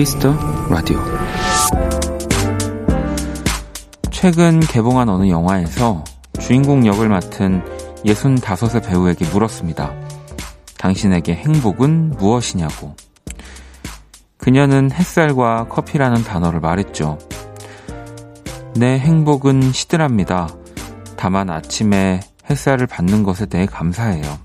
Kiss 0.00 0.19
the 0.19 0.34
Radio 0.70 0.98
최근 4.10 4.58
개봉한 4.58 5.10
어느 5.10 5.28
영화에서 5.28 6.02
주인공 6.40 6.86
역을 6.86 7.10
맡은 7.10 7.62
65세의 8.06 8.82
배우에게 8.82 9.28
물었습니다. 9.28 9.92
당신에게 10.78 11.34
행복은 11.34 12.12
무엇이냐고. 12.16 12.96
그녀는 14.38 14.90
햇살과 14.90 15.66
커피라는 15.68 16.24
단어를 16.24 16.60
말했죠. 16.60 17.18
내 18.76 18.98
행복은 18.98 19.70
시들합니다. 19.70 20.48
다만 21.18 21.50
아침에 21.50 22.20
햇살을 22.48 22.86
받는 22.86 23.22
것에 23.22 23.44
대해 23.44 23.66
감사해요. 23.66 24.38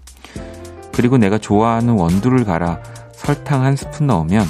그리고 0.91 1.17
내가 1.17 1.38
좋아하는 1.38 1.94
원두를 1.94 2.44
갈아 2.44 2.83
설탕 3.13 3.63
한 3.63 3.77
스푼 3.77 4.08
넣으면 4.08 4.45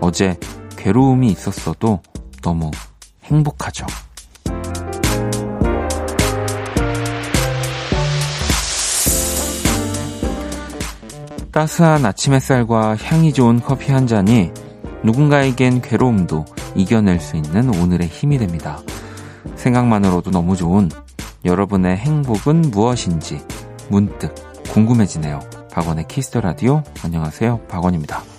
어제 0.00 0.38
괴로움이 0.76 1.28
있었어도 1.28 2.00
너무 2.42 2.70
행복하죠. 3.24 3.86
따스한 11.52 12.06
아침 12.06 12.32
햇살과 12.32 12.96
향이 12.96 13.32
좋은 13.34 13.60
커피 13.60 13.92
한 13.92 14.06
잔이 14.06 14.50
누군가에겐 15.04 15.82
괴로움도 15.82 16.46
이겨낼 16.74 17.20
수 17.20 17.36
있는 17.36 17.68
오늘의 17.78 18.08
힘이 18.08 18.38
됩니다. 18.38 18.80
생각만으로도 19.56 20.30
너무 20.30 20.56
좋은 20.56 20.88
여러분의 21.44 21.96
행복은 21.98 22.62
무엇인지 22.70 23.44
문득 23.90 24.34
궁금해지네요. 24.70 25.40
박원의 25.70 26.08
키스터 26.08 26.40
라디오. 26.40 26.82
안녕하세요. 27.04 27.60
박원입니다. 27.68 28.31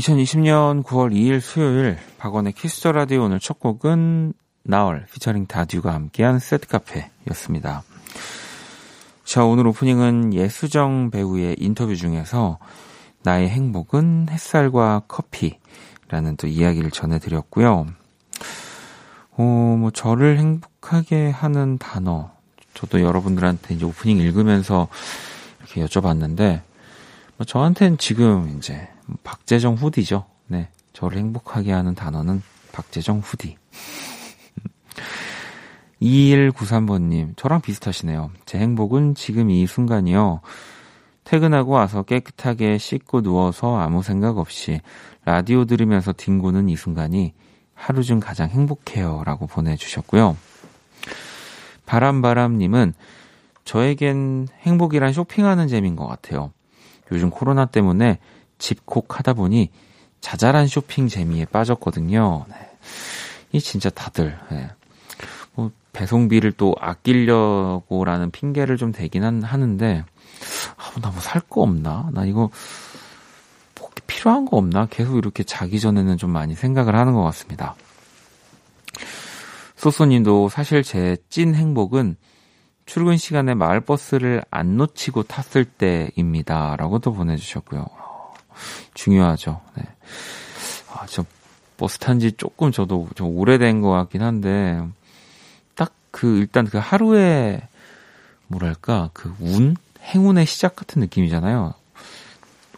2020년 0.00 0.82
9월 0.82 1.12
2일 1.12 1.40
수요일 1.40 1.98
박원의 2.16 2.54
Kiss 2.54 2.76
the 2.76 2.92
Radio 2.92 3.24
오늘 3.24 3.38
첫 3.38 3.60
곡은 3.60 4.32
나얼 4.62 5.04
피처링 5.12 5.46
다듀가 5.46 5.92
함께한 5.92 6.38
Sad 6.38 6.68
Cafe였습니다. 6.68 7.82
자, 9.24 9.44
오늘 9.44 9.66
오프닝은 9.66 10.32
예수정 10.32 11.10
배우의 11.10 11.56
인터뷰 11.58 11.96
중에서 11.96 12.58
나의 13.22 13.50
행복은 13.50 14.28
햇살과 14.30 15.02
커피라는 15.06 16.36
또 16.38 16.46
이야기를 16.46 16.90
전해드렸고요. 16.90 17.86
어, 19.32 19.42
뭐, 19.78 19.90
저를 19.90 20.38
행복하게 20.38 21.30
하는 21.30 21.76
단어. 21.76 22.30
저도 22.72 23.02
여러분들한테 23.02 23.74
이제 23.74 23.84
오프닝 23.84 24.16
읽으면서 24.16 24.88
이렇게 25.58 25.84
여쭤봤는데, 25.84 26.36
뭐 26.36 26.69
저한테는 27.44 27.98
지금 27.98 28.56
이제 28.58 28.88
박재정 29.24 29.74
후디죠. 29.74 30.26
네. 30.46 30.68
저를 30.92 31.18
행복하게 31.18 31.72
하는 31.72 31.94
단어는 31.94 32.42
박재정 32.72 33.20
후디. 33.20 33.56
2193번님, 36.02 37.36
저랑 37.36 37.60
비슷하시네요. 37.60 38.30
제 38.46 38.58
행복은 38.58 39.14
지금 39.14 39.50
이 39.50 39.66
순간이요. 39.66 40.40
퇴근하고 41.24 41.72
와서 41.72 42.02
깨끗하게 42.02 42.78
씻고 42.78 43.22
누워서 43.22 43.78
아무 43.78 44.02
생각 44.02 44.38
없이 44.38 44.80
라디오 45.24 45.64
들으면서 45.64 46.12
뒹구는 46.12 46.68
이 46.68 46.76
순간이 46.76 47.34
하루 47.74 48.02
중 48.02 48.18
가장 48.18 48.48
행복해요. 48.48 49.22
라고 49.24 49.46
보내주셨고요. 49.46 50.36
바람바람님은 51.86 52.94
저에겐 53.64 54.48
행복이란 54.62 55.12
쇼핑하는 55.12 55.68
재미인 55.68 55.96
것 55.96 56.06
같아요. 56.06 56.52
요즘 57.12 57.30
코로나 57.30 57.66
때문에 57.66 58.18
집콕 58.58 59.18
하다 59.18 59.34
보니 59.34 59.70
자잘한 60.20 60.66
쇼핑 60.66 61.08
재미에 61.08 61.44
빠졌거든요. 61.46 62.44
네. 62.48 62.54
이 63.52 63.60
진짜 63.60 63.90
다들 63.90 64.38
네. 64.50 64.68
뭐 65.54 65.70
배송비를 65.92 66.52
또 66.52 66.74
아끼려고라는 66.78 68.30
핑계를 68.30 68.76
좀 68.76 68.92
대긴 68.92 69.24
한, 69.24 69.42
하는데 69.42 70.04
아, 70.76 71.00
나뭐 71.00 71.20
살 71.20 71.42
거 71.48 71.62
없나? 71.62 72.10
나 72.12 72.24
이거 72.24 72.50
뭐 73.78 73.90
필요한 74.06 74.44
거 74.44 74.56
없나? 74.56 74.86
계속 74.86 75.16
이렇게 75.16 75.42
자기 75.42 75.80
전에는 75.80 76.16
좀 76.16 76.30
많이 76.30 76.54
생각을 76.54 76.94
하는 76.94 77.14
것 77.14 77.22
같습니다. 77.24 77.74
소소님도 79.76 80.48
사실 80.50 80.82
제 80.82 81.16
찐 81.30 81.54
행복은 81.54 82.16
출근 82.90 83.16
시간에 83.18 83.54
마을버스를 83.54 84.42
안 84.50 84.76
놓치고 84.76 85.22
탔을 85.22 85.64
때입니다. 85.64 86.74
라고 86.74 86.98
도 86.98 87.12
보내주셨고요. 87.12 87.86
중요하죠. 88.94 89.60
네. 89.76 89.84
아, 90.92 91.06
저 91.06 91.24
버스 91.76 91.98
탄 92.00 92.18
지 92.18 92.32
조금 92.32 92.72
저도 92.72 93.06
좀 93.14 93.28
오래된 93.38 93.80
것 93.80 93.90
같긴 93.90 94.22
한데, 94.22 94.84
딱 95.76 95.92
그, 96.10 96.38
일단 96.38 96.66
그 96.66 96.78
하루에, 96.78 97.62
뭐랄까, 98.48 99.10
그 99.12 99.32
운? 99.38 99.76
행운의 100.02 100.44
시작 100.46 100.74
같은 100.74 100.98
느낌이잖아요. 101.00 101.74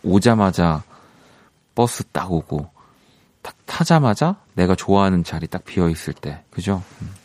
오자마자 0.02 0.82
버스 1.74 2.04
딱 2.04 2.30
오고, 2.30 2.68
딱 3.40 3.56
타자마자 3.64 4.36
내가 4.52 4.74
좋아하는 4.74 5.24
자리 5.24 5.46
딱 5.46 5.64
비어 5.64 5.88
있을 5.88 6.12
때, 6.12 6.44
그죠? 6.50 6.82
음. 7.00 7.21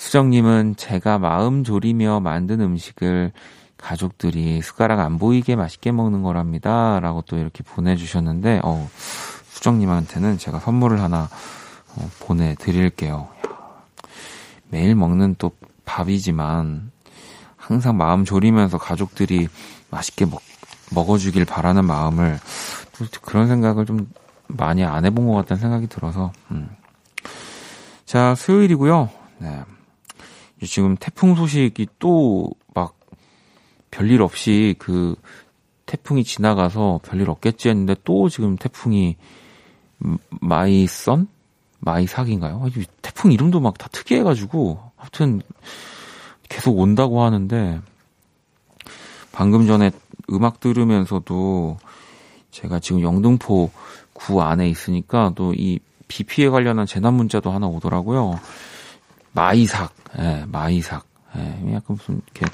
수정님은 0.00 0.76
제가 0.76 1.18
마음 1.18 1.62
졸이며 1.62 2.20
만든 2.20 2.62
음식을 2.62 3.32
가족들이 3.76 4.62
숟가락 4.62 4.98
안 4.98 5.18
보이게 5.18 5.56
맛있게 5.56 5.92
먹는 5.92 6.22
거랍니다. 6.22 7.00
라고 7.00 7.20
또 7.20 7.36
이렇게 7.36 7.62
보내주셨는데, 7.62 8.62
어, 8.64 8.88
수정님한테는 9.50 10.38
제가 10.38 10.58
선물을 10.58 11.02
하나 11.02 11.28
어, 11.96 12.10
보내드릴게요. 12.20 13.28
매일 14.70 14.94
먹는 14.94 15.34
또 15.36 15.52
밥이지만, 15.84 16.92
항상 17.56 17.98
마음 17.98 18.24
졸이면서 18.24 18.78
가족들이 18.78 19.48
맛있게 19.90 20.24
먹, 20.24 20.40
먹어주길 20.94 21.44
바라는 21.44 21.84
마음을, 21.84 22.38
또 22.96 23.04
그런 23.20 23.48
생각을 23.48 23.84
좀 23.84 24.10
많이 24.46 24.82
안 24.82 25.04
해본 25.04 25.26
것 25.26 25.34
같다는 25.34 25.60
생각이 25.60 25.88
들어서, 25.88 26.32
음. 26.52 26.70
자, 28.06 28.34
수요일이고요. 28.34 29.10
네. 29.40 29.62
지금 30.66 30.96
태풍 30.96 31.34
소식이 31.34 31.88
또 31.98 32.50
별일 33.90 34.22
없이 34.22 34.76
그 34.78 35.16
태풍이 35.86 36.22
지나가서 36.22 37.00
별일 37.02 37.28
없겠지 37.28 37.68
했는데 37.68 37.96
또 38.04 38.28
지금 38.28 38.56
태풍이 38.56 39.16
마이선? 40.40 41.26
마이삭인가요? 41.80 42.68
태풍 43.02 43.32
이름도 43.32 43.60
막 43.60 43.78
다 43.78 43.88
특이해가지고 43.88 44.78
아무튼 44.96 45.40
계속 46.48 46.78
온다고 46.78 47.22
하는데 47.22 47.80
방금 49.32 49.66
전에 49.66 49.90
음악 50.30 50.60
들으면서도 50.60 51.78
제가 52.50 52.78
지금 52.78 53.00
영등포 53.00 53.70
구 54.12 54.42
안에 54.42 54.68
있으니까 54.68 55.32
또 55.34 55.52
이 55.52 55.80
비 56.10 56.24
피해 56.24 56.48
관련한 56.48 56.86
재난 56.86 57.14
문자도 57.14 57.52
하나 57.52 57.68
오더라고요. 57.68 58.40
마이삭, 59.32 59.92
예, 60.18 60.44
마이삭. 60.46 61.04
예, 61.36 61.74
약간 61.74 61.96
무슨 61.96 62.22
이렇게 62.34 62.46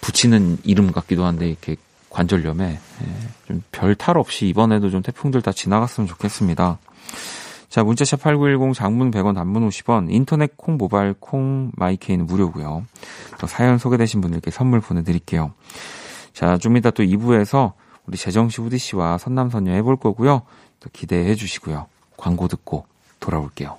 붙이는 0.00 0.58
이름 0.64 0.92
같기도 0.92 1.24
한데 1.24 1.48
이렇게 1.48 1.76
관절염에 2.10 2.72
예, 2.72 3.28
좀별 3.46 3.94
탈 3.94 4.18
없이 4.18 4.48
이번에도 4.48 4.90
좀 4.90 5.02
태풍들 5.02 5.42
다 5.42 5.52
지나갔으면 5.52 6.08
좋겠습니다. 6.08 6.78
자, 7.68 7.84
문자샵 7.84 8.20
8910 8.20 8.74
장문 8.74 9.12
100원 9.12 9.36
단문 9.36 9.68
50원 9.68 10.12
인터넷 10.12 10.56
콩 10.56 10.76
모바일 10.76 11.14
콩 11.14 11.70
마이케이는 11.76 12.26
무료고요. 12.26 12.84
또 13.38 13.46
사연 13.46 13.78
소개되신 13.78 14.20
분들께 14.20 14.50
선물 14.50 14.80
보내 14.80 15.04
드릴게요. 15.04 15.52
자, 16.32 16.58
좀 16.58 16.76
이따 16.76 16.90
또 16.90 17.04
2부에서 17.04 17.74
우리 18.06 18.16
재정 18.16 18.48
씨 18.48 18.60
후디 18.60 18.78
씨와 18.78 19.18
선남 19.18 19.50
선녀 19.50 19.72
해볼 19.72 19.98
거고요. 19.98 20.42
또 20.80 20.90
기대해 20.92 21.36
주시고요. 21.36 21.86
광고 22.16 22.48
듣고 22.48 22.86
돌아올게요. 23.20 23.78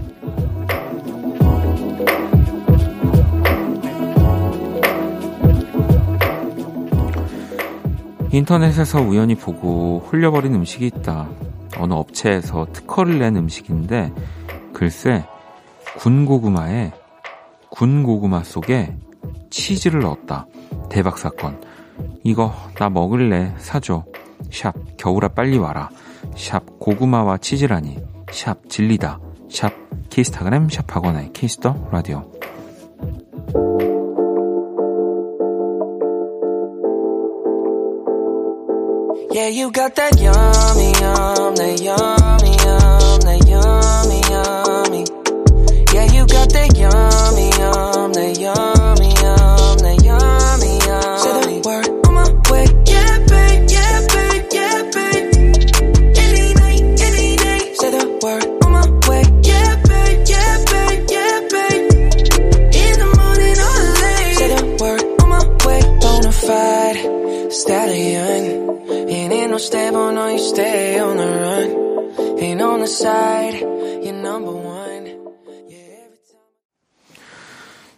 인터넷에서 8.31 9.01
우연히 9.01 9.35
보고 9.35 9.99
홀려버린 10.09 10.55
음식이 10.55 10.87
있다. 10.87 11.29
어느 11.77 11.93
업체에서 11.93 12.65
특허를 12.71 13.19
낸 13.19 13.35
음식인데 13.35 14.13
글쎄 14.73 15.25
군고구마에 15.97 16.93
군고구마 17.69 18.43
속에 18.43 18.95
치즈를 19.49 19.99
넣었다. 20.01 20.47
대박 20.89 21.17
사건. 21.17 21.61
이거 22.23 22.53
나 22.79 22.89
먹을래 22.89 23.53
사줘. 23.57 24.05
샵 24.49 24.75
겨울아 24.97 25.29
빨리 25.29 25.57
와라. 25.57 25.89
샵 26.35 26.79
고구마와 26.79 27.37
치즈라니. 27.37 27.99
샵 28.31 28.69
진리다. 28.69 29.19
샵 29.49 29.73
키스타그램 30.09 30.69
샵 30.69 30.95
학원의 30.95 31.33
키스터 31.33 31.89
라디오. 31.91 32.40
Yeah, 39.33 39.47
you 39.47 39.71
got 39.71 39.95
that 39.95 40.19
yummy, 40.19 40.91
yum, 40.99 41.55
that 41.55 41.79
yummy, 41.79 42.51
yum, 42.67 43.21
that 43.23 43.47
yummy, 43.47 44.19
yummy. 44.27 45.05
Yeah, 45.93 46.11
you 46.11 46.27
got 46.27 46.49
that 46.51 46.75
yummy, 46.75 47.49
yum, 47.57 47.90
on 72.81 72.85
the 72.85 72.87
side, 72.87 73.59
you're 74.03 74.17
number 74.17 74.55
one. 74.55 75.21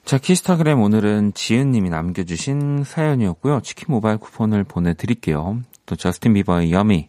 자, 0.04 0.18
키스타그램 0.18 0.82
오늘은 0.82 1.34
지은님이 1.34 1.90
남겨주신 1.90 2.84
사연이었고요. 2.84 3.62
치킨 3.62 3.86
모바일 3.90 4.18
쿠폰을 4.18 4.66
보내드릴게요. 4.66 5.62
또 5.86 5.96
저스틴 5.96 6.34
비버의 6.34 6.74
여미 6.74 7.08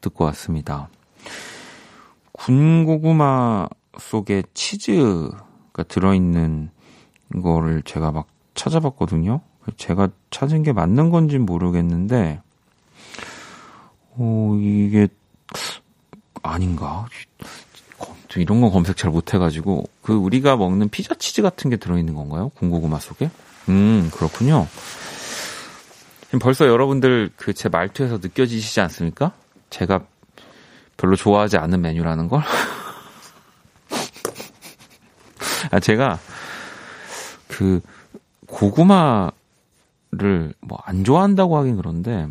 듣고 0.00 0.24
왔습니다. 0.24 0.88
군고구마 2.32 3.68
속에 3.98 4.42
치즈가 4.52 5.84
들어있는 5.86 6.70
거를 7.42 7.82
제가 7.84 8.10
막 8.10 8.26
찾아봤거든요. 8.54 9.40
제가 9.76 10.08
찾은 10.30 10.64
게 10.64 10.72
맞는 10.72 11.10
건지 11.10 11.38
모르겠는데, 11.38 12.42
어, 14.16 14.58
이게, 14.60 15.08
아닌가? 16.44 17.06
이런 18.36 18.60
거 18.60 18.70
검색 18.70 18.96
잘 18.96 19.12
못해가지고, 19.12 19.84
그, 20.02 20.12
우리가 20.12 20.56
먹는 20.56 20.88
피자 20.88 21.14
치즈 21.14 21.40
같은 21.42 21.70
게 21.70 21.76
들어있는 21.76 22.14
건가요? 22.14 22.48
군고구마 22.56 22.98
속에? 22.98 23.30
음, 23.68 24.10
그렇군요. 24.12 24.66
벌써 26.40 26.66
여러분들 26.66 27.30
그 27.36 27.54
제 27.54 27.68
말투에서 27.68 28.18
느껴지시지 28.18 28.80
않습니까? 28.80 29.30
제가 29.70 30.00
별로 30.96 31.14
좋아하지 31.14 31.58
않는 31.58 31.80
메뉴라는 31.80 32.26
걸? 32.28 32.42
아, 35.70 35.80
제가, 35.80 36.18
그, 37.48 37.80
고구마를 38.46 39.32
뭐 40.60 40.78
안 40.84 41.04
좋아한다고 41.04 41.56
하긴 41.56 41.76
그런데, 41.76 42.26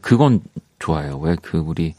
그건 0.00 0.40
좋아요. 0.78 1.18
왜 1.18 1.36
그 1.42 1.58
우리 1.58 1.94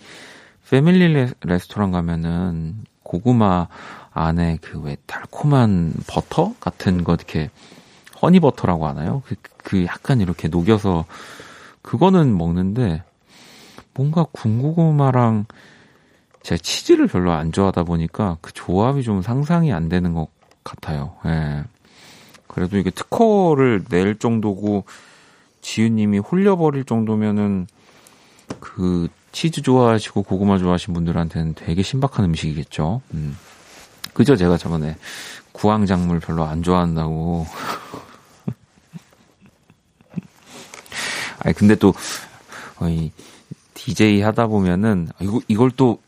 패밀리 0.69 1.07
레, 1.13 1.29
레스토랑 1.41 1.91
가면은 1.91 2.83
고구마 3.03 3.67
안에 4.13 4.57
그 4.61 4.79
왜 4.79 4.97
달콤한 5.05 5.93
버터 6.07 6.53
같은 6.59 7.03
거 7.03 7.13
이렇게 7.13 7.49
허니 8.21 8.39
버터라고 8.39 8.87
하나요? 8.87 9.21
그, 9.25 9.35
그 9.57 9.85
약간 9.85 10.21
이렇게 10.21 10.47
녹여서 10.47 11.05
그거는 11.81 12.37
먹는데 12.37 13.03
뭔가 13.93 14.25
군고구마랑 14.31 15.45
제가 16.43 16.59
치즈를 16.61 17.07
별로 17.07 17.31
안 17.31 17.51
좋아하다 17.51 17.83
보니까 17.83 18.37
그 18.41 18.53
조합이 18.53 19.03
좀 19.03 19.21
상상이 19.21 19.73
안 19.73 19.89
되는 19.89 20.13
것 20.13 20.27
같아요. 20.63 21.15
예. 21.25 21.63
그래도 22.47 22.77
이게 22.77 22.89
특허를 22.89 23.83
낼 23.89 24.15
정도고 24.17 24.85
지은님이 25.61 26.19
홀려버릴 26.19 26.85
정도면은 26.85 27.67
그 28.59 29.07
치즈 29.35 29.61
좋아하시고 29.63 30.23
고구마 30.23 30.57
좋아하시는 30.57 30.93
분들한테는 30.93 31.55
되게 31.55 31.83
신박한 31.83 32.23
음식이겠죠. 32.23 33.01
음. 33.13 33.37
그죠? 34.13 34.37
제가 34.37 34.55
저번에 34.55 34.95
구황작물 35.51 36.21
별로 36.21 36.45
안 36.45 36.63
좋아한다고. 36.63 37.45
아니 41.43 41.53
근데 41.53 41.75
또이 41.75 43.11
DJ 43.73 44.21
하다 44.21 44.47
보면은 44.47 45.09
이거 45.19 45.41
이걸 45.49 45.69
또 45.71 45.99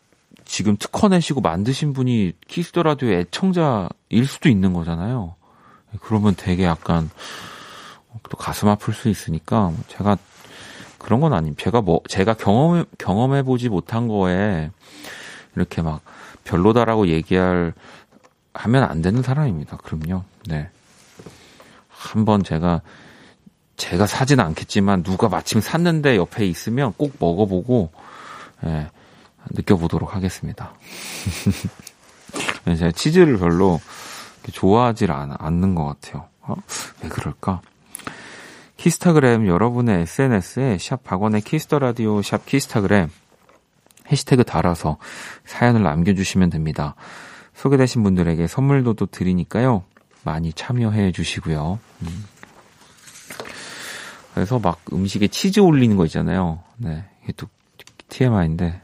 지금 0.46 0.78
특허 0.78 1.10
내시고 1.10 1.42
만드신 1.42 1.92
분이 1.92 2.32
Kiss 2.48 2.68
the 2.68 2.84
Radio 2.84 3.10
애청자일 3.10 4.26
수도 4.26 4.48
있는 4.48 4.72
거잖아요. 4.72 5.36
그러면 6.00 6.34
되게 6.38 6.64
약간 6.64 7.10
또 8.30 8.38
가슴 8.38 8.70
아플 8.70 8.94
수 8.94 9.10
있으니까 9.10 9.74
제가 9.90 10.18
그런 11.08 11.22
건 11.22 11.32
아님. 11.32 11.56
제가 11.56 11.80
뭐 11.80 12.02
제가 12.10 12.34
경험 12.34 12.84
경험해 12.98 13.44
보지 13.44 13.70
못한 13.70 14.10
거에 14.10 14.70
이렇게 15.56 15.82
막 15.82 16.02
별로다라고 16.44 17.08
얘기할 17.08 17.74
하면 18.54 18.84
안 18.84 19.02
되는 19.02 19.24
사람입니다. 19.24 19.78
그럼요. 19.78 20.26
네. 20.48 20.70
한번 21.88 22.44
제가 22.44 22.82
제가 23.78 24.06
사진 24.06 24.42
않겠지만 24.42 25.04
누가 25.04 25.30
마침 25.30 25.62
샀는데 25.62 26.18
옆에 26.18 26.46
있으면 26.46 26.92
꼭 26.98 27.14
먹어보고 27.20 27.90
예, 28.66 28.90
느껴보도록 29.52 30.14
하겠습니다. 30.14 30.74
제가 32.78 32.92
치즈를 32.92 33.38
별로 33.38 33.80
좋아하지 34.52 35.08
않는 35.10 35.74
것 35.74 35.86
같아요. 35.86 36.26
어? 36.42 36.56
왜 37.02 37.08
그럴까? 37.08 37.62
키스타그램 38.78 39.48
여러분의 39.48 40.02
SNS에 40.02 40.78
샵 40.80 41.04
박원의 41.04 41.42
키스터라디오 41.42 42.22
샵 42.22 42.46
키스타그램 42.46 43.10
해시태그 44.12 44.44
달아서 44.46 44.98
사연을 45.46 45.84
남겨주시면 45.84 46.50
됩니다. 46.50 46.96
소개되신 47.56 48.04
분들에게 48.04 48.48
선물도 48.48 48.94
또 48.94 49.06
드리니까요. 49.08 49.84
많이 50.24 50.54
참여해 50.54 51.12
주시고요. 51.12 51.80
음. 52.04 52.26
그래서 54.34 54.60
막 54.60 54.80
음식에 54.94 55.28
치즈 55.28 55.60
올리는 55.60 55.98
거 55.98 56.06
있잖아요. 56.06 56.64
네. 56.78 57.04
이게 57.24 57.34
또 57.36 57.48
TMI인데 58.10 58.66
네, 58.70 58.82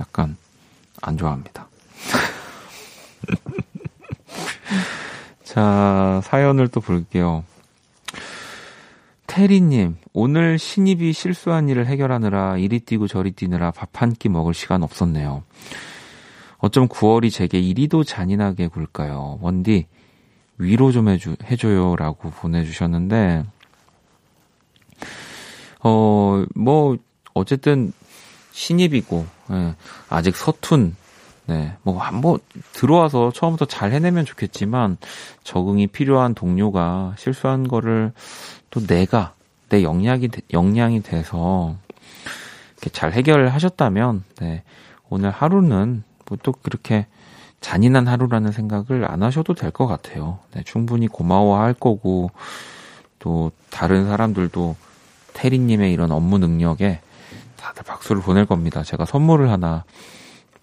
약간 0.00 0.36
안 1.02 1.18
좋아합니다. 1.18 1.68
자, 5.44 6.20
사연을 6.24 6.68
또 6.68 6.80
볼게요. 6.80 7.44
테리님, 9.34 9.96
오늘 10.12 10.60
신입이 10.60 11.12
실수한 11.12 11.68
일을 11.68 11.86
해결하느라 11.88 12.56
이리 12.56 12.78
뛰고 12.78 13.08
저리 13.08 13.32
뛰느라 13.32 13.72
밥 13.72 14.00
한 14.00 14.14
끼 14.14 14.28
먹을 14.28 14.54
시간 14.54 14.84
없었네요. 14.84 15.42
어쩜 16.58 16.86
9월이 16.86 17.32
제게 17.32 17.58
이리도 17.58 18.04
잔인하게 18.04 18.68
굴까요? 18.68 19.40
원디, 19.42 19.88
위로 20.56 20.92
좀 20.92 21.08
해주, 21.08 21.34
해줘요. 21.42 21.96
라고 21.96 22.30
보내주셨는데, 22.30 23.44
어, 25.82 26.44
뭐, 26.54 26.96
어쨌든, 27.34 27.92
신입이고, 28.52 29.26
예, 29.50 29.74
아직 30.10 30.36
서툰, 30.36 30.94
네, 31.46 31.76
뭐, 31.82 32.00
뭐, 32.12 32.38
들어와서 32.72 33.30
처음부터 33.32 33.66
잘 33.66 33.92
해내면 33.92 34.24
좋겠지만, 34.24 34.96
적응이 35.42 35.88
필요한 35.88 36.34
동료가 36.34 37.14
실수한 37.18 37.68
거를 37.68 38.12
또 38.70 38.80
내가, 38.86 39.34
내 39.68 39.82
역량이, 39.82 40.30
역량이 40.52 41.02
돼서, 41.02 41.76
잘 42.92 43.12
해결하셨다면, 43.12 44.24
네, 44.40 44.62
오늘 45.10 45.30
하루는 45.30 46.02
뭐 46.26 46.38
또 46.42 46.52
그렇게 46.52 47.06
잔인한 47.60 48.06
하루라는 48.08 48.52
생각을 48.52 49.10
안 49.10 49.22
하셔도 49.22 49.54
될 49.54 49.70
것 49.70 49.86
같아요. 49.86 50.38
네, 50.54 50.62
충분히 50.64 51.08
고마워할 51.08 51.74
거고, 51.74 52.30
또 53.18 53.52
다른 53.70 54.06
사람들도 54.06 54.76
테리님의 55.34 55.92
이런 55.92 56.12
업무 56.12 56.38
능력에 56.38 57.00
다들 57.56 57.82
박수를 57.84 58.22
보낼 58.22 58.44
겁니다. 58.46 58.82
제가 58.82 59.04
선물을 59.06 59.50
하나 59.50 59.84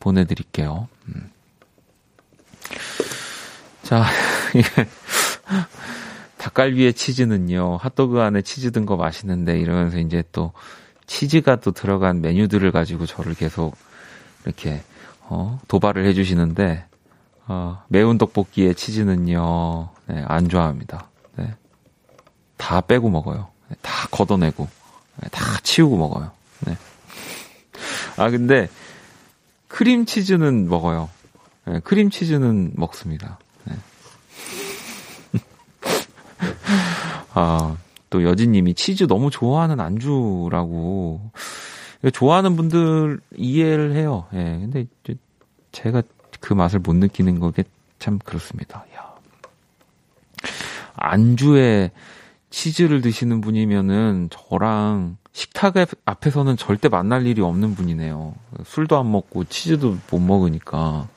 보내드릴게요. 0.01 0.89
음. 1.07 1.31
자, 3.83 4.05
닭갈비에 6.37 6.91
치즈는요, 6.91 7.77
핫도그 7.77 8.19
안에 8.21 8.41
치즈 8.41 8.71
든 8.71 8.85
거 8.85 8.97
맛있는데 8.97 9.59
이러면서 9.59 9.99
이제 9.99 10.23
또 10.31 10.51
치즈가 11.07 11.57
또 11.57 11.71
들어간 11.71 12.21
메뉴들을 12.21 12.71
가지고 12.71 13.05
저를 13.05 13.33
계속 13.35 13.75
이렇게 14.45 14.81
어, 15.21 15.59
도발을 15.67 16.05
해주시는데 16.05 16.85
어, 17.47 17.83
매운 17.89 18.17
떡볶이에 18.17 18.73
치즈는요, 18.73 19.89
네, 20.07 20.23
안 20.27 20.49
좋아합니다. 20.49 21.09
네. 21.35 21.53
다 22.57 22.81
빼고 22.81 23.09
먹어요. 23.09 23.49
네, 23.69 23.75
다 23.81 24.07
걷어내고 24.09 24.67
네, 25.21 25.29
다 25.29 25.41
치우고 25.63 25.97
먹어요. 25.97 26.31
네. 26.61 26.77
아 28.17 28.29
근데 28.29 28.69
크림치즈는 29.71 30.67
먹어요. 30.69 31.09
네, 31.65 31.79
크림치즈는 31.79 32.73
먹습니다. 32.75 33.39
네. 33.63 33.75
아, 37.33 37.77
또 38.09 38.23
여진님이 38.23 38.73
치즈 38.73 39.07
너무 39.07 39.31
좋아하는 39.31 39.79
안주라고. 39.79 41.31
좋아하는 42.13 42.55
분들 42.55 43.21
이해를 43.37 43.95
해요. 43.95 44.27
예, 44.33 44.59
근데 44.59 44.85
제가 45.71 46.01
그 46.41 46.53
맛을 46.53 46.79
못 46.79 46.95
느끼는 46.95 47.39
거게 47.39 47.63
참 47.99 48.19
그렇습니다. 48.19 48.85
야. 48.95 49.11
안주에 50.95 51.91
치즈를 52.49 53.01
드시는 53.01 53.39
분이면은 53.39 54.29
저랑 54.31 55.17
식탁 55.33 55.75
앞에서는 56.05 56.57
절대 56.57 56.89
만날 56.89 57.25
일이 57.25 57.41
없는 57.41 57.75
분이네요. 57.75 58.35
술도 58.65 58.97
안 58.97 59.11
먹고 59.11 59.45
치즈도 59.45 59.97
못 60.11 60.19
먹으니까. 60.19 61.07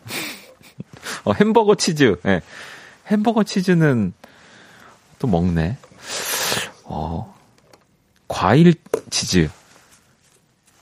어, 1.24 1.32
햄버거 1.32 1.74
치즈. 1.74 2.20
예. 2.26 2.40
햄버거 3.06 3.42
치즈는 3.42 4.12
또 5.18 5.26
먹네. 5.26 5.76
어, 6.84 7.34
과일 8.28 8.74
치즈. 9.10 9.50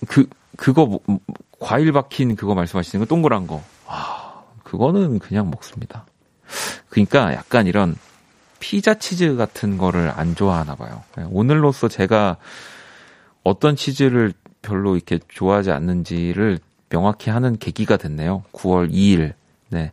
그, 0.08 0.28
그거, 0.56 0.86
뭐, 0.86 1.00
뭐, 1.06 1.18
과일 1.58 1.92
박힌 1.92 2.36
그거 2.36 2.54
말씀하시는 2.54 3.04
거 3.04 3.08
동그란 3.08 3.46
거. 3.46 3.62
아, 3.86 4.42
그거는 4.62 5.18
그냥 5.18 5.50
먹습니다. 5.50 6.04
그러니까 6.88 7.32
약간 7.32 7.66
이런 7.66 7.96
피자 8.58 8.94
치즈 8.94 9.36
같은 9.36 9.78
거를 9.78 10.12
안 10.14 10.34
좋아하나 10.34 10.74
봐요. 10.74 11.02
예, 11.18 11.24
오늘로써 11.30 11.88
제가 11.88 12.36
어떤 13.44 13.76
치즈를 13.76 14.32
별로 14.62 14.94
이렇게 14.96 15.18
좋아하지 15.28 15.70
않는지를 15.72 16.58
명확히 16.88 17.30
하는 17.30 17.58
계기가 17.58 17.96
됐네요. 17.96 18.44
9월 18.52 18.90
2일. 18.92 19.34
네. 19.70 19.92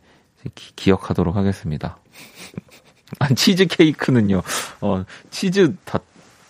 기, 0.54 0.90
억하도록 0.90 1.34
하겠습니다. 1.36 1.98
아, 3.18 3.28
치즈 3.34 3.66
케이크는요. 3.66 4.42
어, 4.80 5.04
치즈 5.30 5.74
다, 5.84 5.98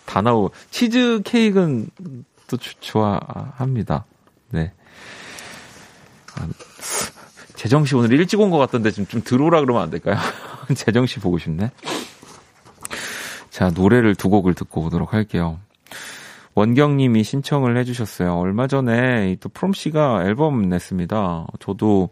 다 0.05 0.21
나오. 0.21 0.51
치즈 0.69 1.21
케이크는 1.25 1.89
또 2.47 2.57
주, 2.57 2.75
좋아합니다. 2.79 4.05
네. 4.51 4.71
아, 6.35 6.47
재정 7.55 7.85
씨 7.85 7.95
오늘 7.95 8.11
일찍 8.13 8.39
온 8.39 8.49
것 8.51 8.57
같던데 8.57 8.91
좀, 8.91 9.05
좀 9.07 9.21
들어오라 9.23 9.61
그러면 9.61 9.83
안 9.83 9.89
될까요? 9.89 10.17
재정 10.75 11.05
씨 11.05 11.19
보고 11.19 11.37
싶네. 11.39 11.71
자, 13.49 13.69
노래를 13.69 14.15
두 14.15 14.29
곡을 14.29 14.53
듣고 14.53 14.81
오도록 14.85 15.13
할게요. 15.13 15.59
원경님이 16.55 17.23
신청을 17.23 17.77
해주셨어요. 17.77 18.35
얼마 18.37 18.67
전에 18.67 19.35
또 19.39 19.49
프롬 19.49 19.73
씨가 19.73 20.25
앨범 20.25 20.67
냈습니다. 20.69 21.47
저도 21.59 22.09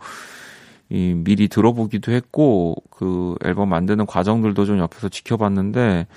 이 0.90 1.14
미리 1.16 1.48
들어보기도 1.48 2.12
했고 2.12 2.76
그 2.90 3.36
앨범 3.44 3.70
만드는 3.70 4.06
과정들도 4.06 4.66
좀 4.66 4.80
옆에서 4.80 5.10
지켜봤는데 5.10 6.08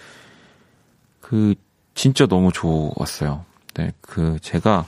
그 1.20 1.54
진짜 1.94 2.26
너무 2.26 2.52
좋았어요. 2.52 3.44
네, 3.74 3.92
그 4.00 4.38
제가 4.40 4.86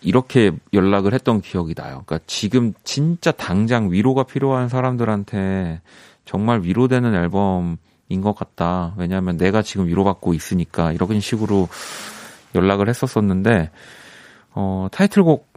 이렇게 0.00 0.52
연락을 0.72 1.12
했던 1.12 1.40
기억이 1.40 1.74
나요. 1.74 2.02
그러니까 2.06 2.20
지금 2.26 2.72
진짜 2.84 3.30
당장 3.30 3.92
위로가 3.92 4.24
필요한 4.24 4.68
사람들한테 4.68 5.80
정말 6.24 6.62
위로되는 6.62 7.14
앨범 7.14 7.76
인 8.10 8.20
것 8.20 8.34
같다. 8.34 8.94
왜냐하면 8.98 9.36
내가 9.38 9.62
지금 9.62 9.86
위로받고 9.86 10.34
있으니까 10.34 10.92
이런 10.92 11.20
식으로 11.20 11.68
연락을 12.54 12.88
했었었는데 12.88 13.70
어, 14.54 14.88
타이틀곡 14.92 15.48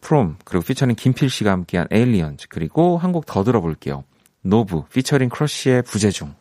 From 0.00 0.36
그리고 0.44 0.64
피처링 0.64 0.94
김필 0.96 1.28
씨가 1.30 1.50
함께한 1.50 1.88
Aliens 1.90 2.46
그리고 2.48 2.96
한 2.98 3.12
곡 3.12 3.26
더 3.26 3.42
들어볼게요. 3.44 4.04
노브 4.42 4.84
피처링 4.92 5.28
크러쉬의 5.30 5.82
부재중. 5.82 6.34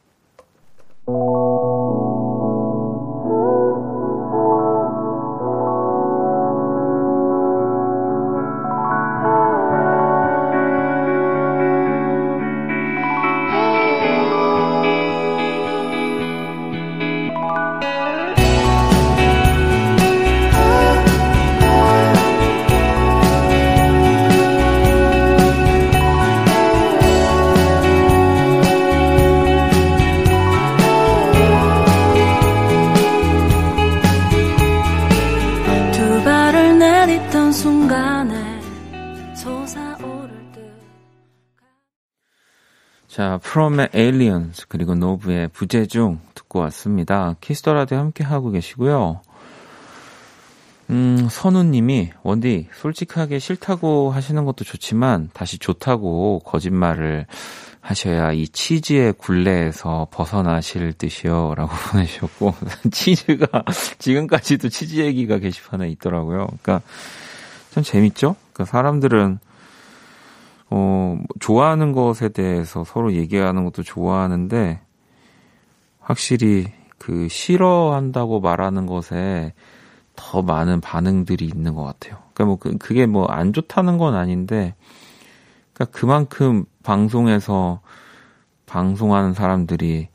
프롬의 43.52 43.90
Aliens 43.94 44.66
그리고 44.70 44.96
노브의 44.96 45.50
부재중 45.50 46.22
듣고 46.36 46.60
왔습니다. 46.60 47.36
키스터라디오 47.42 47.98
함께 47.98 48.24
하고 48.24 48.50
계시고요. 48.50 49.20
음, 50.90 51.28
선우님이 51.30 52.12
원디 52.24 52.70
솔직하게 52.74 53.40
싫다고 53.40 54.12
하시는 54.12 54.46
것도 54.46 54.64
좋지만 54.64 55.32
다시 55.34 55.58
좋다고 55.58 56.44
거짓말을 56.46 57.26
하셔야 57.82 58.32
이 58.32 58.48
치즈의 58.48 59.16
굴레에서 59.18 60.08
벗어나실 60.12 60.94
듯이요 60.94 61.56
라고 61.58 61.72
보내주셨고 61.92 62.54
치즈가 62.90 63.66
지금까지도 64.00 64.70
치즈 64.70 65.02
얘기가 65.02 65.40
게시판에 65.40 65.90
있더라고요. 65.90 66.48
그러니까 66.62 66.82
참 67.72 67.84
재밌죠? 67.84 68.38
그러니까 68.54 68.72
사람들은 68.72 69.40
어, 70.72 71.20
좋아하는 71.40 71.92
것에 71.92 72.30
대해서 72.30 72.84
서로 72.84 73.14
얘기하는 73.14 73.66
것도 73.66 73.84
좋아하는데, 73.84 74.82
확실히 76.00 76.68
그 76.98 77.28
싫어한다고 77.28 78.40
말하는 78.40 78.86
것에 78.86 79.54
더 80.16 80.42
많은 80.42 80.82
반응들이 80.82 81.46
있는 81.46 81.76
것 81.76 81.84
같아요. 81.84 82.18
그러니까 82.34 82.46
뭐 82.46 82.56
그, 82.58 82.78
그게 82.78 83.06
뭐 83.06 83.26
안 83.30 83.54
좋다는 83.54 83.98
건 83.98 84.16
아닌데, 84.16 84.76
그러니까 85.74 85.98
그만큼 85.98 86.66
방송에서 86.84 87.82
방송하는 88.66 89.34
사람들이 89.34 90.08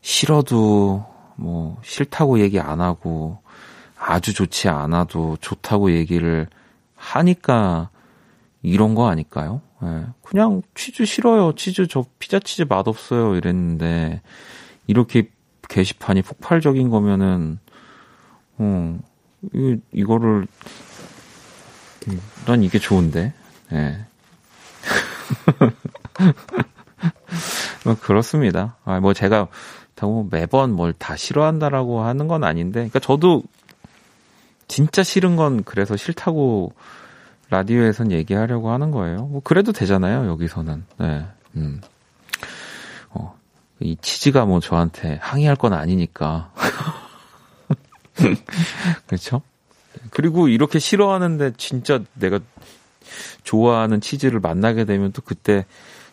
싫어도 0.00 1.04
뭐 1.36 1.78
싫다고 1.82 2.40
얘기 2.40 2.58
안 2.60 2.80
하고 2.80 3.38
아주 3.98 4.32
좋지 4.32 4.68
않아도 4.68 5.36
좋다고 5.40 5.92
얘기를 5.92 6.46
하니까 6.96 7.90
이런 8.62 8.94
거 8.94 9.08
아닐까요? 9.08 9.60
예. 9.82 10.06
그냥 10.22 10.62
치즈 10.74 11.04
싫어요. 11.04 11.54
치즈 11.54 11.86
저 11.88 12.04
피자 12.18 12.38
치즈 12.38 12.64
맛없어요. 12.68 13.36
이랬는데 13.36 14.20
이렇게 14.86 15.30
게시판이 15.68 16.22
폭발적인 16.22 16.90
거면은 16.90 17.58
어 18.58 18.98
이, 19.54 19.76
이거를 19.92 20.46
난 22.46 22.62
이게 22.62 22.78
좋은데. 22.78 23.32
예. 23.72 24.06
뭐 27.84 27.94
그렇습니다. 28.00 28.76
아, 28.84 28.98
뭐 29.00 29.12
제가 29.14 29.48
뭐 30.00 30.26
매번 30.30 30.72
뭘 30.72 30.92
다 30.92 31.16
싫어한다라고 31.16 32.00
하는 32.02 32.28
건 32.28 32.44
아닌데, 32.44 32.80
그러니까 32.80 32.98
저도 33.00 33.42
진짜 34.68 35.02
싫은 35.02 35.36
건 35.36 35.64
그래서 35.64 35.96
싫다고 35.96 36.72
라디오에선 37.50 38.12
얘기하려고 38.12 38.70
하는 38.70 38.90
거예요. 38.90 39.26
뭐 39.26 39.40
그래도 39.42 39.72
되잖아요, 39.72 40.28
여기서는. 40.28 40.84
네. 40.98 41.26
음. 41.56 41.80
어, 43.10 43.38
이 43.80 43.96
치즈가 44.00 44.44
뭐 44.44 44.60
저한테 44.60 45.18
항의할 45.20 45.56
건 45.56 45.72
아니니까. 45.72 46.52
그렇죠? 49.06 49.42
그리고 50.10 50.48
이렇게 50.48 50.78
싫어하는데 50.78 51.52
진짜 51.56 52.00
내가 52.14 52.40
좋아하는 53.44 54.00
치즈를 54.00 54.40
만나게 54.40 54.84
되면 54.84 55.12
또 55.12 55.22
그때 55.22 55.64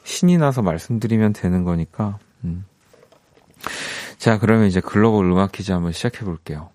신이 0.04 0.38
나서 0.38 0.62
말씀드리면 0.62 1.34
되는 1.34 1.64
거니까. 1.64 2.20
음. 2.44 2.66
자, 4.18 4.40
그러면 4.40 4.68
이제 4.68 4.80
글로벌 4.80 5.26
음악 5.26 5.52
퀴즈 5.52 5.72
한번 5.72 5.92
시작해 5.92 6.24
볼게요. 6.24 6.70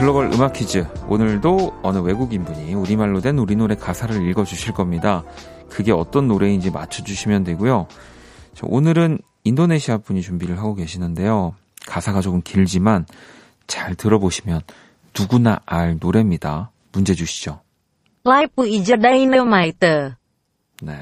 글로벌 0.00 0.32
음악 0.32 0.54
퀴즈. 0.54 0.86
오늘도 1.08 1.80
어느 1.82 1.98
외국인 1.98 2.42
분이 2.42 2.72
우리말로 2.72 3.20
된 3.20 3.36
우리 3.36 3.54
노래 3.54 3.74
가사를 3.74 4.26
읽어 4.30 4.44
주실 4.46 4.72
겁니다. 4.72 5.24
그게 5.68 5.92
어떤 5.92 6.26
노래인지 6.26 6.70
맞춰 6.70 7.04
주시면 7.04 7.44
되고요. 7.44 7.86
오늘은 8.62 9.18
인도네시아 9.44 9.98
분이 9.98 10.22
준비를 10.22 10.56
하고 10.56 10.74
계시는데요. 10.74 11.54
가사가 11.86 12.22
조금 12.22 12.40
길지만 12.40 13.04
잘 13.66 13.94
들어보시면 13.94 14.62
누구나 15.18 15.60
알 15.66 15.98
노래입니다. 16.00 16.70
문제 16.92 17.12
주시죠. 17.12 17.60
Life 18.24 18.64
is 18.72 18.86
dynamite. 18.86 20.14
네. 20.80 20.94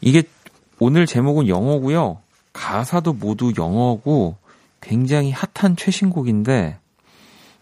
이게 0.00 0.22
오늘 0.78 1.06
제목은 1.06 1.48
영어고요. 1.48 2.18
가사도 2.52 3.14
모두 3.14 3.52
영어고 3.58 4.36
굉장히 4.80 5.32
핫한 5.32 5.74
최신곡인데 5.74 6.78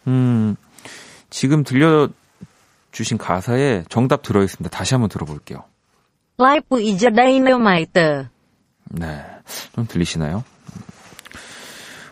음, 0.07 0.57
지금 1.28 1.64
들려주신 1.64 3.19
가사에 3.19 3.85
정답 3.88 4.23
들어있습니다. 4.23 4.76
다시 4.76 4.95
한번 4.95 5.09
들어볼게요. 5.09 5.64
Life 6.38 6.78
is 6.78 6.99
dynamite. 6.99 8.25
네. 8.90 9.25
좀 9.75 9.87
들리시나요? 9.87 10.45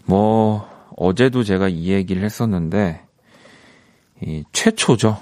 뭐, 0.04 0.68
어제도 0.97 1.45
제가 1.45 1.68
이 1.68 1.88
얘기를 1.88 2.25
했었는데, 2.25 3.04
이 4.23 4.45
최초죠. 4.52 5.21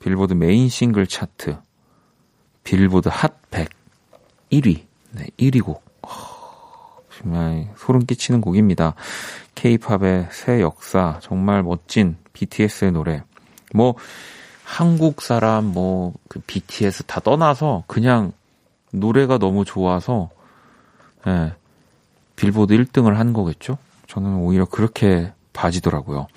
빌보드 0.00 0.34
메인 0.34 0.68
싱글 0.68 1.06
차트. 1.06 1.58
빌보드 2.64 3.08
핫 3.10 3.34
100. 3.50 3.68
1위. 4.52 4.82
네, 5.12 5.26
1위 5.38 5.62
곡. 5.62 5.84
정말 7.18 7.72
소름 7.76 8.04
끼치는 8.04 8.40
곡입니다. 8.40 8.94
케이팝의 9.56 10.28
새 10.30 10.60
역사, 10.60 11.18
정말 11.20 11.64
멋진 11.64 12.16
BTS의 12.32 12.92
노래. 12.92 13.22
뭐, 13.74 13.96
한국 14.62 15.22
사람, 15.22 15.64
뭐, 15.64 16.12
그 16.28 16.40
BTS 16.46 17.04
다 17.04 17.20
떠나서 17.20 17.82
그냥 17.88 18.32
노래가 18.92 19.38
너무 19.38 19.64
좋아서, 19.64 20.30
예, 21.26 21.52
빌보드 22.36 22.76
1등을 22.76 23.14
한 23.14 23.32
거겠죠? 23.32 23.78
저는 24.06 24.36
오히려 24.36 24.66
그렇게 24.66 25.32
봐지더라고요. 25.52 26.28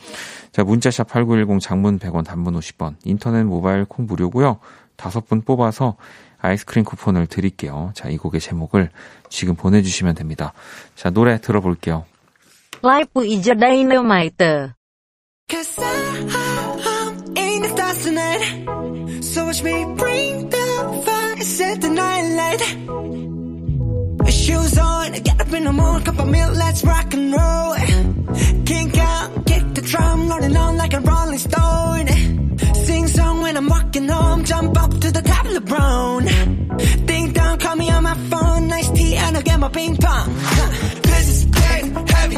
자, 0.51 0.63
문자샵 0.63 1.08
8910 1.10 1.60
장문 1.60 1.99
100원, 1.99 2.25
단문 2.25 2.58
50원, 2.58 2.95
인터넷 3.03 3.43
모바일 3.43 3.86
콩 3.86 4.05
무료고요. 4.05 4.60
다섯 4.95 5.27
분 5.27 5.41
뽑아서 5.41 5.95
아이스크림 6.39 6.86
쿠폰을 6.86 7.27
드릴게요. 7.27 7.91
자, 7.93 8.10
이 8.10 8.17
곡의 8.17 8.39
제목을 8.39 8.89
지금 9.29 9.55
보내주시면 9.55 10.15
됩니다. 10.15 10.53
자, 10.95 11.10
노래 11.10 11.39
들어볼게요. 11.39 12.05
Life 12.81 13.09
is 13.17 13.45
dynamite. 13.45 14.37
Cause 14.37 15.79
I'm 15.79 17.35
in 17.35 17.61
the 17.61 17.69
stars 17.75 18.03
tonight. 18.03 19.23
So 19.23 19.45
watch 19.45 19.63
me 19.63 19.95
bring 19.97 20.49
the 20.49 21.01
fire, 21.05 21.41
set 21.41 21.81
the 21.81 21.89
night 21.89 22.35
light. 22.39 22.61
Shoes 24.31 24.77
on, 24.77 25.11
get 25.11 25.41
up 25.41 25.51
in 25.51 25.63
the 25.65 25.73
morning, 25.73 26.05
cup 26.05 26.19
of 26.19 26.27
milk, 26.29 26.55
let's 26.55 26.83
rock 26.85 27.13
and 27.13 27.33
roll. 27.33 27.75
Kink 28.65 28.97
out, 28.97 29.45
kick 29.45 29.73
the 29.73 29.81
drum, 29.81 30.29
rolling 30.29 30.55
on 30.55 30.77
like 30.77 30.93
a 30.93 31.01
rolling 31.01 31.37
stone. 31.39 32.07
Sing 32.75 33.07
song 33.07 33.41
when 33.41 33.57
I'm 33.57 33.67
walking 33.67 34.07
home, 34.07 34.45
jump 34.45 34.81
up 34.81 34.91
to 34.91 35.11
the 35.11 35.21
top 35.21 35.45
of 35.45 35.53
the 35.53 35.61
brown. 35.61 36.25
Ding 37.05 37.33
dong, 37.33 37.57
call 37.59 37.75
me 37.75 37.89
on 37.89 38.03
my 38.03 38.15
phone, 38.29 38.67
nice 38.69 38.89
tea, 38.91 39.15
and 39.17 39.35
I'll 39.35 39.43
get 39.43 39.59
my 39.59 39.67
ping 39.67 39.97
pong. 39.97 40.33
This 41.01 41.27
is 41.29 41.45
getting 41.45 42.07
heavy, 42.07 42.37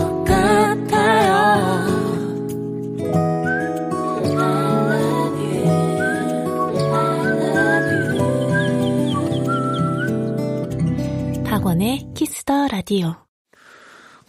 Kiss 12.41 12.56
the 12.56 12.67
Radio 12.69 13.15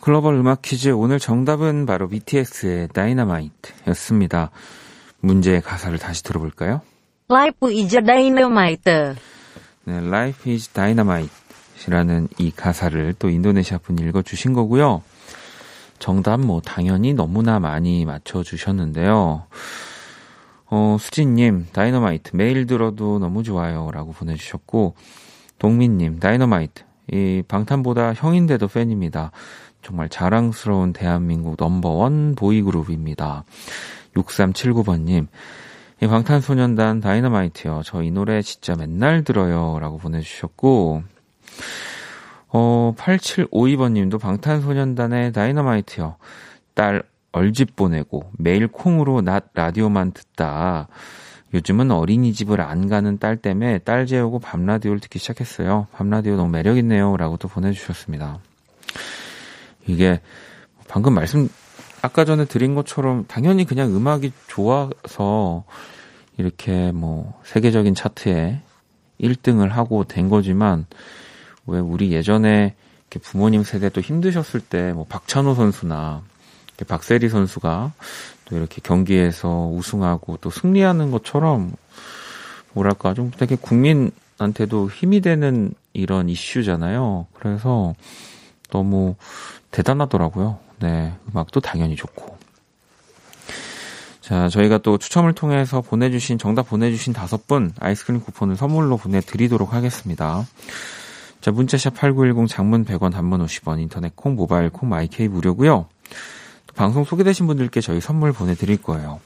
글로벌 0.00 0.34
음악 0.34 0.62
퀴즈 0.62 0.90
오늘 0.90 1.18
정답은 1.18 1.86
바로 1.86 2.08
BTS의 2.08 2.88
다이너마이트였습니다. 2.88 4.50
문제의 5.20 5.60
가사를 5.62 5.96
다시 5.98 6.22
들어볼까요? 6.22 6.82
Life 7.30 7.68
is 7.70 7.90
dynamite. 8.04 9.14
네, 9.84 9.98
Life 9.98 10.52
is 10.52 10.68
Dynamite이라는 10.70 12.28
이 12.38 12.50
가사를 12.50 13.14
또 13.18 13.30
인도네시아 13.30 13.78
분이 13.78 14.02
읽어주신 14.02 14.52
거고요. 14.52 15.02
정답 15.98 16.40
뭐 16.40 16.60
당연히 16.60 17.14
너무나 17.14 17.60
많이 17.60 18.04
맞춰주셨는데요. 18.04 19.46
어, 20.66 20.96
수진님, 20.98 21.68
다이너마이트 21.72 22.34
매일 22.34 22.66
들어도 22.66 23.18
너무 23.18 23.42
좋아요라고 23.42 24.12
보내주셨고, 24.12 24.96
동민님, 25.58 26.18
다이너마이트 26.18 26.84
이 27.10 27.42
방탄보다 27.46 28.14
형인데도 28.14 28.68
팬입니다. 28.68 29.32
정말 29.82 30.08
자랑스러운 30.08 30.92
대한민국 30.92 31.56
넘버원 31.58 32.34
보이그룹입니다. 32.36 33.44
6379번님, 34.14 35.26
이 36.02 36.06
방탄소년단 36.06 37.00
다이너마이트요. 37.00 37.82
저 37.84 38.02
이 38.02 38.10
노래 38.10 38.42
진짜 38.42 38.74
맨날 38.76 39.24
들어요. 39.24 39.78
라고 39.80 39.98
보내주셨고, 39.98 41.02
어, 42.48 42.94
8752번님도 42.96 44.20
방탄소년단의 44.20 45.32
다이너마이트요. 45.32 46.16
딸 46.74 47.02
얼집 47.32 47.76
보내고 47.76 48.30
매일 48.38 48.68
콩으로 48.68 49.22
낮 49.22 49.46
라디오만 49.54 50.12
듣다. 50.12 50.88
요즘은 51.54 51.90
어린이집을 51.90 52.60
안 52.60 52.88
가는 52.88 53.18
딸 53.18 53.36
때문에 53.36 53.78
딸 53.78 54.06
재우고 54.06 54.38
밤 54.38 54.64
라디오를 54.64 55.00
듣기 55.00 55.18
시작했어요. 55.18 55.86
밤 55.92 56.08
라디오 56.10 56.36
너무 56.36 56.50
매력있네요. 56.50 57.16
라고 57.16 57.36
또 57.36 57.48
보내주셨습니다. 57.48 58.38
이게 59.86 60.20
방금 60.88 61.14
말씀 61.14 61.48
아까 62.00 62.24
전에 62.24 62.44
드린 62.46 62.74
것처럼 62.74 63.26
당연히 63.28 63.64
그냥 63.64 63.94
음악이 63.94 64.32
좋아서 64.48 65.64
이렇게 66.38 66.90
뭐 66.92 67.40
세계적인 67.44 67.94
차트에 67.94 68.60
1등을 69.20 69.68
하고 69.68 70.04
된 70.04 70.28
거지만 70.28 70.86
왜 71.66 71.78
우리 71.78 72.12
예전에 72.12 72.74
부모님 73.22 73.62
세대 73.62 73.90
도 73.90 74.00
힘드셨을 74.00 74.60
때 74.60 74.92
뭐 74.92 75.04
박찬호 75.08 75.54
선수나 75.54 76.22
박세리 76.88 77.28
선수가 77.28 77.92
또 78.52 78.58
이렇게 78.58 78.82
경기에서 78.82 79.66
우승하고 79.66 80.36
또 80.42 80.50
승리하는 80.50 81.10
것처럼 81.10 81.72
뭐랄까 82.74 83.14
좀 83.14 83.30
되게 83.34 83.56
국민한테도 83.56 84.90
힘이 84.90 85.22
되는 85.22 85.72
이런 85.94 86.28
이슈잖아요. 86.28 87.26
그래서 87.32 87.94
너무 88.70 89.14
대단하더라고요. 89.70 90.58
네, 90.80 91.14
음악도 91.30 91.60
당연히 91.60 91.96
좋고. 91.96 92.36
자, 94.20 94.48
저희가 94.50 94.78
또 94.78 94.98
추첨을 94.98 95.32
통해서 95.32 95.80
보내주신, 95.80 96.36
정답 96.36 96.68
보내주신 96.68 97.14
다섯 97.14 97.46
분 97.46 97.72
아이스크림 97.80 98.20
쿠폰을 98.20 98.56
선물로 98.56 98.98
보내드리도록 98.98 99.72
하겠습니다. 99.72 100.46
자, 101.40 101.50
문자샵 101.50 101.94
8910 101.94 102.48
장문 102.48 102.84
100원, 102.84 103.12
단문 103.12 103.44
50원, 103.44 103.80
인터넷 103.80 104.14
콩, 104.14 104.34
모바일 104.34 104.68
콩, 104.68 104.90
마이케이 104.90 105.26
무료고요 105.26 105.86
방송 106.74 107.04
소개되신 107.04 107.46
분들께 107.46 107.80
저희 107.80 108.00
선물 108.00 108.32
보내드릴 108.32 108.80
거예요. 108.82 109.20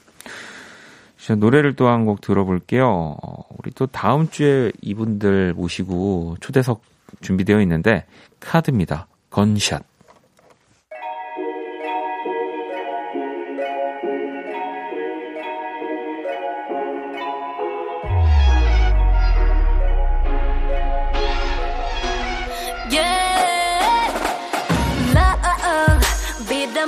자, 1.19 1.35
노래를 1.35 1.75
또 1.75 1.87
한 1.87 2.05
곡 2.05 2.21
들어볼게요. 2.21 3.17
어, 3.21 3.43
우리 3.57 3.71
또 3.71 3.85
다음 3.87 4.29
주에 4.29 4.71
이분들 4.81 5.53
모시고 5.55 6.37
초대석 6.39 6.81
준비되어 7.21 7.61
있는데, 7.61 8.05
카드입니다. 8.39 9.07
건샷. 9.29 9.83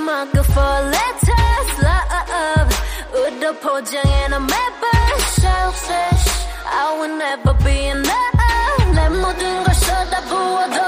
love, 0.09 0.31
비담하고 0.31 0.39
for 0.39 0.81
letters, 0.89 1.71
love, 1.81 2.75
우도 3.13 3.59
포장해 3.59 4.27
너 4.29 4.39
매번 4.39 5.19
selfish. 5.37 6.29
I 6.65 6.97
will 6.99 7.15
never 7.15 7.53
be 7.63 7.89
in 7.89 8.03
love. 8.03 8.93
내 8.93 9.09
모든 9.09 9.63
걸 9.63 9.73
쏟아부어도. 9.75 10.81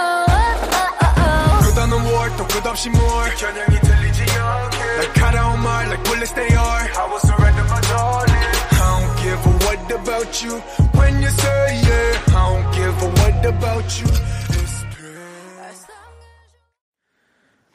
끝없는 1.62 2.14
월또 2.14 2.48
끝없이 2.48 2.90
뭘 2.90 3.36
겨냥이 3.36 3.80
들리지 3.82 4.24
않게 4.40 4.78
날카로운 4.98 5.62
말 5.62 5.86
like 5.86 6.04
bullets 6.04 6.34
they 6.34 6.50
are 6.56 6.90
I 6.98 7.06
will 7.06 7.20
surrender 7.22 7.64
my 7.70 7.82
darling 7.82 8.46
I 8.72 8.86
don't 8.98 9.14
give 9.22 9.46
a 9.46 9.52
what 9.66 9.92
about 9.94 10.42
you 10.44 10.58
when 10.98 11.22
you 11.22 11.30
say 11.30 11.82
yeah 11.86 12.34
I 12.34 12.42
don't 12.50 12.66
give 12.74 12.98
a 12.98 13.08
what 13.22 13.46
about 13.46 13.86
you 14.02 14.08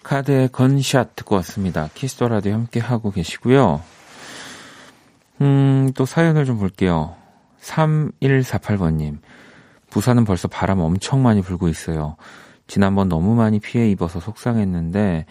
카드의 0.08 0.48
Gunshot 0.54 1.18
듣고 1.18 1.36
왔습니다. 1.36 1.90
Kiss 1.94 2.14
the 2.14 2.30
Radio 2.30 2.54
함께 2.54 2.80
하고 2.80 3.12
계시고요. 3.12 3.82
음, 5.42 5.92
또 5.96 6.06
사연을 6.06 6.46
좀 6.46 6.58
볼게요. 6.58 7.16
3148번님. 7.62 9.18
부산은 9.90 10.24
벌써 10.24 10.48
바람 10.48 10.80
엄청 10.80 11.24
많이 11.24 11.42
불고 11.42 11.68
있어요. 11.68 12.16
지난번 12.68 13.10
너무 13.10 13.36
많이 13.36 13.60
피해 13.60 13.90
입어서 13.90 14.22
속상했는데, 14.22 15.26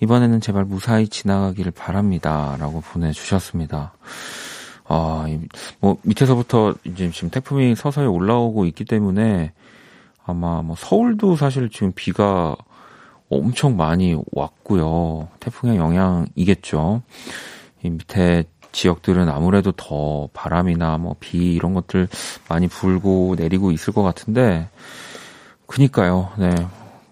이번에는 0.00 0.40
제발 0.40 0.64
무사히 0.64 1.06
지나가기를 1.08 1.72
바랍니다. 1.72 2.56
라고 2.58 2.80
보내주셨습니다. 2.80 3.92
아, 4.86 5.26
이- 5.28 5.40
뭐, 5.80 5.98
밑에서부터 6.02 6.74
이제 6.84 7.10
지금 7.10 7.28
태풍이 7.28 7.74
서서히 7.74 8.06
올라오고 8.06 8.64
있기 8.64 8.86
때문에 8.86 9.52
아마 10.24 10.62
뭐 10.62 10.76
서울도 10.78 11.36
사실 11.36 11.68
지금 11.68 11.92
비가 11.94 12.56
엄청 13.30 13.76
많이 13.76 14.16
왔고요. 14.32 15.28
태풍의 15.40 15.76
영향이겠죠. 15.76 17.02
이 17.82 17.90
밑에 17.90 18.44
지역들은 18.72 19.28
아무래도 19.28 19.72
더 19.72 20.28
바람이나 20.32 20.98
뭐 20.98 21.16
비 21.20 21.54
이런 21.54 21.74
것들 21.74 22.08
많이 22.48 22.68
불고 22.68 23.34
내리고 23.38 23.70
있을 23.72 23.92
것 23.92 24.02
같은데, 24.02 24.68
그니까요. 25.66 26.30
네. 26.38 26.54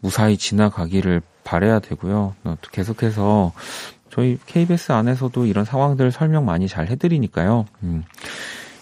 무사히 0.01 0.37
지나가기를 0.37 1.21
바래야 1.45 1.79
되고요. 1.81 2.35
어, 2.45 2.57
또 2.61 2.71
계속해서 2.71 3.53
저희 4.11 4.39
KBS 4.47 4.93
안에서도 4.93 5.47
이런 5.47 5.65
상황들 5.65 6.11
설명 6.13 6.45
많이 6.45 6.69
잘 6.69 6.87
해드리니까요. 6.89 7.67
음, 7.83 8.05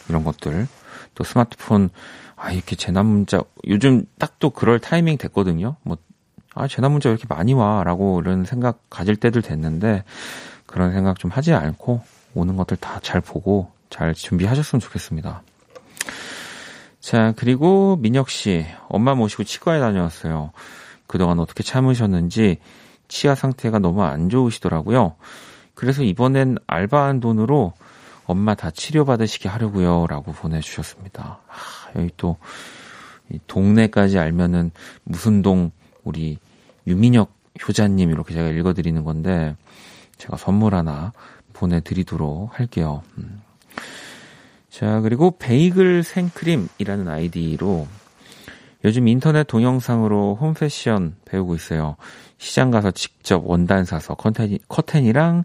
이런 0.09 0.23
것들. 0.25 0.67
또 1.15 1.25
스마트폰, 1.25 1.91
아, 2.37 2.51
이렇게 2.53 2.77
재난 2.77 3.07
문자, 3.07 3.41
요즘 3.69 4.05
딱 4.19 4.35
또 4.39 4.51
그럴 4.51 4.79
타이밍 4.81 5.17
됐거든요. 5.17 5.77
뭐, 5.83 5.97
아, 6.55 6.69
재난 6.69 6.93
문자 6.93 7.09
왜 7.09 7.15
이렇게 7.15 7.27
많이 7.29 7.53
와? 7.53 7.83
라고 7.85 8.21
이런 8.21 8.45
생각 8.45 8.79
가질 8.91 9.17
때들 9.17 9.43
됐는데, 9.43 10.05
그런 10.67 10.93
생각 10.93 11.19
좀 11.19 11.31
하지 11.31 11.53
않고, 11.53 12.03
오는 12.35 12.57
것들 12.57 12.77
다 12.77 13.01
잘 13.01 13.21
보고, 13.21 13.71
잘 13.91 14.15
준비하셨으면 14.15 14.81
좋겠습니다. 14.81 15.43
자, 17.01 17.35
그리고 17.37 17.97
민혁 18.01 18.31
씨, 18.31 18.65
엄마 18.89 19.15
모시고 19.15 19.45
치과에 19.45 19.79
다녀왔어요. 19.79 20.53
그동안 21.07 21.39
어떻게 21.39 21.63
참으셨는지 21.63 22.59
치아 23.09 23.35
상태가 23.35 23.79
너무 23.79 24.03
안 24.03 24.31
좋으시더라고요. 24.31 25.15
그래서 25.75 26.03
이번엔 26.03 26.57
알바한 26.67 27.21
돈으로 27.21 27.75
엄마 28.25 28.55
다 28.55 28.71
치료받으시게 28.71 29.49
하려고요. 29.49 30.07
라고 30.09 30.33
보내주셨습니다. 30.33 31.41
아, 31.47 31.99
여기 31.99 32.11
또, 32.17 32.37
이 33.31 33.39
동네까지 33.47 34.19
알면은 34.19 34.71
무슨 35.05 35.43
동 35.43 35.71
우리 36.05 36.39
유민혁 36.87 37.33
효자님 37.67 38.11
이렇게 38.11 38.35
제가 38.35 38.49
읽어드리는 38.49 39.03
건데, 39.05 39.57
제가 40.19 40.37
선물 40.37 40.75
하나 40.75 41.13
보내드리도록 41.53 42.59
할게요. 42.59 43.03
음. 43.19 43.43
자, 44.71 45.01
그리고 45.01 45.37
베이글 45.39 46.03
생크림이라는 46.03 47.09
아이디로 47.09 47.87
요즘 48.85 49.09
인터넷 49.09 49.45
동영상으로 49.45 50.37
홈패션 50.41 51.17
배우고 51.25 51.55
있어요. 51.55 51.97
시장 52.39 52.71
가서 52.71 52.91
직접 52.91 53.43
원단 53.47 53.85
사서 53.85 54.15
커튼, 54.15 54.59
커튼이랑 54.69 55.45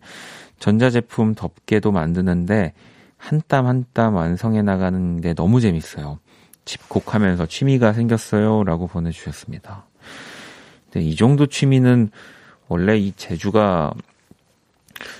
전자제품 0.60 1.36
덮개도 1.36 1.91
만드는데 1.91 2.73
한 3.17 3.41
땀 3.47 3.67
한 3.67 3.86
땀 3.93 4.15
완성해 4.15 4.62
나가는데 4.62 5.34
너무 5.36 5.62
재밌어요. 5.62 6.19
집콕하면서 6.65 7.45
취미가 7.45 7.93
생겼어요. 7.93 8.63
라고 8.63 8.88
보내주셨습니다. 8.88 9.86
근데 10.91 11.06
이 11.06 11.15
정도 11.15 11.45
취미는 11.45 12.10
원래 12.67 12.97
이 12.97 13.13
재주가, 13.15 13.93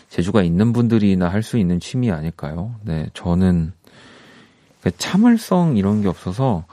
재주가 0.10 0.44
있는 0.44 0.74
분들이나 0.74 1.30
할 1.30 1.44
수 1.44 1.58
있는 1.58 1.80
취미 1.80 2.12
아닐까요? 2.12 2.76
네, 2.84 3.08
저는 3.14 3.74
그 4.82 4.92
참을성 4.98 5.78
이런 5.78 6.02
게 6.02 6.08
없어서 6.08 6.66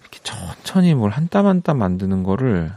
이렇게 0.00 0.20
천천히 0.22 0.94
뭘 0.94 1.10
한 1.10 1.28
땀 1.28 1.46
한 1.46 1.62
땀 1.62 1.78
만드는 1.78 2.22
거를 2.22 2.72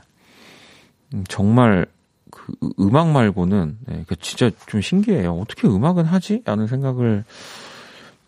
음, 1.14 1.24
정말 1.28 1.86
그 2.32 2.54
음악 2.80 3.10
말고는 3.10 3.78
네, 3.88 4.04
그 4.08 4.16
진짜 4.16 4.52
좀 4.68 4.82
신기해요. 4.82 5.34
어떻게 5.34 5.68
음악은 5.68 6.06
하지? 6.06 6.42
라는 6.46 6.68
생각을 6.68 7.24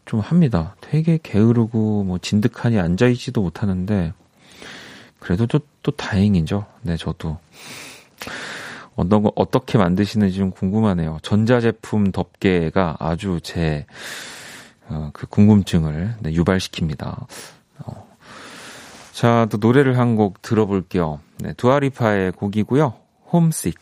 좀 0.05 0.19
합니다. 0.19 0.75
되게 0.81 1.19
게으르고 1.21 2.03
뭐 2.03 2.17
진득하니 2.17 2.79
앉아 2.79 3.07
있지도 3.09 3.41
못하는데 3.41 4.13
그래도 5.21 5.45
또, 5.47 5.59
또 5.83 5.91
다행이죠. 5.91 6.65
네, 6.81 6.97
저도 6.97 7.37
어떤 8.95 9.23
거 9.23 9.31
어떻게 9.35 9.77
만드시는지 9.77 10.35
좀 10.37 10.51
궁금하네요. 10.51 11.19
전자제품 11.21 12.11
덮개가 12.11 12.97
아주 12.99 13.39
제 13.41 13.85
어, 14.89 15.11
그 15.13 15.27
궁금증을 15.27 16.15
네, 16.19 16.31
유발시킵니다. 16.33 17.25
어. 17.85 18.07
자, 19.13 19.47
또 19.49 19.57
노래를 19.57 19.97
한 19.99 20.15
곡 20.15 20.41
들어볼게요. 20.41 21.19
네, 21.39 21.53
두아리파의 21.53 22.31
곡이고요. 22.33 22.95
홈식. 23.31 23.79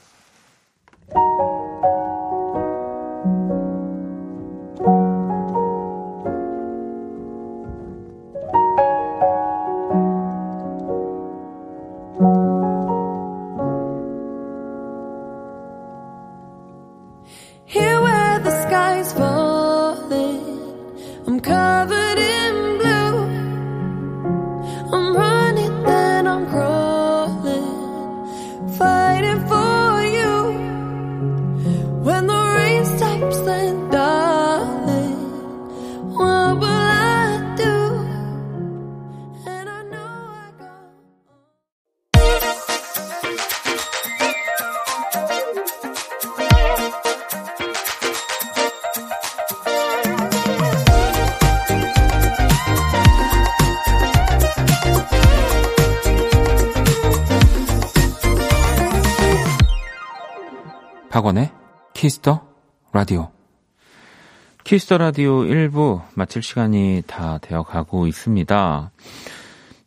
Kiss 64.70 64.87
the 64.87 65.00
Radio 65.00 65.40
1부 65.46 66.04
마칠 66.14 66.44
시간이 66.44 67.02
다 67.08 67.40
되어 67.40 67.64
가고 67.64 68.06
있습니다. 68.06 68.92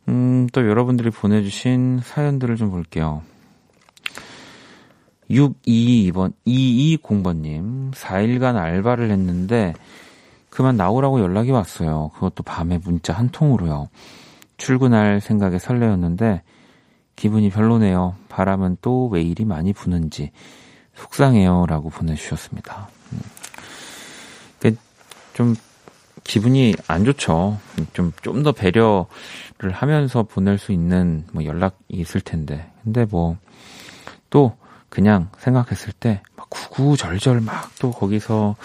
음, 0.09 0.47
또 0.51 0.67
여러분들이 0.67 1.09
보내주신 1.09 2.01
사연들을 2.03 2.57
좀 2.57 2.69
볼게요. 2.69 3.21
622번, 5.31 6.33
220번님, 6.45 7.93
4일간 7.93 8.57
알바를 8.57 9.09
했는데, 9.09 9.73
그만 10.49 10.75
나오라고 10.75 11.21
연락이 11.21 11.51
왔어요. 11.51 12.11
그것도 12.15 12.43
밤에 12.43 12.77
문자 12.77 13.13
한 13.13 13.29
통으로요. 13.29 13.87
출근할 14.57 15.21
생각에 15.21 15.59
설레었는데, 15.59 16.41
기분이 17.15 17.51
별로네요. 17.51 18.15
바람은 18.27 18.79
또 18.81 19.07
왜 19.07 19.21
이리 19.21 19.45
많이 19.45 19.71
부는지, 19.71 20.31
속상해요. 20.95 21.67
라고 21.67 21.89
보내주셨습니다. 21.89 22.89
음. 23.13 23.42
좀, 25.33 25.55
기분이 26.23 26.73
안 26.87 27.03
좋죠. 27.05 27.59
좀, 27.93 28.13
좀 28.21 28.43
더 28.43 28.51
배려를 28.53 29.71
하면서 29.71 30.23
보낼 30.23 30.57
수 30.57 30.71
있는 30.71 31.25
뭐 31.33 31.43
연락이 31.43 31.75
있을 31.89 32.21
텐데. 32.21 32.71
근데 32.83 33.05
뭐, 33.05 33.37
또, 34.29 34.55
그냥 34.89 35.29
생각했을 35.39 35.91
때, 35.93 36.21
막 36.35 36.49
구구절절 36.49 37.41
막 37.41 37.71
또 37.79 37.91
거기서 37.91 38.55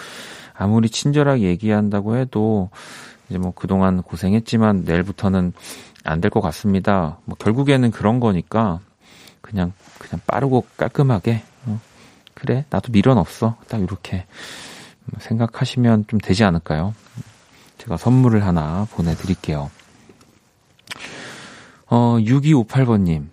아무리 0.53 0.89
친절하게 0.89 1.43
얘기한다고 1.43 2.15
해도, 2.17 2.69
이제 3.29 3.37
뭐 3.39 3.51
그동안 3.53 4.01
고생했지만 4.03 4.83
내일부터는 4.85 5.53
안 6.05 6.21
될 6.21 6.29
것 6.31 6.39
같습니다. 6.41 7.17
뭐 7.25 7.35
결국에는 7.37 7.91
그런 7.91 8.19
거니까, 8.19 8.79
그냥, 9.41 9.73
그냥 9.97 10.21
빠르고 10.27 10.65
깔끔하게, 10.77 11.43
어, 11.65 11.79
그래, 12.35 12.65
나도 12.69 12.91
미련 12.91 13.17
없어. 13.17 13.57
딱 13.67 13.81
이렇게 13.81 14.25
생각하시면 15.19 16.05
좀 16.07 16.19
되지 16.19 16.43
않을까요? 16.43 16.93
제가 17.77 17.97
선물을 17.97 18.45
하나 18.45 18.87
보내드릴게요. 18.91 19.69
어, 21.87 22.17
6258번님. 22.19 23.27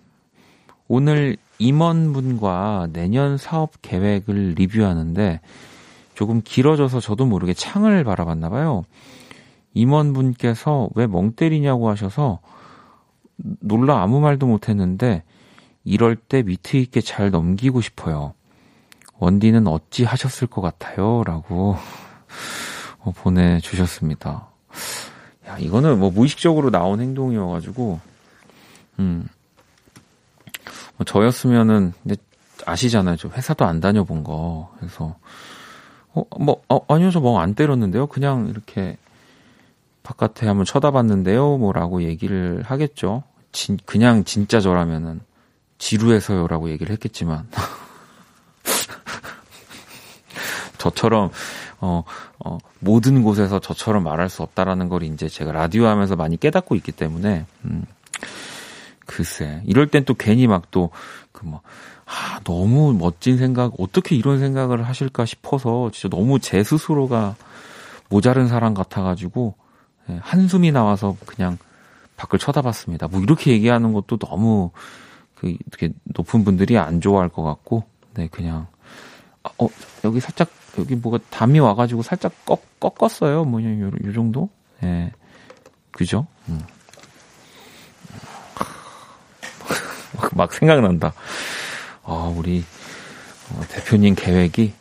오늘 0.89 1.37
임원분과 1.59 2.89
내년 2.93 3.37
사업 3.39 3.73
계획을 3.83 4.55
리뷰하는데 4.57 5.41
조금 6.15 6.41
길어져서 6.43 7.01
저도 7.01 7.27
모르게 7.27 7.53
창을 7.55 8.05
바라봤나 8.05 8.49
봐요. 8.49 8.85
임원분께서 9.75 10.91
왜 10.95 11.07
멍 11.07 11.33
때리냐고 11.33 11.91
하셔서 11.91 12.41
놀라 13.37 14.01
아무 14.03 14.21
말도 14.21 14.47
못했는데 14.47 15.23
이럴 15.85 16.17
때 16.17 16.43
위트 16.47 16.79
있게 16.79 17.01
잘 17.01 17.31
넘기고 17.31 17.81
싶어요. 17.83 18.33
원디는 19.18 19.66
어찌 19.66 20.05
하셨을 20.05 20.46
것 20.46 20.61
같아요? 20.61 21.22
라고 21.24 21.76
어, 23.00 23.12
보내주셨습니다. 23.12 24.48
야, 25.48 25.59
이거는 25.59 25.98
뭐 25.98 26.11
무의식적으로 26.11 26.70
나온 26.70 27.00
행동이어가지고, 27.00 28.00
음, 28.98 29.29
뭐 30.96 31.05
저였으면은, 31.05 31.92
아시잖아요. 32.64 33.16
저 33.16 33.29
회사도 33.29 33.64
안 33.64 33.81
다녀본 33.81 34.24
거. 34.24 34.72
그래서, 34.79 35.16
어, 36.14 36.24
뭐, 36.40 36.62
어, 36.68 36.81
아니요, 36.92 37.11
저 37.11 37.20
뭐 37.20 37.38
안 37.38 37.55
때렸는데요. 37.55 38.09
그냥 38.09 38.48
이렇게 38.48 38.96
바깥에 40.02 40.46
한번 40.46 40.64
쳐다봤는데요. 40.64 41.59
뭐라고 41.59 42.02
얘기를 42.02 42.62
하겠죠. 42.64 43.22
진, 43.52 43.79
그냥 43.87 44.24
진짜 44.24 44.61
저라면은 44.61 45.20
지루해서요라고 45.79 46.70
얘기를 46.70 46.92
했겠지만. 46.92 47.48
저처럼 50.79 51.31
어, 51.81 52.05
어, 52.45 52.59
모든 52.81 53.23
곳에서 53.23 53.59
저처럼 53.61 54.05
말할 54.05 54.29
수 54.29 54.42
없다라는 54.42 54.88
걸 54.88 55.03
이제 55.03 55.29
제가 55.29 55.53
라디오 55.53 55.87
하면서 55.87 56.16
많이 56.16 56.37
깨닫고 56.37 56.75
있기 56.77 56.92
때문에, 56.92 57.47
음, 57.64 57.85
글쎄. 59.05 59.62
이럴 59.66 59.87
땐 59.88 60.05
또 60.05 60.14
괜히 60.14 60.47
막 60.47 60.71
또, 60.71 60.90
그 61.33 61.45
뭐, 61.45 61.61
아, 62.07 62.40
너무 62.45 62.95
멋진 62.95 63.37
생각, 63.37 63.75
어떻게 63.79 64.16
이런 64.16 64.38
생각을 64.38 64.83
하실까 64.85 65.27
싶어서 65.27 65.90
진짜 65.92 66.14
너무 66.14 66.38
제 66.38 66.62
스스로가 66.62 67.37
모자른 68.09 68.49
사람 68.49 68.75
같아가지고, 68.75 69.55
예, 70.11 70.19
한숨이 70.23 70.73
나와서 70.73 71.16
그냥 71.27 71.59
밖을 72.16 72.38
쳐다봤습니다. 72.38 73.09
뭐 73.09 73.21
이렇게 73.21 73.51
얘기하는 73.53 73.92
것도 73.92 74.16
너무, 74.19 74.71
그, 75.35 75.49
이렇게 75.49 75.92
높은 76.05 76.45
분들이 76.45 76.79
안 76.79 77.01
좋아할 77.01 77.29
것 77.29 77.42
같고, 77.42 77.85
네, 78.14 78.29
그냥, 78.29 78.66
아, 78.73 78.76
어, 79.59 79.69
여기 80.05 80.21
살짝 80.21 80.49
여기 80.79 80.95
뭐가 80.95 81.19
담이 81.31 81.59
와가지고 81.59 82.03
살짝 82.03 82.33
꺾, 82.45 82.63
꺾었어요. 82.81 83.45
뭐, 83.45 83.63
요, 83.63 83.91
요 84.05 84.13
정도? 84.13 84.49
예. 84.83 84.87
네. 84.87 85.13
그죠? 85.91 86.27
음. 86.49 86.61
막 90.35 90.53
생각난다. 90.53 91.13
어, 92.03 92.35
우리 92.37 92.65
어, 93.53 93.61
대표님 93.69 94.15
계획이 94.15 94.75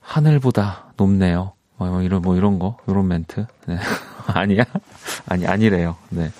하늘보다 0.00 0.92
높네요. 0.96 1.52
뭐, 1.76 1.88
뭐 1.88 2.02
이런 2.02 2.22
뭐 2.22 2.36
이런 2.36 2.58
거, 2.58 2.78
이런 2.86 3.08
멘트. 3.08 3.46
네. 3.66 3.76
아니야? 4.26 4.64
아니 5.26 5.46
아니래요. 5.46 5.96
네. 6.10 6.30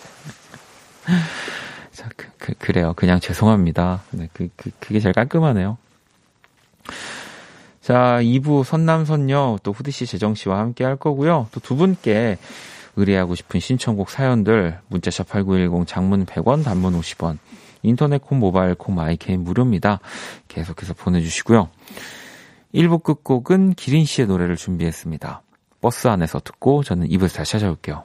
자, 1.92 2.08
그, 2.16 2.28
그, 2.38 2.54
그래요. 2.54 2.94
그냥 2.96 3.20
죄송합니다. 3.20 4.02
네, 4.12 4.28
그, 4.32 4.48
그, 4.56 4.70
그게 4.80 5.00
제일 5.00 5.12
깔끔하네요. 5.12 5.76
자, 7.82 8.20
2부 8.22 8.62
선남선녀 8.62 9.58
또 9.64 9.72
후디 9.72 9.90
씨 9.90 10.06
재정 10.06 10.34
씨와 10.36 10.60
함께 10.60 10.84
할 10.84 10.96
거고요. 10.96 11.48
또 11.52 11.60
두 11.60 11.74
분께 11.76 12.38
의뢰하고 12.94 13.34
싶은 13.34 13.58
신청곡 13.58 14.10
사연들 14.10 14.78
문자샵 14.88 15.28
8910 15.28 15.86
장문 15.88 16.24
100원 16.26 16.64
단문 16.64 16.98
50원 17.00 17.38
인터넷 17.82 18.18
콩 18.22 18.38
모바일 18.38 18.74
콩 18.76 18.94
마이K는 18.94 19.42
무료입니다. 19.42 19.98
계속해서 20.48 20.94
보내주시고요. 20.94 21.70
1부 22.74 23.02
끝곡은 23.02 23.74
기린 23.74 24.04
씨의 24.04 24.28
노래를 24.28 24.56
준비했습니다. 24.56 25.42
버스 25.80 26.06
안에서 26.06 26.38
듣고 26.38 26.84
저는 26.84 27.08
2부에서 27.08 27.36
다시 27.36 27.52
찾아올게요. 27.52 28.04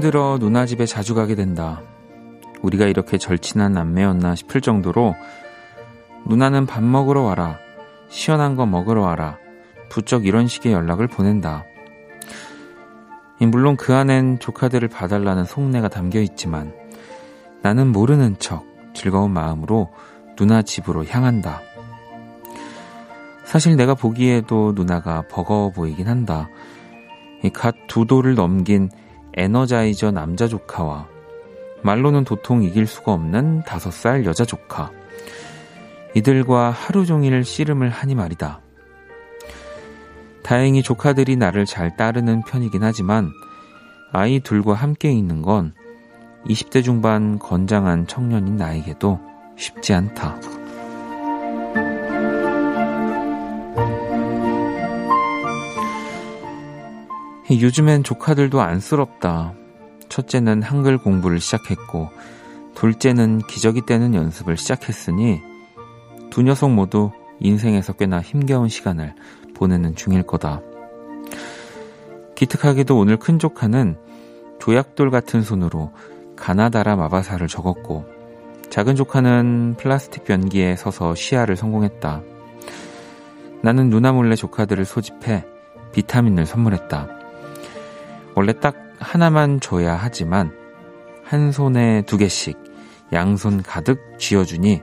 들어 0.00 0.38
누나 0.38 0.66
집에 0.66 0.84
자주 0.84 1.14
가게 1.14 1.34
된다. 1.34 1.80
우리가 2.60 2.86
이렇게 2.86 3.16
절친한 3.16 3.72
남매였나 3.72 4.34
싶을 4.34 4.60
정도로 4.60 5.14
누나는 6.26 6.66
밥 6.66 6.82
먹으러 6.82 7.22
와라. 7.22 7.58
시원한 8.10 8.56
거 8.56 8.66
먹으러 8.66 9.00
와라. 9.00 9.38
부쩍 9.88 10.26
이런 10.26 10.46
식의 10.46 10.72
연락을 10.72 11.06
보낸다. 11.06 11.64
물론 13.46 13.76
그 13.76 13.94
안엔 13.94 14.38
조카들을 14.38 14.88
봐달라는 14.88 15.44
속내가 15.44 15.88
담겨 15.88 16.20
있지만 16.20 16.72
나는 17.62 17.88
모르는 17.92 18.38
척 18.38 18.64
즐거운 18.94 19.30
마음으로 19.32 19.90
누나 20.36 20.62
집으로 20.62 21.04
향한다. 21.04 21.60
사실 23.44 23.76
내가 23.76 23.94
보기에도 23.94 24.72
누나가 24.74 25.22
버거워 25.28 25.70
보이긴 25.70 26.06
한다. 26.06 26.48
갓 27.54 27.74
두 27.88 28.06
돌을 28.06 28.34
넘긴 28.34 28.90
에너자이저 29.34 30.10
남자 30.10 30.46
조카와 30.46 31.08
말로는 31.82 32.24
도통 32.24 32.62
이길 32.62 32.86
수가 32.86 33.12
없는 33.12 33.62
다섯 33.64 33.90
살 33.90 34.24
여자 34.24 34.44
조카. 34.44 34.90
이들과 36.14 36.70
하루 36.70 37.06
종일 37.06 37.44
씨름을 37.44 37.88
하니 37.88 38.14
말이다. 38.14 38.60
다행히 40.42 40.82
조카들이 40.82 41.36
나를 41.36 41.66
잘 41.66 41.96
따르는 41.96 42.42
편이긴 42.42 42.82
하지만 42.82 43.30
아이 44.12 44.40
둘과 44.40 44.74
함께 44.74 45.12
있는 45.12 45.42
건 45.42 45.74
20대 46.46 46.82
중반 46.82 47.38
건장한 47.38 48.06
청년인 48.06 48.56
나에게도 48.56 49.20
쉽지 49.56 49.94
않다. 49.94 50.36
요즘엔 57.50 58.04
조카들도 58.04 58.60
안쓰럽다. 58.60 59.54
첫째는 60.08 60.62
한글 60.62 60.98
공부를 60.98 61.40
시작했고, 61.40 62.08
둘째는 62.74 63.40
기저귀 63.48 63.86
떼는 63.86 64.14
연습을 64.14 64.56
시작했으니, 64.56 65.40
두 66.30 66.42
녀석 66.42 66.70
모두 66.70 67.10
인생에서 67.40 67.94
꽤나 67.94 68.20
힘겨운 68.20 68.68
시간을 68.68 69.14
보내는 69.60 69.94
중일 69.94 70.22
거다. 70.22 70.62
기특하게도 72.34 72.96
오늘 72.96 73.18
큰 73.18 73.38
조카는 73.38 73.98
조약돌 74.58 75.10
같은 75.10 75.42
손으로 75.42 75.92
가나다라 76.34 76.96
마바사를 76.96 77.46
적었고, 77.46 78.06
작은 78.70 78.96
조카는 78.96 79.74
플라스틱 79.76 80.24
변기에 80.24 80.76
서서 80.76 81.14
시야를 81.14 81.56
성공했다. 81.56 82.22
나는 83.62 83.90
누나 83.90 84.12
몰래 84.12 84.34
조카들을 84.34 84.86
소집해 84.86 85.44
비타민을 85.92 86.46
선물했다. 86.46 87.08
원래 88.34 88.54
딱 88.58 88.76
하나만 88.98 89.60
줘야 89.60 89.94
하지만 89.94 90.52
한 91.22 91.52
손에 91.52 92.02
두 92.06 92.16
개씩 92.16 92.56
양손 93.12 93.62
가득 93.62 94.00
쥐어주니 94.18 94.80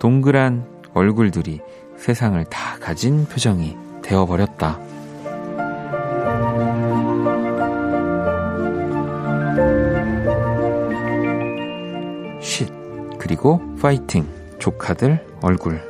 동그란 0.00 0.66
얼굴들이 0.94 1.60
세상을 1.96 2.42
다 2.46 2.76
가진 2.80 3.26
표정이 3.26 3.89
되어버렸다. 4.10 4.80
쉿. 12.40 13.18
그리고 13.18 13.60
파이팅. 13.80 14.26
조카들 14.58 15.24
얼굴. 15.42 15.89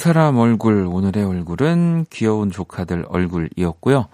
사람 0.00 0.38
얼굴, 0.38 0.86
오늘의 0.86 1.24
얼굴은 1.24 2.06
귀여운 2.08 2.50
조카들 2.50 3.04
얼굴이었고요. 3.06 4.06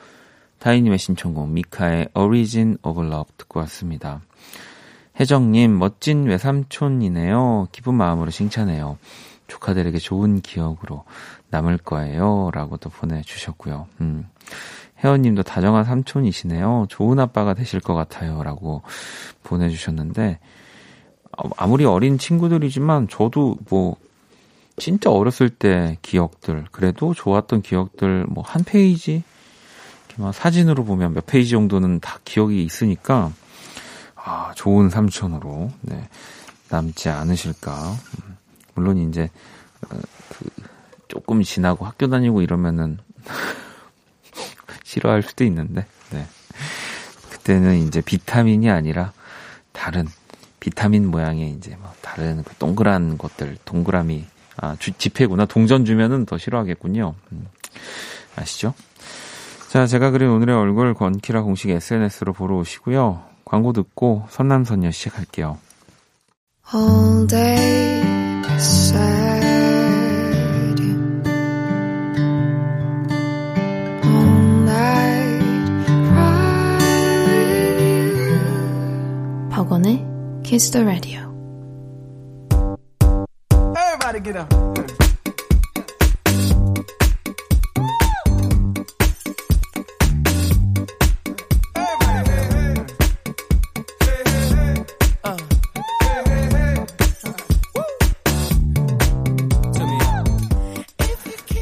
다이님의 0.59 0.99
신청곡 0.99 1.49
미카의 1.51 2.09
Origin 2.13 2.79
of 2.83 3.01
Love 3.05 3.33
듣고 3.39 3.61
왔습니다. 3.61 4.21
혜정님, 5.21 5.79
멋진 5.79 6.25
외삼촌이네요. 6.25 7.69
기쁜 7.71 7.95
마음으로 7.95 8.33
칭찬해요. 8.33 8.99
조카들에게 9.47 9.97
좋은 9.99 10.41
기억으로 10.41 11.05
남을 11.51 11.79
거예요. 11.79 12.51
라고도 12.53 12.91
보내주셨고요. 12.91 13.87
음. 14.01 14.27
혜원님도 15.05 15.45
다정한 15.45 15.85
삼촌이시네요. 15.85 16.87
좋은 16.89 17.21
아빠가 17.21 17.55
되실 17.55 17.79
것 17.79 17.95
같아요. 17.95 18.43
라고 18.43 18.83
보내주셨는데, 19.45 20.41
어, 21.39 21.49
아무리 21.57 21.85
어린 21.85 22.19
친구들이지만 22.19 23.07
저도 23.07 23.57
뭐, 23.71 23.95
진짜 24.77 25.11
어렸을 25.11 25.49
때 25.49 25.97
기억들, 26.03 26.67
그래도 26.71 27.15
좋았던 27.15 27.63
기억들, 27.63 28.27
뭐, 28.29 28.45
한 28.47 28.63
페이지? 28.65 29.23
막 30.17 30.35
사진으로 30.35 30.85
보면 30.85 31.15
몇 31.15 31.27
페이지 31.27 31.51
정도는 31.51 32.01
다 32.01 32.19
기억이 32.25 32.63
있으니까, 32.63 33.33
아, 34.15 34.53
좋은 34.55 34.91
삼촌으로, 34.91 35.71
네, 35.83 36.09
남지 36.69 37.09
않으실까. 37.09 37.93
음, 37.93 38.37
물론 38.75 38.99
이제, 38.99 39.31
어, 39.89 39.99
그, 40.31 40.49
조금 41.09 41.43
지나고 41.43 41.85
학교 41.85 42.09
다니고 42.09 42.43
이러면은, 42.43 42.99
싫어할 44.85 45.23
수도 45.23 45.45
있는데, 45.45 45.87
네. 46.11 46.27
그때는 47.31 47.87
이제 47.87 48.01
비타민이 48.01 48.71
아니라, 48.71 49.13
다른, 49.73 50.07
비타민 50.61 51.07
모양의 51.07 51.51
이제 51.53 51.77
뭐 51.77 51.93
다른 52.01 52.43
그 52.43 52.55
동그란 52.57 53.19
것들, 53.19 53.59
동그라미, 53.65 54.25
아, 54.59 54.77
주, 54.79 54.93
지폐구나. 54.93 55.47
동전 55.47 55.85
주면은 55.85 56.27
더 56.27 56.39
싫어하겠군요. 56.39 57.15
음, 57.33 57.47
아시죠? 58.37 58.75
자, 59.69 59.87
제가 59.87 60.11
그린 60.11 60.29
오늘의 60.31 60.57
얼굴 60.57 60.95
권키라 60.95 61.43
공식 61.43 61.71
SNS로 61.71 62.33
보러 62.33 62.57
오시고요. 62.57 63.23
광고 63.45 63.73
듣고 63.73 64.27
선남선녀 64.31 64.91
시작할게요. 64.91 65.59
all 66.75 67.27
day 67.29 68.03
all 74.05 74.65
night 74.65 75.87
cry 76.09 76.79
with 77.27 77.81
you. 77.81 79.49
박원의 79.51 80.05
Kiss 80.43 80.71
the 80.71 80.85
Radio. 80.85 81.26
Everybody 84.27 84.33
get 84.33 84.37
up. 84.39 84.67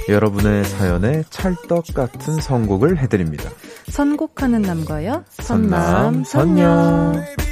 여러분의 0.06 0.64
사연에 0.64 1.22
찰떡 1.30 1.86
같은 1.94 2.40
선곡을 2.40 2.98
해드립니다. 2.98 3.50
선곡하는 3.88 4.62
남과요. 4.62 5.24
선남, 5.30 6.24
선남, 6.24 6.24
선녀. 6.24 7.43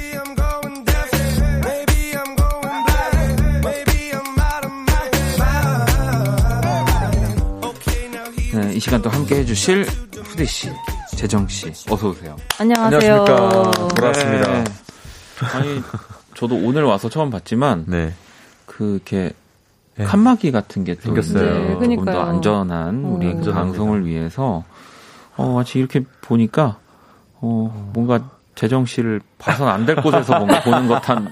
시간 8.83 9.01
또 9.01 9.09
함께 9.09 9.37
해주실 9.37 9.85
후디 10.25 10.45
씨, 10.45 10.69
재정 11.15 11.47
씨, 11.47 11.67
어서 11.89 12.09
오세요. 12.09 12.35
안녕하세요. 12.59 13.21
안녕하십니까. 13.21 13.87
돌아왔습니다. 13.95 14.51
네. 14.51 14.63
아니, 15.53 15.81
저도 16.35 16.55
오늘 16.55 16.83
와서 16.83 17.07
처음 17.07 17.29
봤지만, 17.29 17.85
네. 17.87 18.13
그, 18.65 18.95
이렇게, 18.95 19.31
네. 19.95 20.03
칸막이 20.03 20.51
같은 20.51 20.83
게 20.83 20.95
또 20.95 21.01
생겼어요. 21.03 21.79
네, 21.79 21.95
조금 21.95 22.03
더. 22.03 22.23
안전한 22.23 23.05
우리 23.05 23.31
어. 23.31 23.39
그. 23.41 23.53
방송을 23.53 24.05
위해서 24.05 24.65
어 25.37 25.53
마치 25.53 25.79
이렇게 25.79 26.03
보니까 26.21 26.77
어 27.39 27.91
뭔가 27.93 28.31
재정 28.55 28.85
씨를 28.85 29.19
봐선 29.39 29.67
안 29.67 29.85
될 29.85 29.95
곳에서 29.97 30.37
뭔가 30.37 30.61
보는 30.61 30.87
것한 30.87 31.27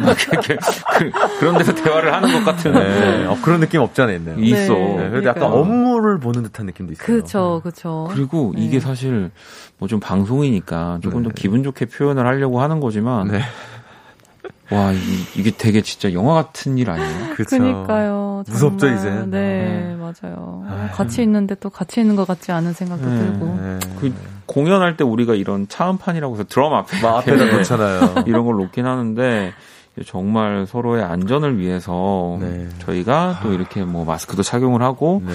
이렇게 0.00 0.56
그, 0.98 1.10
그런 1.38 1.56
데서 1.56 1.72
대화를 1.74 2.12
하는 2.12 2.32
것 2.32 2.44
같은 2.44 2.72
네. 2.72 3.26
어, 3.26 3.36
그런 3.42 3.60
느낌 3.60 3.80
없지 3.80 4.02
않아 4.02 4.12
있네요. 4.14 4.36
있어. 4.38 4.74
네, 4.74 4.96
그래도 5.10 5.28
약간 5.28 5.34
그러니까요. 5.50 5.60
업무를 5.60 6.18
보는 6.18 6.42
듯한 6.42 6.66
느낌도 6.66 6.92
있어요. 6.92 7.06
그쵸, 7.06 7.60
그쵸. 7.62 8.08
그리고 8.10 8.52
네. 8.56 8.62
이게 8.64 8.80
사실 8.80 9.30
뭐 9.78 9.88
좀 9.88 10.00
방송이니까 10.00 10.98
조금 11.02 11.22
더 11.22 11.28
네. 11.30 11.34
기분 11.36 11.62
좋게 11.62 11.86
표현을 11.86 12.26
하려고 12.26 12.60
하는 12.60 12.80
거지만 12.80 13.28
네. 13.28 13.40
와 14.70 14.92
이, 14.92 14.98
이게 15.36 15.50
되게 15.50 15.80
진짜 15.80 16.12
영화 16.12 16.34
같은 16.34 16.76
일 16.78 16.90
아니에요? 16.90 17.34
그쵸. 17.36 17.58
그니까요. 17.58 18.44
무섭죠. 18.46 18.88
이제? 18.88 19.10
네, 19.26 19.96
맞아요. 19.96 20.64
같이 20.94 21.22
있는데 21.22 21.54
또 21.56 21.70
같이 21.70 22.00
있는 22.00 22.16
것 22.16 22.26
같지 22.26 22.52
않은 22.52 22.72
생각도 22.72 23.08
네. 23.08 23.18
들고. 23.18 23.58
네. 23.60 23.78
그 23.98 24.14
공연할 24.46 24.96
때 24.96 25.04
우리가 25.04 25.34
이런 25.34 25.68
차음판이라고 25.68 26.34
해서 26.34 26.44
드럼 26.44 26.72
앞에 26.74 27.00
막 27.02 27.18
앞에다 27.18 27.56
놓잖아요. 27.56 28.24
이런 28.26 28.44
걸 28.46 28.56
놓긴 28.56 28.86
하는데 28.86 29.52
정말 30.06 30.66
서로의 30.66 31.02
안전을 31.04 31.58
위해서 31.58 32.38
네. 32.40 32.68
저희가 32.80 33.40
또 33.42 33.52
이렇게 33.52 33.84
뭐 33.84 34.04
마스크도 34.04 34.42
착용을 34.42 34.82
하고 34.82 35.22
네. 35.26 35.32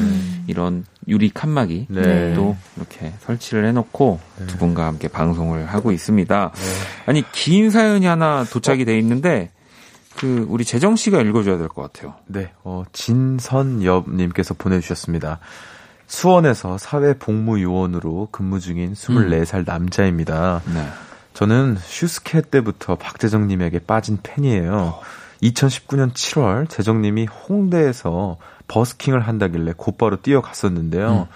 이런 0.48 0.86
유리 1.08 1.30
칸막이 1.30 1.88
네. 1.90 2.34
또 2.34 2.56
이렇게 2.78 3.14
설치를 3.22 3.66
해놓고 3.66 4.20
두 4.48 4.58
분과 4.58 4.86
함께 4.86 5.08
방송을 5.08 5.66
하고 5.66 5.92
있습니다. 5.92 6.52
아니 7.06 7.24
긴 7.32 7.70
사연이 7.70 8.06
하나 8.06 8.44
도착이 8.46 8.86
돼 8.86 8.98
있는데 9.00 9.52
그 10.16 10.46
우리 10.50 10.64
재정 10.64 10.96
씨가 10.96 11.22
읽어줘야 11.22 11.58
될 11.58 11.68
것 11.68 11.82
같아요. 11.92 12.14
네, 12.28 12.52
어, 12.64 12.84
진선엽님께서 12.94 14.54
보내주셨습니다. 14.54 15.40
수원에서 16.08 16.78
사회복무요원으로 16.78 18.28
근무 18.32 18.60
중인 18.60 18.94
24살 18.94 19.66
남자입니다. 19.66 20.62
네. 21.34 21.40
저는 21.40 21.78
슈스케 21.80 22.42
때부터 22.42 22.96
박재정님에게 22.96 23.80
빠진 23.80 24.20
팬이에요. 24.22 25.00
2019년 25.42 26.14
7월 26.14 26.70
재정님이 26.70 27.26
홍대에서 27.26 28.38
버스킹을 28.68 29.20
한다길래 29.20 29.74
곧바로 29.76 30.22
뛰어갔었는데요. 30.22 31.28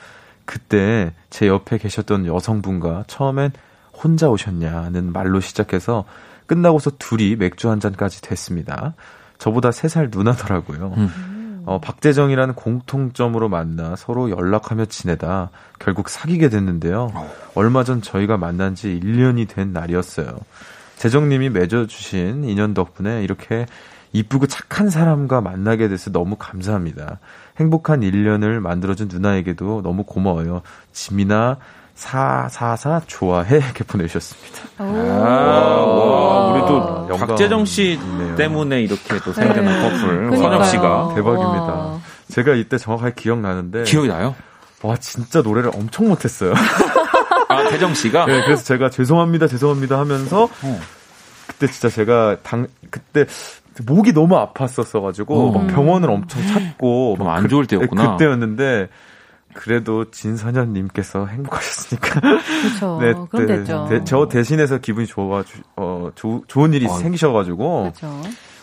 그때 0.45 1.13
제 1.29 1.47
옆에 1.47 1.77
계셨던 1.77 2.25
여성분과 2.25 3.03
처음엔 3.07 3.51
혼자 3.91 4.29
오셨냐는 4.29 5.11
말로 5.11 5.41
시작해서 5.41 6.05
끝나고서 6.45 6.91
둘이 6.97 7.35
맥주 7.35 7.69
한 7.69 7.81
잔까지 7.81 8.21
됐습니다. 8.21 8.93
저보다 9.37 9.71
3살 9.71 10.15
누나더라고요. 10.15 10.93
어, 11.67 11.81
박재정이라는 11.81 12.55
공통점으로 12.55 13.49
만나 13.49 13.97
서로 13.97 14.29
연락하며 14.29 14.85
지내다 14.85 15.49
결국 15.79 16.07
사귀게 16.07 16.47
됐는데요. 16.47 17.11
얼마 17.55 17.83
전 17.83 18.01
저희가 18.01 18.37
만난 18.37 18.73
지 18.73 18.97
1년이 19.03 19.49
된 19.49 19.73
날이었어요. 19.73 20.27
재정님이 20.95 21.49
맺어주신 21.49 22.45
인연 22.45 22.73
덕분에 22.73 23.21
이렇게 23.21 23.65
이쁘고 24.13 24.47
착한 24.47 24.89
사람과 24.89 25.41
만나게 25.41 25.89
돼서 25.89 26.09
너무 26.09 26.37
감사합니다. 26.39 27.19
행복한 27.59 27.99
1년을 27.99 28.61
만들어준 28.61 29.09
누나에게도 29.09 29.81
너무 29.81 30.05
고마워요. 30.05 30.61
지민아, 30.93 31.57
444 31.97 33.01
좋아해. 33.07 33.57
이렇게 33.57 33.83
보내주셨습니다. 33.83 34.61
아, 34.77 34.83
와, 34.83 36.51
우리 36.53 36.59
또. 36.67 37.07
박재정 37.17 37.65
씨 37.65 37.99
때문에 38.37 38.81
이렇게 38.83 39.19
또 39.25 39.33
생겨난 39.33 39.65
네. 39.65 39.81
커플. 39.81 40.37
선혁 40.37 40.65
씨가 40.65 41.13
대박입니다. 41.15 41.63
와. 41.65 41.99
제가 42.29 42.53
이때 42.53 42.77
정확하게 42.77 43.13
기억나는데. 43.15 43.83
기억이 43.83 44.07
나요? 44.07 44.35
와, 44.83 44.95
진짜 44.97 45.41
노래를 45.41 45.71
엄청 45.73 46.07
못했어요. 46.07 46.53
아 47.49 47.69
재정 47.69 47.93
씨가 47.93 48.25
네, 48.25 48.43
그래서 48.43 48.63
제가 48.63 48.89
죄송합니다, 48.89 49.47
죄송합니다 49.47 49.97
하면서 49.97 50.43
어. 50.43 50.79
그때 51.47 51.65
진짜 51.67 51.89
제가 51.89 52.37
당 52.43 52.67
그때 52.91 53.25
목이 53.85 54.11
너무 54.11 54.35
아팠었어가지고 54.35 55.29
어. 55.29 55.51
막 55.51 55.67
병원을 55.67 56.09
엄청 56.11 56.45
찾고 56.45 57.17
안 57.21 57.47
좋을 57.47 57.65
때였구나. 57.65 58.11
그때였는데 58.11 58.89
그래도 59.57 60.09
진선현님께서 60.11 61.25
행복하셨으니까 61.25 62.19
그렇죠. 62.19 62.99
네, 63.01 63.13
그럼 63.29 63.45
네, 63.45 63.57
됐죠. 63.57 63.87
네, 63.89 64.01
저 64.05 64.27
대신해서 64.27 64.77
기분이 64.77 65.07
좋아 65.07 65.43
주, 65.43 65.57
어 65.75 66.11
조, 66.15 66.43
좋은 66.47 66.73
일이 66.73 66.85
어. 66.85 66.89
생기셔가지고 66.89 67.81
그렇죠. 67.81 68.21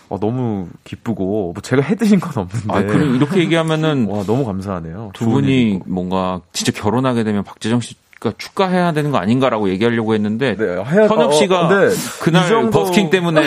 어, 0.08 0.18
너무 0.20 0.68
기쁘고 0.84 1.52
뭐 1.54 1.62
제가 1.62 1.82
해드린 1.82 2.20
건 2.20 2.44
없는데 2.44 2.72
아, 2.72 2.82
그럼 2.82 3.16
이렇게 3.16 3.40
얘기하면은 3.40 4.06
와 4.08 4.22
너무 4.24 4.44
감사하네요. 4.44 5.10
두 5.14 5.26
분이. 5.26 5.80
뭔가 5.86 6.40
진짜 6.52 6.72
결혼하게 6.72 7.24
되면 7.24 7.42
박재정 7.42 7.80
씨 7.80 7.94
가 8.24 8.32
축가해야 8.38 8.92
되는 8.92 9.10
거 9.10 9.18
아닌가라고 9.18 9.68
얘기하려고 9.68 10.14
했는데 10.14 10.56
네, 10.56 10.64
해야- 10.64 11.06
어, 11.10 11.30
씨가 11.30 11.66
어, 11.66 11.68
네. 11.68 11.90
그날 12.22 12.44
이 12.46 12.48
정도- 12.48 12.80
버스킹 12.80 13.10
때문에 13.10 13.42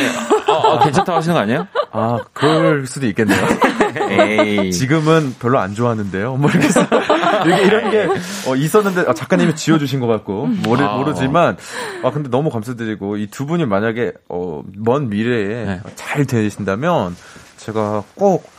아, 0.48 0.52
아, 0.54 0.80
괜찮다고 0.84 1.18
하시는 1.18 1.34
거 1.34 1.42
아니에요? 1.42 1.68
아 1.92 2.20
그럴 2.34 2.86
수도 2.86 3.08
있겠네요. 3.08 3.38
에이. 4.10 4.72
지금은 4.72 5.36
별로 5.40 5.60
안 5.60 5.74
좋아하는데요. 5.74 6.36
뭐 6.36 6.50
이렇게 6.52 6.68
해서 6.68 6.82
이게 7.46 7.64
이런 7.64 7.90
게 7.92 8.08
어, 8.48 8.56
있었는데 8.56 9.06
아, 9.10 9.14
작가님이 9.14 9.56
지어주신 9.56 10.00
것 10.00 10.08
같고 10.08 10.46
모르, 10.46 10.84
아. 10.84 10.96
모르지만 10.98 11.58
아 12.04 12.12
근데 12.12 12.30
너무 12.30 12.50
감사드리고 12.52 13.18
이 13.18 13.28
두 13.32 13.46
분이 13.46 13.66
만약에 13.66 14.14
어, 14.30 14.62
먼 14.76 15.10
미래에 15.10 15.66
네. 15.66 15.82
잘 15.96 16.26
되신다면 16.26 17.16
제가 17.58 18.04
꼭 18.16 18.50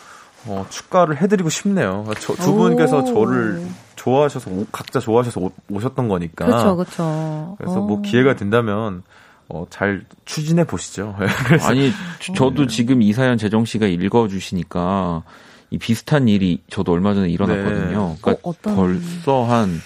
어, 0.47 0.67
축가를 0.69 1.21
해드리고 1.21 1.49
싶네요. 1.49 2.05
저, 2.21 2.35
두 2.35 2.53
오. 2.53 2.57
분께서 2.57 3.05
저를 3.05 3.63
좋아하셔서 3.99 4.51
오- 4.51 4.67
각자 4.73 5.01
좋아하셔서 5.01 5.41
오, 5.41 5.51
오셨던 5.71 6.09
거니까. 6.09 6.47
그렇죠, 6.47 6.77
그렇죠. 6.77 7.55
그래서 7.59 7.81
뭐 7.81 8.01
기회가 8.01 8.37
된다면 8.37 9.03
어, 9.49 9.67
잘 9.71 10.05
추진해 10.25 10.65
보시죠. 10.65 11.17
그래서 11.47 11.69
아니 11.69 11.91
저- 12.21 12.33
저도 12.33 12.67
지금 12.67 13.03
이 13.03 13.13
사연 13.13 13.37
재정 13.39 13.65
씨가 13.65 13.87
읽어 13.87 14.29
주시니까 14.29 15.23
이 15.71 15.79
비슷한 15.79 16.29
일이 16.29 16.63
저도 16.71 16.93
얼마 16.93 17.13
전에 17.15 17.29
일어났거든요. 17.29 18.09
네. 18.15 18.19
그러니까 18.23 18.49
어, 18.49 18.53
벌써 18.63 19.45
한, 19.45 19.81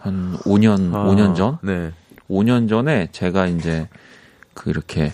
한 0.00 0.36
5년, 0.44 0.94
아, 0.94 1.04
5년 1.04 1.34
전? 1.34 1.58
네. 1.62 1.92
5년 2.30 2.68
전에 2.68 3.08
제가 3.12 3.46
이제 3.46 3.88
그 4.54 4.70
이렇게 4.70 5.12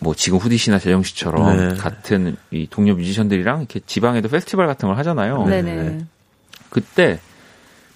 뭐 0.00 0.14
지금 0.14 0.38
후디 0.38 0.56
씨나 0.56 0.78
재정 0.78 1.02
씨처럼 1.02 1.56
네. 1.56 1.74
같은 1.76 2.36
이 2.50 2.66
동료 2.68 2.94
뮤지션들이랑 2.94 3.58
이렇게 3.60 3.80
지방에도 3.80 4.28
페스티벌 4.28 4.66
같은 4.66 4.88
걸 4.88 4.98
하잖아요. 4.98 5.44
네. 5.46 5.98
그때 6.70 7.20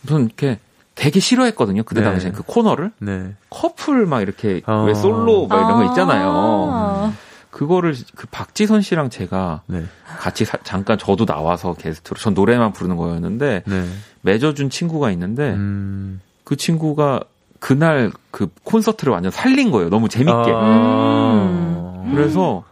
무슨 0.02 0.24
이렇게 0.26 0.58
되게 0.94 1.20
싫어했거든요. 1.20 1.82
그때 1.84 2.00
네. 2.02 2.06
당시에 2.10 2.30
그 2.32 2.42
코너를 2.42 2.92
네. 2.98 3.34
커플 3.50 4.06
막 4.06 4.20
이렇게 4.20 4.60
아. 4.66 4.82
왜 4.82 4.94
솔로 4.94 5.46
막 5.46 5.56
이런 5.56 5.76
거 5.78 5.84
있잖아요. 5.90 6.28
아. 6.70 7.12
그거를 7.50 7.94
그 8.16 8.26
박지선 8.30 8.80
씨랑 8.82 9.10
제가 9.10 9.62
네. 9.66 9.84
같이 10.18 10.44
사- 10.44 10.58
잠깐 10.64 10.96
저도 10.98 11.26
나와서 11.26 11.74
게스트로 11.74 12.18
전 12.18 12.34
노래만 12.34 12.72
부르는 12.72 12.96
거였는데 12.96 13.62
네. 13.66 13.88
맺어준 14.22 14.70
친구가 14.70 15.10
있는데 15.12 15.50
음. 15.50 16.20
그 16.44 16.56
친구가 16.56 17.20
그날 17.60 18.10
그 18.30 18.48
콘서트를 18.64 19.12
완전 19.12 19.30
살린 19.30 19.70
거예요. 19.70 19.88
너무 19.90 20.08
재밌게. 20.08 20.32
아. 20.54 22.04
그래서 22.14 22.64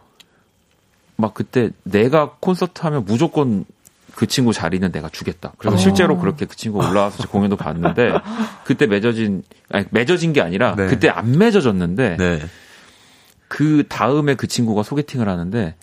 막 1.15 1.33
그때 1.33 1.69
내가 1.83 2.31
콘서트 2.39 2.81
하면 2.83 3.05
무조건 3.05 3.65
그 4.15 4.27
친구 4.27 4.53
자리는 4.53 4.91
내가 4.91 5.09
주겠다. 5.09 5.53
그래서 5.57 5.75
어. 5.75 5.79
실제로 5.79 6.17
그렇게 6.17 6.45
그 6.45 6.55
친구 6.55 6.79
올라와서 6.79 7.27
공연도 7.27 7.55
봤는데 7.55 8.13
그때 8.65 8.85
맺어진 8.87 9.43
아니 9.69 9.85
맺어진 9.89 10.33
게 10.33 10.41
아니라 10.41 10.75
네. 10.75 10.87
그때 10.87 11.09
안 11.09 11.37
맺어졌는데 11.37 12.17
네. 12.17 12.41
그 13.47 13.83
다음에 13.87 14.35
그 14.35 14.47
친구가 14.47 14.83
소개팅을 14.83 15.27
하는데 15.27 15.75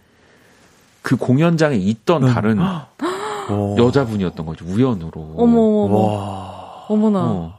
그 1.03 1.17
공연장에 1.17 1.77
있던 1.77 2.27
다른 2.27 2.59
오. 3.51 3.77
여자분이었던 3.79 4.45
거죠. 4.45 4.67
우연으로. 4.67 5.35
어머, 5.37 5.61
어머, 5.61 5.97
와. 5.97 6.85
어머나. 6.89 7.19
어. 7.21 7.59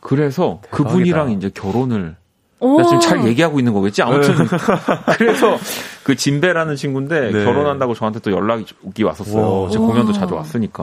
그래서 0.00 0.60
대박이다. 0.62 0.76
그분이랑 0.90 1.30
이제 1.32 1.50
결혼을 1.52 2.16
오. 2.60 2.78
나 2.78 2.84
지금 2.84 3.00
잘 3.00 3.26
얘기하고 3.26 3.58
있는 3.58 3.72
거겠지? 3.72 4.02
아무튼 4.02 4.34
그래서 5.16 5.56
그 6.08 6.16
진배라는 6.16 6.74
친구인데 6.76 7.32
네. 7.32 7.44
결혼한다고 7.44 7.92
저한테 7.92 8.18
또 8.20 8.32
연락이 8.32 8.64
왔었어요. 9.04 9.64
와. 9.64 9.68
제 9.68 9.76
공연도 9.76 10.06
와. 10.06 10.12
자주 10.14 10.34
왔으니까. 10.36 10.82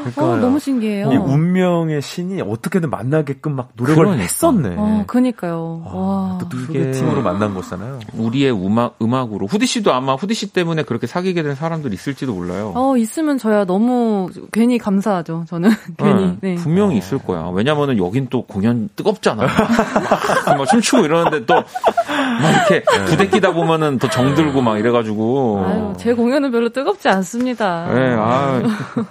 그러니까 0.00 0.24
어, 0.24 0.36
너무 0.36 0.58
신기해요. 0.58 1.12
이 1.12 1.16
운명의 1.16 2.00
신이 2.00 2.40
어떻게든 2.40 2.88
만나게끔 2.88 3.54
막 3.54 3.68
노력을 3.76 4.02
그러니까. 4.02 4.22
했었네. 4.22 4.74
어, 4.78 5.04
그니까요. 5.06 5.82
아, 5.86 5.94
와. 5.94 6.38
또 6.40 6.48
이게- 6.56 6.84
소개팅으로 6.94 7.20
만난 7.20 7.52
거잖아요. 7.52 7.98
우리의 8.14 8.50
음악 8.52 8.96
음악으로 9.02 9.46
후디 9.46 9.66
씨도 9.66 9.92
아마 9.92 10.14
후디 10.14 10.32
씨 10.32 10.54
때문에 10.54 10.84
그렇게 10.84 11.06
사귀게 11.06 11.42
된 11.42 11.54
사람들 11.54 11.92
있을지도 11.92 12.32
몰라요. 12.32 12.72
어, 12.76 12.96
있으면 12.96 13.36
저야 13.36 13.66
너무 13.66 14.30
괜히 14.52 14.78
감사하죠. 14.78 15.44
저는 15.50 15.68
괜히. 15.98 16.36
네. 16.40 16.54
분명히 16.54 16.96
있을 16.96 17.18
거야. 17.18 17.50
왜냐면은 17.52 17.98
여긴 17.98 18.28
또 18.30 18.40
공연 18.46 18.88
뜨겁잖아. 18.96 19.42
막, 20.46 20.56
막 20.56 20.66
춤추고 20.66 21.04
이러는데 21.04 21.44
또 21.44 21.56
막 21.56 22.50
이렇게 22.50 22.82
부대끼다 23.06 23.52
보면은 23.52 23.98
더 23.98 24.08
정들 24.10 24.45
고 24.52 24.62
막 24.62 24.78
이래가지고. 24.78 25.64
아유, 25.66 25.92
제 25.98 26.12
공연은 26.14 26.50
별로 26.50 26.68
뜨겁지 26.70 27.08
않습니다. 27.08 27.86
네, 27.92 28.14
아. 28.18 28.62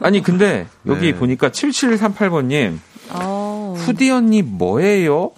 아니, 0.01 0.21
근데 0.21 0.67
여기 0.87 1.11
네. 1.13 1.15
보니까 1.17 1.49
7738번님, 1.49 2.77
아우. 3.13 3.73
후디 3.77 4.09
언니 4.11 4.41
뭐예요? 4.41 5.31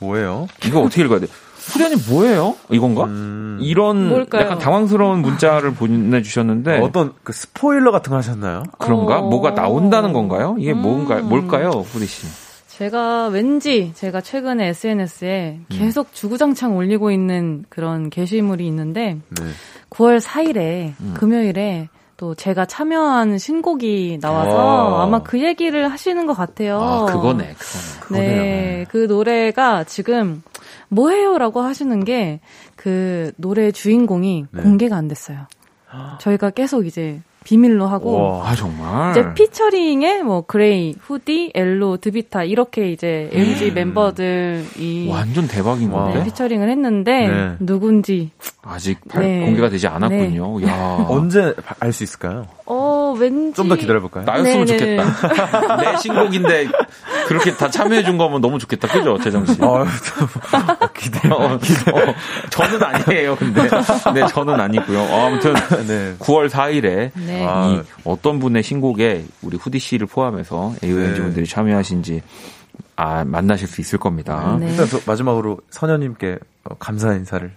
뭐예요? 0.00 0.46
이거 0.64 0.80
어떻게 0.80 1.02
읽어야 1.02 1.20
돼? 1.20 1.26
후디 1.56 1.84
언니 1.84 1.96
뭐예요? 2.08 2.54
이건가? 2.70 3.04
음, 3.04 3.58
이런 3.60 4.08
뭘까요? 4.08 4.42
약간 4.44 4.58
당황스러운 4.58 5.20
문자를 5.20 5.74
보내주셨는데, 5.74 6.78
어떤 6.80 7.12
그 7.24 7.32
스포일러 7.32 7.90
같은 7.90 8.10
거 8.10 8.16
하셨나요? 8.16 8.62
그런가? 8.78 9.18
어. 9.18 9.22
뭐가 9.28 9.50
나온다는 9.52 10.12
건가요? 10.12 10.56
이게 10.58 10.72
뭔가, 10.72 11.16
음. 11.16 11.28
뭘까요, 11.28 11.70
후디 11.70 12.06
씨? 12.06 12.26
제가 12.78 13.28
왠지 13.28 13.92
제가 13.94 14.20
최근에 14.20 14.68
SNS에 14.68 15.58
음. 15.60 15.66
계속 15.68 16.12
주구장창 16.12 16.76
올리고 16.76 17.10
있는 17.10 17.64
그런 17.68 18.08
게시물이 18.10 18.66
있는데 18.66 19.18
네. 19.30 19.44
9월 19.90 20.20
4일에 20.20 20.94
음. 21.00 21.14
금요일에 21.16 21.88
또 22.16 22.34
제가 22.34 22.66
참여한 22.66 23.38
신곡이 23.38 24.18
나와서 24.20 24.56
와. 24.56 25.02
아마 25.04 25.22
그 25.22 25.40
얘기를 25.42 25.90
하시는 25.90 26.26
것 26.26 26.34
같아요. 26.34 26.80
아, 26.80 27.06
그거네, 27.06 27.54
그거네. 28.00 28.26
네, 28.26 28.86
그 28.88 29.06
노래가 29.06 29.84
지금 29.84 30.42
뭐해요라고 30.88 31.60
하시는 31.60 32.04
게 32.04 32.40
그 32.78 33.32
노래 33.36 33.72
주인공이 33.72 34.46
네. 34.50 34.62
공개가 34.62 34.96
안 34.96 35.08
됐어요. 35.08 35.46
저희가 36.20 36.50
계속 36.50 36.86
이제 36.86 37.20
비밀로 37.48 37.86
하고 37.86 38.40
와. 38.40 38.50
아, 38.50 38.54
정말. 38.54 39.10
이제 39.12 39.32
피처링에 39.32 40.22
뭐 40.22 40.42
그레이, 40.42 40.94
후디, 41.00 41.52
엘로, 41.54 41.96
드비타 41.96 42.44
이렇게 42.44 42.90
이제 42.92 43.30
MG 43.32 43.70
멤버들이 43.72 45.08
완전 45.10 45.48
대박인 45.48 45.90
와. 45.90 46.04
건데? 46.04 46.18
네, 46.18 46.24
피처링을 46.26 46.68
했는데 46.68 47.26
네. 47.28 47.52
누군지 47.58 48.30
아직 48.62 48.98
발- 49.08 49.22
네. 49.22 49.46
공개가 49.46 49.70
되지 49.70 49.86
않았군요. 49.88 50.62
야. 50.66 51.06
언제 51.08 51.54
알 51.80 51.90
수 51.92 52.04
있을까요? 52.04 52.46
어 52.66 53.14
왠지 53.18 53.54
좀 53.56 53.68
더 53.70 53.76
기다려볼까요? 53.76 54.24
나였으면 54.24 54.66
네, 54.66 54.76
네. 54.76 54.96
좋겠다. 54.98 55.76
내 55.80 55.96
신곡인데 55.96 56.68
그렇게 57.28 57.54
다 57.56 57.70
참여해준 57.70 58.18
거면 58.18 58.42
너무 58.42 58.58
좋겠다. 58.58 58.88
그죠, 58.88 59.16
재정 59.22 59.46
씨? 59.46 59.52
아, 59.62 59.86
좀, 59.86 60.28
어, 60.82 60.88
기대. 60.94 61.28
어, 61.30 61.54
어, 61.54 62.14
저는 62.50 62.82
아니에요, 62.82 63.36
근데. 63.36 63.62
네, 64.14 64.26
저는 64.28 64.60
아니고요. 64.60 65.00
어, 65.00 65.26
아무튼 65.26 65.54
네. 65.86 66.14
9월 66.18 66.48
4일에 66.50 67.10
네. 67.38 67.46
아. 67.46 67.68
이 67.68 67.82
어떤 68.04 68.38
분의 68.38 68.62
신곡에 68.62 69.24
우리 69.42 69.56
후디 69.56 69.78
씨를 69.78 70.06
포함해서 70.06 70.74
AOMG 70.82 71.12
네. 71.12 71.22
분들이 71.22 71.46
참여하신지 71.46 72.22
아, 72.96 73.24
만나실 73.24 73.68
수 73.68 73.80
있을 73.80 73.98
겁니다. 73.98 74.56
네. 74.60 74.70
일단 74.70 74.86
저 74.86 74.98
마지막으로 75.06 75.58
선녀님께 75.70 76.38
어, 76.64 76.74
감사 76.78 77.12
인사를 77.14 77.50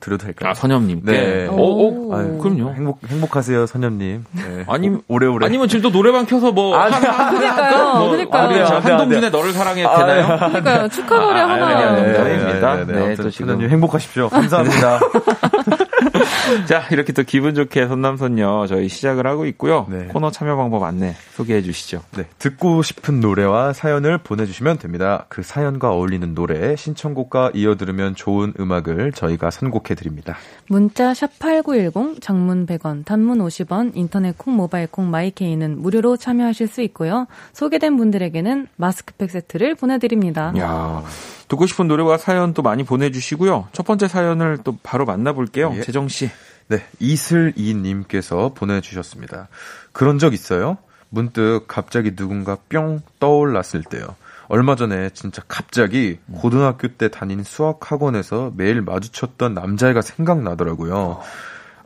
드려도 0.00 0.26
될까요? 0.26 0.50
아, 0.50 0.54
선녀님께. 0.54 1.12
네. 1.12 1.46
어, 1.46 1.54
어, 1.56 2.16
아유, 2.16 2.38
그럼요. 2.38 2.72
행복, 2.74 3.00
행복하세요, 3.06 3.66
선녀님. 3.66 4.24
네. 4.32 4.64
아니, 4.68 4.90
오래오래. 5.08 5.46
아니면 5.46 5.68
지금 5.68 5.82
또 5.82 5.90
노래방 5.90 6.26
켜서 6.26 6.52
뭐. 6.52 6.76
아니, 6.76 6.92
하나, 6.94 7.10
하나 7.10 7.30
그러니까요? 7.30 7.98
뭐, 7.98 8.08
그러니까요. 8.10 8.64
아, 8.64 8.76
안 8.76 8.82
돼, 8.82 8.90
한동준의. 8.90 9.30
너를 9.30 9.52
사랑해 9.52 9.84
아, 9.84 9.96
되나요? 9.98 10.38
그러니까요 10.38 10.88
축하 10.88 11.18
노래 11.18 11.40
아, 11.40 11.48
하나 11.48 11.66
아니, 11.66 12.02
네. 12.02 12.12
네, 12.12 12.84
네, 12.84 13.08
네, 13.08 13.14
또. 13.16 13.30
선녀님 13.30 13.68
행복하십시오. 13.68 14.28
감사합니다. 14.28 15.00
자, 16.66 16.86
이렇게 16.90 17.12
또 17.12 17.22
기분 17.22 17.54
좋게 17.54 17.86
선남선녀 17.86 18.66
저희 18.68 18.88
시작을 18.88 19.26
하고 19.26 19.46
있고요. 19.46 19.86
네. 19.90 20.06
코너 20.06 20.30
참여 20.30 20.56
방법 20.56 20.82
안내 20.82 21.14
소개해 21.34 21.62
주시죠. 21.62 22.02
네, 22.16 22.24
듣고 22.38 22.82
싶은 22.82 23.20
노래와 23.20 23.72
사연을 23.72 24.18
보내주시면 24.18 24.78
됩니다. 24.78 25.26
그 25.28 25.42
사연과 25.42 25.90
어울리는 25.90 26.34
노래, 26.34 26.76
신청곡과 26.76 27.52
이어 27.54 27.76
들으면 27.76 28.14
좋은 28.14 28.52
음악을 28.58 29.12
저희가 29.12 29.50
선곡해 29.50 29.94
드립니다. 29.94 30.36
문자 30.68 31.12
샵8910 31.12 32.20
장문 32.20 32.66
100원 32.66 33.04
단문 33.04 33.38
50원 33.38 33.92
인터넷 33.94 34.36
콩 34.36 34.56
모바일 34.56 34.86
콩 34.86 35.10
마이케이는 35.10 35.80
무료로 35.80 36.16
참여하실 36.16 36.68
수 36.68 36.82
있고요. 36.82 37.26
소개된 37.52 37.96
분들에게는 37.96 38.68
마스크팩 38.76 39.30
세트를 39.30 39.74
보내드립니다. 39.74 40.52
야 40.58 41.02
듣고 41.50 41.66
싶은 41.66 41.88
노래와 41.88 42.16
사연 42.16 42.54
또 42.54 42.62
많이 42.62 42.84
보내주시고요. 42.84 43.68
첫 43.72 43.84
번째 43.84 44.08
사연을 44.08 44.58
또 44.64 44.78
바로 44.82 45.04
만나볼게요. 45.04 45.74
예. 45.76 45.80
재정 45.82 46.08
씨. 46.08 46.30
네, 46.68 46.86
이슬이님께서 47.00 48.52
보내주셨습니다. 48.54 49.48
그런 49.92 50.18
적 50.20 50.32
있어요? 50.32 50.78
문득 51.08 51.64
갑자기 51.66 52.14
누군가 52.14 52.56
뿅 52.68 53.02
떠올랐을 53.18 53.82
때요. 53.90 54.14
얼마 54.46 54.76
전에 54.76 55.10
진짜 55.10 55.42
갑자기 55.48 56.18
고등학교 56.32 56.86
때 56.86 57.08
다닌 57.08 57.42
수학 57.42 57.90
학원에서 57.90 58.52
매일 58.56 58.80
마주쳤던 58.82 59.52
남자애가 59.54 60.02
생각나더라고요. 60.02 61.20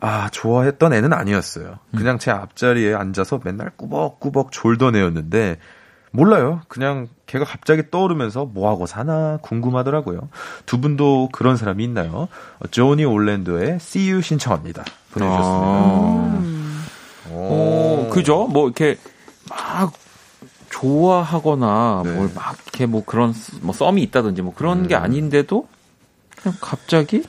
아, 0.01 0.29
좋아했던 0.31 0.93
애는 0.93 1.15
아니었어요. 1.15 1.79
그냥 1.97 2.19
제 2.19 2.31
앞자리에 2.31 2.93
앉아서 2.93 3.41
맨날 3.45 3.71
꾸벅꾸벅 3.77 4.53
졸던 4.53 4.97
애였는데, 4.97 5.59
몰라요. 6.15 6.61
그냥 6.69 7.09
걔가 7.27 7.45
갑자기 7.45 7.91
떠오르면서 7.91 8.45
뭐하고 8.45 8.87
사나 8.87 9.39
궁금하더라고요. 9.43 10.29
두 10.65 10.81
분도 10.81 11.29
그런 11.33 11.57
사람이 11.57 11.83
있나요? 11.83 12.29
어, 12.61 12.67
조니 12.71 13.05
올랜도의 13.05 13.75
See 13.81 14.09
You 14.13 14.23
신청합니다. 14.23 14.85
보내주셨습니다. 15.11 15.67
아. 15.67 16.39
음. 16.41 16.85
어, 17.31 18.09
그죠? 18.13 18.47
뭐 18.47 18.67
이렇게 18.67 18.97
막 19.51 19.93
좋아하거나 20.71 22.03
네. 22.05 22.13
뭘막 22.13 22.57
이렇게 22.65 22.87
뭐 22.87 23.05
그런 23.05 23.33
스- 23.33 23.57
뭐 23.63 23.75
썸이 23.75 24.01
있다든지 24.05 24.43
뭐 24.43 24.55
그런 24.55 24.87
게 24.87 24.95
음. 24.97 25.03
아닌데도 25.03 25.67
그냥 26.41 26.57
갑자기 26.61 27.25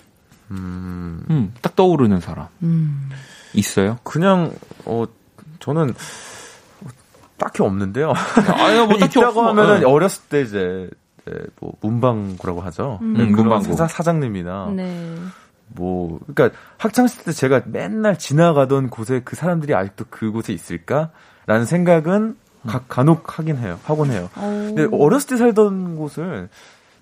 음, 0.52 1.24
음, 1.32 1.54
딱 1.64 1.76
떠오르는 1.76 2.20
사람 2.22 2.48
음. 2.62 3.10
있어요? 3.56 3.98
그냥, 4.04 4.54
어, 4.86 5.06
저는 5.60 5.96
딱히 7.38 7.64
없는데요. 7.64 8.14
아유 8.54 8.86
뭐 8.86 8.98
딱히 8.98 9.20
있다고 9.20 9.42
하면은 9.42 9.80
네. 9.82 9.86
어렸을 9.86 10.24
때 10.30 10.42
이제, 10.42 10.90
이제 11.22 11.38
뭐 11.60 11.74
문방구라고 11.82 12.62
하죠. 12.62 13.00
음. 13.02 13.14
네, 13.18 13.24
음, 13.24 13.32
문방구. 13.34 13.66
사장, 13.72 13.88
사장님이나 13.88 14.72
네. 14.76 15.16
뭐 15.68 16.20
그러니까 16.28 16.58
학창 16.78 17.08
시절 17.08 17.26
때 17.26 17.32
제가 17.32 17.62
맨날 17.66 18.18
지나가던 18.18 18.90
곳에 18.90 19.22
그 19.26 19.36
사람들이 19.36 19.74
아직도 19.74 20.06
그곳에 20.10 20.54
있을까라는 20.54 21.66
생각은 21.66 22.38
가, 22.68 22.82
간혹 22.88 23.38
하긴 23.38 23.58
해요. 23.58 23.80
하곤 23.84 24.12
해요. 24.12 24.30
근데 24.34 24.88
어렸을 24.92 25.30
때 25.30 25.38
살던 25.38 25.98
곳을 25.98 26.50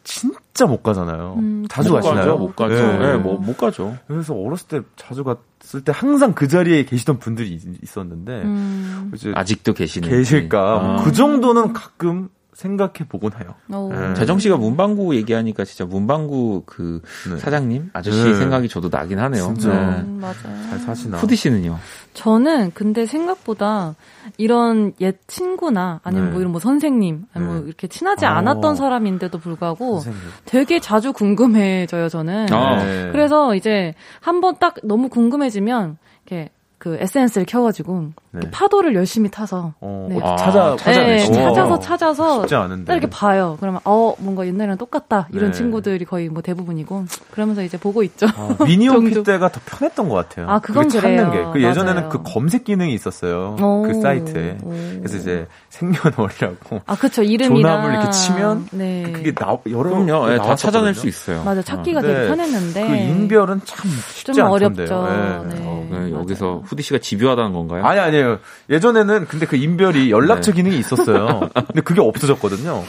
진짜 0.03 0.65
못 0.65 0.83
가잖아요. 0.83 1.35
음, 1.37 1.65
자주 1.69 1.89
못 1.91 1.95
가시나요? 1.97 2.17
가죠, 2.17 2.37
못 2.37 2.55
가죠. 2.55 2.75
네. 2.75 2.97
네, 2.97 3.17
뭐 3.17 3.37
못 3.37 3.57
가죠. 3.57 3.97
그래서 4.07 4.33
어렸을 4.33 4.67
때 4.67 4.81
자주 4.97 5.23
갔을 5.23 5.39
때 5.83 5.91
항상 5.95 6.33
그 6.33 6.47
자리에 6.47 6.85
계시던 6.85 7.19
분들이 7.19 7.53
있- 7.53 7.83
있었는데 7.83 8.41
음. 8.43 9.11
이제 9.15 9.31
아직도 9.33 9.73
계시는 9.73 10.09
계실까? 10.09 10.59
아. 10.99 11.03
그 11.03 11.11
정도는 11.11 11.73
가끔 11.73 12.29
생각해 12.63 13.09
보곤 13.09 13.33
해요. 13.33 13.55
오. 13.73 13.91
네. 13.91 14.13
재정 14.13 14.39
씨가 14.39 14.55
문방구 14.55 15.15
얘기하니까 15.17 15.65
진짜 15.65 15.85
문방구 15.85 16.63
그 16.65 17.01
네. 17.29 17.37
사장님 17.37 17.89
아저씨 17.91 18.23
네. 18.23 18.33
생각이 18.35 18.69
저도 18.69 18.87
나긴 18.89 19.19
하네요. 19.19 19.43
진짜. 19.47 19.69
네. 19.69 20.01
음, 20.01 20.19
맞아요. 20.21 20.69
잘 20.69 20.79
사시나? 20.79 21.17
후디 21.17 21.35
씨는요? 21.35 21.77
저는 22.13 22.71
근데 22.73 23.05
생각보다 23.05 23.95
이런 24.37 24.93
옛 25.01 25.17
친구나 25.27 25.99
아니면 26.03 26.27
네. 26.27 26.31
뭐 26.31 26.39
이런 26.39 26.51
뭐 26.53 26.61
선생님 26.61 27.25
아니면 27.33 27.53
네. 27.53 27.59
뭐 27.59 27.67
이렇게 27.67 27.87
친하지 27.87 28.25
어. 28.25 28.29
않았던 28.29 28.75
사람인데도 28.77 29.37
불구하고 29.39 29.99
선생님. 29.99 30.21
되게 30.45 30.79
자주 30.79 31.11
궁금해져요 31.11 32.07
저는. 32.07 32.53
아. 32.53 32.83
네. 32.83 33.09
그래서 33.11 33.55
이제 33.55 33.93
한번 34.21 34.55
딱 34.59 34.75
너무 34.83 35.09
궁금해지면 35.09 35.97
이렇게 36.25 36.49
그 36.83 36.97
SNS를 36.99 37.45
켜가지고 37.45 38.09
네. 38.31 38.51
파도를 38.51 38.93
열심히 38.93 39.31
타서 39.31 39.73
어, 39.79 40.07
네. 40.09 40.19
어, 40.21 40.35
찾아 40.35 40.73
아, 40.73 40.75
네. 40.75 41.19
찾아서 41.31 41.79
찾아서 41.79 42.41
쉽지 42.41 42.55
않은데. 42.55 42.83
딱 42.83 42.93
이렇게 42.95 43.09
봐요. 43.09 43.55
그러면 43.61 43.79
어 43.85 44.13
뭔가 44.19 44.45
옛날이랑 44.45 44.77
똑같다 44.77 45.29
이런 45.31 45.51
네. 45.51 45.57
친구들이 45.57 46.03
거의 46.03 46.27
뭐 46.27 46.41
대부분이고 46.41 47.05
그러면서 47.31 47.63
이제 47.63 47.77
보고 47.77 48.03
있죠. 48.03 48.25
아, 48.35 48.57
미니홈피. 48.65 49.23
때가 49.23 49.47
더 49.47 49.61
편했던 49.65 50.09
것 50.09 50.15
같아요. 50.15 50.49
아, 50.49 50.59
그건 50.59 50.89
그게 50.89 50.99
찾는 50.99 51.29
그래요. 51.31 51.53
게. 51.53 51.59
그 51.61 51.65
예전에는 51.65 51.95
맞아요. 51.95 52.09
그 52.09 52.21
검색 52.23 52.65
기능이 52.65 52.93
있었어요. 52.93 53.55
오. 53.61 53.83
그 53.83 53.93
사이트에. 54.01 54.57
오. 54.61 54.69
그래서 54.97 55.17
이제 55.19 55.47
생년월일하고 55.69 56.81
아 56.85 56.95
그쵸 56.97 57.23
이름이랑 57.23 57.81
조남을 57.81 57.93
이렇게 57.93 58.11
치면 58.11 58.67
네. 58.71 59.11
그게 59.13 59.33
나 59.33 59.57
여러 59.69 59.89
그럼요. 59.89 60.33
예, 60.33 60.37
다. 60.37 60.55
찾아낼 60.55 60.93
수 60.95 61.07
있어요. 61.07 61.43
맞아 61.45 61.61
찾기가 61.61 62.01
네. 62.01 62.07
되게 62.07 62.27
편했는데 62.27 62.87
그 62.87 62.93
인별은 62.93 63.61
참 63.63 63.89
쉽지 64.11 64.33
좀 64.33 64.45
않던데요. 64.51 64.87
어렵죠. 64.97 65.07
예. 65.09 65.55
네. 65.55 65.61
어. 65.65 65.87
네. 65.89 66.11
여기서 66.11 66.61
후디 66.73 66.83
씨가 66.83 66.99
집요하다는 66.99 67.53
건가요? 67.53 67.85
아니 67.85 67.99
아니에요. 67.99 68.39
예전에는 68.69 69.27
근데 69.27 69.45
그 69.45 69.55
인별이 69.55 70.11
연락처 70.11 70.51
네. 70.51 70.57
기능이 70.57 70.77
있었어요. 70.79 71.49
근데 71.53 71.81
그게 71.81 72.01
없어졌거든요. 72.01 72.83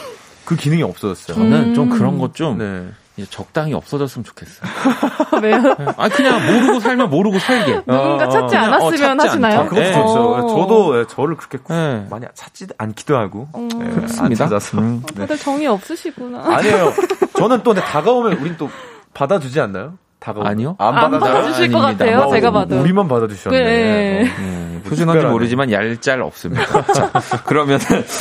그 0.44 0.56
기능이 0.56 0.82
없어졌어요. 0.82 1.36
저는 1.36 1.52
음. 1.70 1.74
좀 1.74 1.88
그런 1.90 2.18
것좀 2.18 2.58
네. 2.58 2.88
이제 3.16 3.26
적당히 3.30 3.74
없어졌으면 3.74 4.24
좋겠어요. 4.24 4.68
왜요? 5.42 5.76
아 5.96 6.08
그냥 6.08 6.40
모르고 6.46 6.80
살면 6.80 7.10
모르고 7.10 7.38
살게. 7.38 7.74
누군가 7.86 8.24
어, 8.24 8.28
찾지 8.28 8.56
어. 8.56 8.58
어, 8.58 8.62
않았으면 8.62 9.18
찾지 9.18 9.28
하시나요? 9.28 9.60
않다. 9.60 9.60
아, 9.60 9.68
그것도 9.68 9.80
네. 9.80 9.92
좋죠. 9.92 10.34
어. 10.34 10.48
저도 10.48 10.98
예, 11.00 11.04
저를 11.08 11.36
그렇게 11.36 11.58
네. 11.68 12.06
많이 12.10 12.26
찾지 12.34 12.66
않기도 12.76 13.16
하고 13.16 13.48
음. 13.54 13.68
예, 13.80 13.84
안 13.84 13.94
그렇습니다. 13.94 14.44
찾아서. 14.44 14.78
음. 14.78 15.02
네. 15.14 15.20
다들 15.20 15.38
정이 15.38 15.66
없으시구나. 15.66 16.42
아니에요. 16.56 16.92
저는 17.38 17.62
또 17.62 17.74
다가오면 17.74 18.38
우린 18.38 18.56
또 18.56 18.68
받아주지 19.12 19.60
않나요? 19.60 19.94
다가오면 20.24 20.50
아니요. 20.50 20.76
안 20.78 20.96
안? 20.96 21.10
받아주실 21.10 21.70
것 21.70 21.78
아닙니다. 21.80 22.04
같아요. 22.06 22.24
뭐, 22.24 22.32
제가 22.34 22.50
뭐, 22.50 22.60
봐도. 22.62 22.80
우리만 22.80 23.08
받아주셨네. 23.08 23.62
네. 23.64 24.22
어. 24.22 24.24
네, 24.40 24.80
표준한지 24.82 25.04
특별하네. 25.04 25.30
모르지만 25.30 25.70
얄짤 25.70 26.22
없습니다. 26.22 26.64
자, 26.94 27.10
그러면 27.46 27.78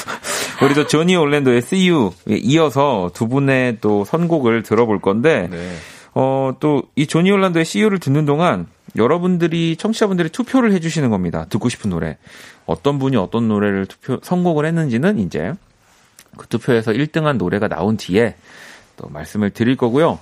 우리도 0.62 0.88
조니 0.88 1.16
올랜도의 1.16 1.60
See 1.60 1.90
You 1.90 2.12
에 2.30 2.36
이어서 2.36 3.10
두 3.14 3.28
분의 3.28 3.78
또 3.82 4.04
선곡을 4.06 4.64
들어볼 4.64 5.00
건데 5.00 5.48
네. 5.50 5.76
어, 6.14 6.54
또 6.60 6.84
이 6.96 7.08
조니 7.08 7.32
올란도의 7.32 7.64
E 7.64 7.66
CU를 7.66 8.00
듣는 8.00 8.26
동안 8.26 8.68
여러분들이 8.96 9.78
청취자분들이 9.78 10.30
투표를 10.30 10.72
해주시는 10.74 11.10
겁니다. 11.10 11.46
듣고 11.50 11.70
싶은 11.70 11.90
노래 11.90 12.18
어떤 12.66 13.00
분이 13.00 13.16
어떤 13.18 13.48
노래를 13.48 13.86
투표 13.88 14.20
선곡을 14.22 14.66
했는지는 14.66 15.20
이제 15.20 15.54
그 16.38 16.48
투표에서 16.48 16.92
1등한 16.92 17.38
노래가 17.38 17.68
나온 17.68 17.98
뒤에 17.98 18.36
또 18.98 19.08
말씀을 19.10 19.50
드릴 19.50 19.76
거고요. 19.78 20.20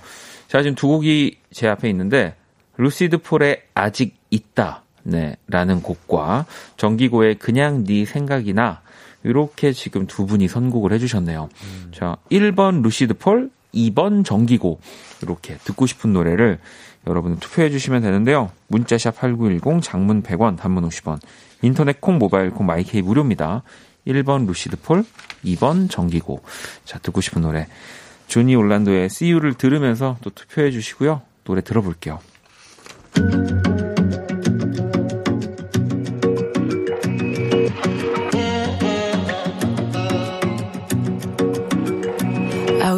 자 0.52 0.60
지금 0.60 0.74
두 0.74 0.86
곡이 0.86 1.38
제 1.50 1.66
앞에 1.66 1.88
있는데 1.88 2.36
루시드 2.76 3.22
폴의 3.22 3.62
아직 3.72 4.18
있다 4.28 4.82
네, 5.02 5.36
라는 5.46 5.80
곡과 5.80 6.44
정기고의 6.76 7.36
그냥 7.36 7.84
네 7.84 8.04
생각이나 8.04 8.82
이렇게 9.24 9.72
지금 9.72 10.06
두 10.06 10.26
분이 10.26 10.48
선곡을 10.48 10.92
해 10.92 10.98
주셨네요. 10.98 11.48
자, 11.92 12.18
1번 12.30 12.82
루시드 12.82 13.14
폴, 13.14 13.48
2번 13.72 14.26
정기고 14.26 14.78
이렇게 15.22 15.56
듣고 15.56 15.86
싶은 15.86 16.12
노래를 16.12 16.58
여러분 17.06 17.38
투표해 17.38 17.70
주시면 17.70 18.02
되는데요. 18.02 18.50
문자샵 18.68 19.16
8910, 19.16 19.82
장문 19.82 20.22
100원, 20.22 20.58
단문 20.58 20.86
50원, 20.86 21.18
인터넷 21.62 21.98
콩, 21.98 22.18
모바일 22.18 22.50
콩, 22.50 22.66
마이케이 22.66 23.00
무료입니다. 23.00 23.62
1번 24.06 24.46
루시드 24.46 24.76
폴, 24.82 25.02
2번 25.46 25.88
정기고. 25.88 26.42
자, 26.84 26.98
듣고 26.98 27.22
싶은 27.22 27.40
노래. 27.40 27.68
조니 28.32 28.56
올란도의 28.56 29.06
See 29.12 29.30
You를 29.30 29.52
들으면서 29.52 30.16
또 30.22 30.30
투표해 30.30 30.70
주시고요. 30.70 31.20
노래 31.44 31.60
들어볼게요. 31.60 32.18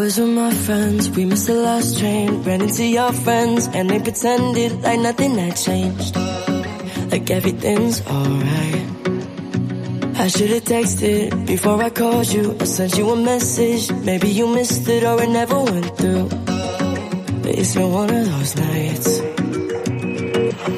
Was 0.05 0.21
with 0.21 0.37
my 0.37 0.53
friends, 0.53 1.11
we 1.17 1.25
missed 1.25 1.47
the 1.47 1.55
last 1.55 1.99
train. 1.99 2.43
Ran 2.45 2.61
into 2.61 2.85
your 2.85 3.11
friends, 3.11 3.71
and 3.73 3.89
they 3.89 3.99
pretended 3.99 4.83
like 4.83 5.01
nothing 5.01 5.35
had 5.39 5.57
changed. 5.57 6.15
Like 7.11 7.31
everything's 7.31 8.03
alright. 8.07 8.84
I 10.17 10.29
should've 10.29 10.65
texted 10.65 11.47
before 11.47 11.83
I 11.83 11.91
called 11.91 12.33
you. 12.33 12.57
I 12.61 12.65
sent 12.65 12.97
you 12.97 13.11
a 13.11 13.17
message. 13.17 13.91
Maybe 13.93 14.29
you 14.29 14.47
missed 14.47 14.89
it 14.89 15.03
or 15.05 15.21
it 15.23 15.29
never 15.29 15.59
went 15.61 15.97
through. 15.99 16.29
But 17.43 17.59
it's 17.59 17.75
been 17.75 17.91
one 17.91 18.11
of 18.11 18.25
those 18.25 18.57
nights. 18.57 19.21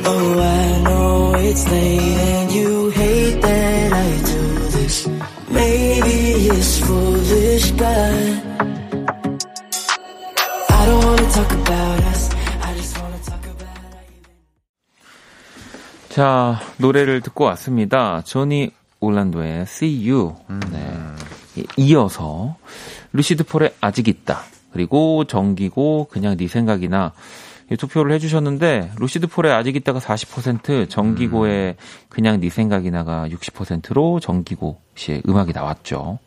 Oh, 0.08 0.40
I 0.40 0.82
know 0.82 1.34
it's 1.36 1.70
late 1.70 2.00
and 2.00 2.52
you 2.52 2.90
hate 2.90 3.40
that 3.42 3.92
I 3.92 4.08
do 4.32 4.42
this. 4.76 5.06
Maybe 5.50 6.16
it's 6.56 6.78
foolish, 6.80 7.70
but 7.72 7.98
I 10.70 10.86
don't 10.86 11.04
wanna 11.04 11.30
talk 11.30 11.52
about 11.52 12.00
us. 12.12 12.30
I 12.62 12.74
just 12.74 12.98
wanna 12.98 13.18
talk 13.24 13.44
about 13.46 13.76
자, 16.08 16.60
노래를 16.78 17.20
듣고 17.20 17.44
왔습니다. 17.44 18.22
조니 18.24 18.72
올란도의 19.00 19.62
See 19.62 20.10
You. 20.10 20.34
네. 20.72 20.92
이- 21.56 21.66
이어서 21.76 22.56
루시드 23.12 23.44
폴의 23.44 23.74
아직 23.80 24.08
있다. 24.08 24.40
그리고 24.72 25.24
정기고 25.24 26.08
그냥 26.10 26.36
네 26.36 26.48
생각이나 26.48 27.12
이 27.70 27.76
투표를 27.76 28.12
해주셨는데 28.12 28.92
루시드 28.98 29.26
폴의 29.26 29.52
아직 29.52 29.74
있다가 29.74 29.98
40%, 29.98 30.88
정기고의 30.88 31.76
그냥 32.08 32.38
네 32.40 32.48
생각이나가 32.50 33.26
60%로 33.28 34.20
정기고 34.20 34.80
씨의 34.94 35.22
음악이 35.28 35.52
나왔죠. 35.52 36.18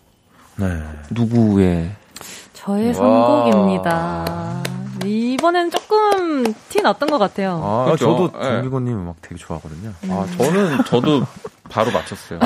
네. 0.57 0.65
누구의 1.11 1.91
저의 2.53 2.93
선곡입니다. 2.93 4.63
이 5.05 5.18
번엔 5.41 5.71
조금 5.71 6.53
티 6.69 6.81
났던 6.81 7.09
것 7.09 7.17
같아요. 7.17 7.61
아, 7.63 7.85
그렇죠. 7.85 8.05
저도 8.29 8.31
예. 8.39 8.43
정기고님 8.43 8.99
음악 8.99 9.15
되게 9.21 9.35
좋아하거든요. 9.35 9.93
아, 10.09 10.25
저는 10.37 10.83
저도 10.85 11.23
바로 11.69 11.91
맞췄어요. 11.91 12.39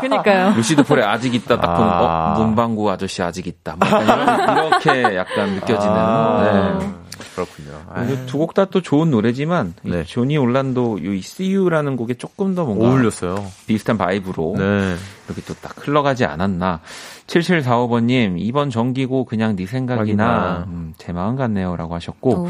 그니까요. 0.00 0.50
루시드 0.56 0.82
폴의 0.84 1.04
아직 1.04 1.34
있다 1.34 1.60
딱 1.60 1.76
보면 1.76 1.92
아. 1.92 2.34
어 2.36 2.40
문방구 2.44 2.90
아저씨 2.90 3.22
아직 3.22 3.46
있다. 3.46 3.76
이런, 3.80 4.66
이렇게 4.66 5.16
약간 5.16 5.50
느껴지는. 5.54 5.94
아, 5.96 6.78
네. 6.80 6.88
그렇군요. 7.34 7.70
아, 7.92 8.04
두곡 8.26 8.54
다 8.54 8.64
또 8.66 8.80
좋은 8.80 9.10
노래지만 9.10 9.74
이 9.84 9.90
네. 9.90 10.04
조니 10.04 10.36
올란도 10.38 10.98
이 10.98 11.18
See 11.18 11.54
You라는 11.56 11.96
곡에 11.96 12.14
조금 12.14 12.54
더 12.54 12.64
뭔가 12.64 12.86
어울렸어요. 12.88 13.44
비슷한 13.66 13.96
바이브로 13.98 14.54
네. 14.58 14.96
이렇게 15.26 15.42
또 15.42 15.54
딱 15.60 15.74
흘러가지 15.86 16.24
않았나. 16.24 16.80
7745번님 17.28 18.36
2번 18.50 18.70
정기고 18.70 19.24
그냥 19.26 19.54
네 19.54 19.66
생각이나. 19.66 20.64
음, 20.66 20.94
제 20.96 21.12
마음 21.12 21.36
같네요 21.36 21.76
라고 21.76 21.94
하셨고 21.94 22.30
오, 22.30 22.48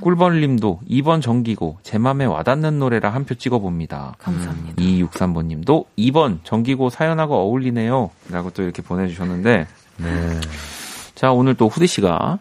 꿀벌님도 0.00 0.80
2번 0.90 1.20
정기고 1.22 1.78
제 1.82 1.98
맘에 1.98 2.24
와닿는 2.24 2.78
노래라 2.78 3.10
한 3.10 3.26
표 3.26 3.34
찍어봅니다. 3.34 4.14
감사합니다. 4.18 4.80
2263번님도 4.82 5.84
2번 5.98 6.38
정기고 6.44 6.90
사연하고 6.90 7.34
어울리네요. 7.34 8.10
라고 8.30 8.50
또 8.50 8.62
이렇게 8.62 8.82
보내주셨는데, 8.82 9.66
네. 9.96 10.40
자, 11.16 11.32
오늘 11.32 11.54
또 11.54 11.66
후디 11.66 11.88
씨가, 11.88 12.38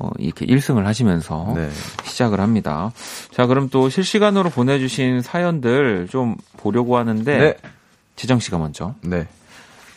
어, 0.00 0.10
이렇게 0.18 0.44
1승을 0.44 0.82
하시면서 0.82 1.52
네. 1.54 1.68
시작을 2.02 2.40
합니다. 2.40 2.90
자, 3.30 3.46
그럼 3.46 3.68
또 3.70 3.88
실시간으로 3.88 4.50
보내주신 4.50 5.22
사연들 5.22 6.08
좀 6.10 6.34
보려고 6.56 6.96
하는데, 6.96 7.38
네. 7.38 7.56
지정 8.16 8.40
씨가 8.40 8.58
먼저. 8.58 8.94
네. 9.02 9.28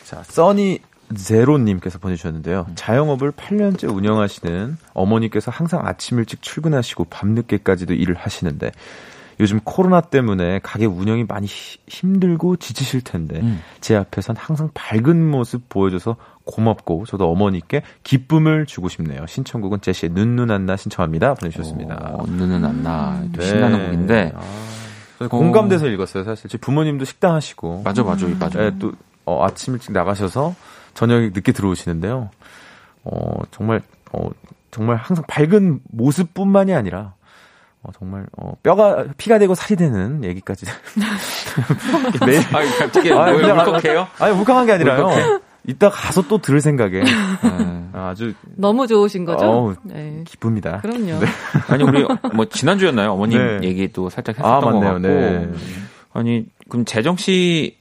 자, 0.04 0.22
써니 0.22 0.78
제로님께서 1.16 1.98
보내주셨는데요. 1.98 2.66
자영업을 2.74 3.32
8년째 3.32 3.94
운영하시는 3.94 4.76
어머니께서 4.94 5.50
항상 5.50 5.86
아침 5.86 6.18
일찍 6.18 6.42
출근하시고 6.42 7.04
밤늦게까지도 7.04 7.94
일을 7.94 8.14
하시는데 8.16 8.72
요즘 9.40 9.60
코로나 9.62 10.00
때문에 10.00 10.58
가게 10.64 10.84
운영이 10.86 11.24
많이 11.28 11.46
히- 11.46 11.78
힘들고 11.86 12.56
지치실 12.56 13.02
텐데 13.02 13.38
음. 13.40 13.60
제 13.80 13.94
앞에선 13.94 14.34
항상 14.36 14.68
밝은 14.74 15.30
모습 15.30 15.68
보여줘서 15.68 16.16
고맙고 16.44 17.04
저도 17.06 17.30
어머니께 17.30 17.82
기쁨을 18.02 18.66
주고 18.66 18.88
싶네요. 18.88 19.26
신청곡은 19.28 19.80
제시의 19.80 20.10
눈눈 20.12 20.50
안나 20.50 20.76
신청합니다. 20.76 21.34
보내주셨습니다. 21.34 21.94
어, 22.14 22.24
눈은 22.26 22.64
안 22.64 22.82
나. 22.82 23.22
또 23.32 23.40
네. 23.40 23.46
신나는 23.46 23.84
곡인데, 23.84 24.32
아, 25.20 25.28
공감돼서 25.28 25.86
읽었어요. 25.88 26.24
사실 26.24 26.48
제 26.50 26.58
부모님도 26.58 27.04
식당 27.04 27.34
하시고 27.34 27.82
맞아, 27.84 28.02
맞아, 28.02 28.26
맞아. 28.40 28.58
네, 28.58 28.72
또 28.78 28.92
어, 29.24 29.44
아침 29.44 29.74
일찍 29.74 29.92
나가셔서 29.92 30.54
저녁에 30.98 31.26
늦게 31.32 31.52
들어오시는데요. 31.52 32.28
어, 33.04 33.30
정말 33.52 33.82
어, 34.12 34.28
정말 34.72 34.96
항상 34.96 35.24
밝은 35.28 35.78
모습뿐만이 35.92 36.74
아니라 36.74 37.14
어, 37.84 37.90
정말 37.96 38.26
어, 38.36 38.54
뼈가 38.64 39.04
피가 39.16 39.38
되고 39.38 39.54
살이 39.54 39.76
되는 39.76 40.24
얘기까지 40.24 40.66
매일 42.26 42.40
아, 42.52 42.78
갑자기 42.80 43.12
아, 43.12 43.26
왜 43.26 43.36
그냥- 43.40 43.58
울컥해요? 43.60 44.08
아니 44.18 44.34
울컥한 44.36 44.66
게 44.66 44.72
아니라요. 44.72 45.04
울컥해? 45.06 45.38
이따 45.68 45.88
가서 45.88 46.22
또 46.26 46.38
들을 46.38 46.60
생각에 46.60 47.04
네. 47.04 47.88
아주 47.92 48.32
너무 48.56 48.88
좋으신 48.88 49.24
거죠? 49.24 49.46
어우, 49.46 49.74
네. 49.84 50.24
기쁩니다. 50.26 50.80
그럼요. 50.80 51.20
아니 51.68 51.84
우리 51.84 52.04
뭐 52.34 52.44
지난주였나요? 52.46 53.12
어머님 53.12 53.38
네. 53.60 53.68
얘기 53.68 53.86
또 53.92 54.10
살짝 54.10 54.36
했었던 54.36 54.52
아것 54.52 54.74
맞네요. 54.74 54.92
같고. 54.94 55.08
네. 55.08 55.52
아니 56.12 56.46
그럼 56.68 56.84
재정 56.84 57.16
씨 57.16 57.77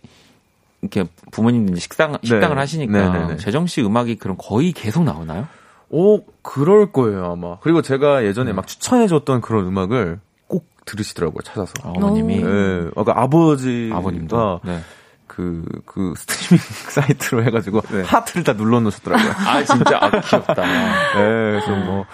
이렇게 0.81 1.05
부모님 1.31 1.75
식당 1.75 2.17
식당을 2.23 2.57
하시니까 2.57 3.11
네, 3.11 3.19
네, 3.19 3.27
네. 3.29 3.37
재정 3.37 3.67
씨 3.67 3.81
음악이 3.81 4.17
그럼 4.17 4.37
거의 4.39 4.71
계속 4.71 5.03
나오나요? 5.03 5.47
오 5.89 6.23
그럴 6.41 6.91
거예요 6.91 7.31
아마. 7.31 7.59
그리고 7.59 7.81
제가 7.81 8.19
네. 8.19 8.27
예전에 8.27 8.53
막 8.53 8.67
추천해줬던 8.67 9.41
그런 9.41 9.65
음악을 9.67 10.19
꼭 10.47 10.67
들으시더라고요 10.85 11.41
찾아서. 11.43 11.73
아, 11.83 11.89
어머님이 11.89 12.43
네, 12.43 12.89
아까 12.95 13.13
아버지 13.15 13.89
아버님도 13.93 14.61
네. 14.65 14.81
그, 15.25 15.63
그 15.85 16.13
스트리밍 16.15 16.59
사이트로 16.89 17.43
해가지고 17.43 17.81
네. 17.81 18.01
하트를 18.01 18.43
다 18.43 18.53
눌러 18.53 18.79
놓으셨더라고요. 18.79 19.31
아 19.31 19.63
진짜 19.63 19.99
아, 20.01 20.09
귀엽다. 20.09 20.55
네, 20.55 21.11
그래서 21.13 21.71
뭐, 21.75 22.05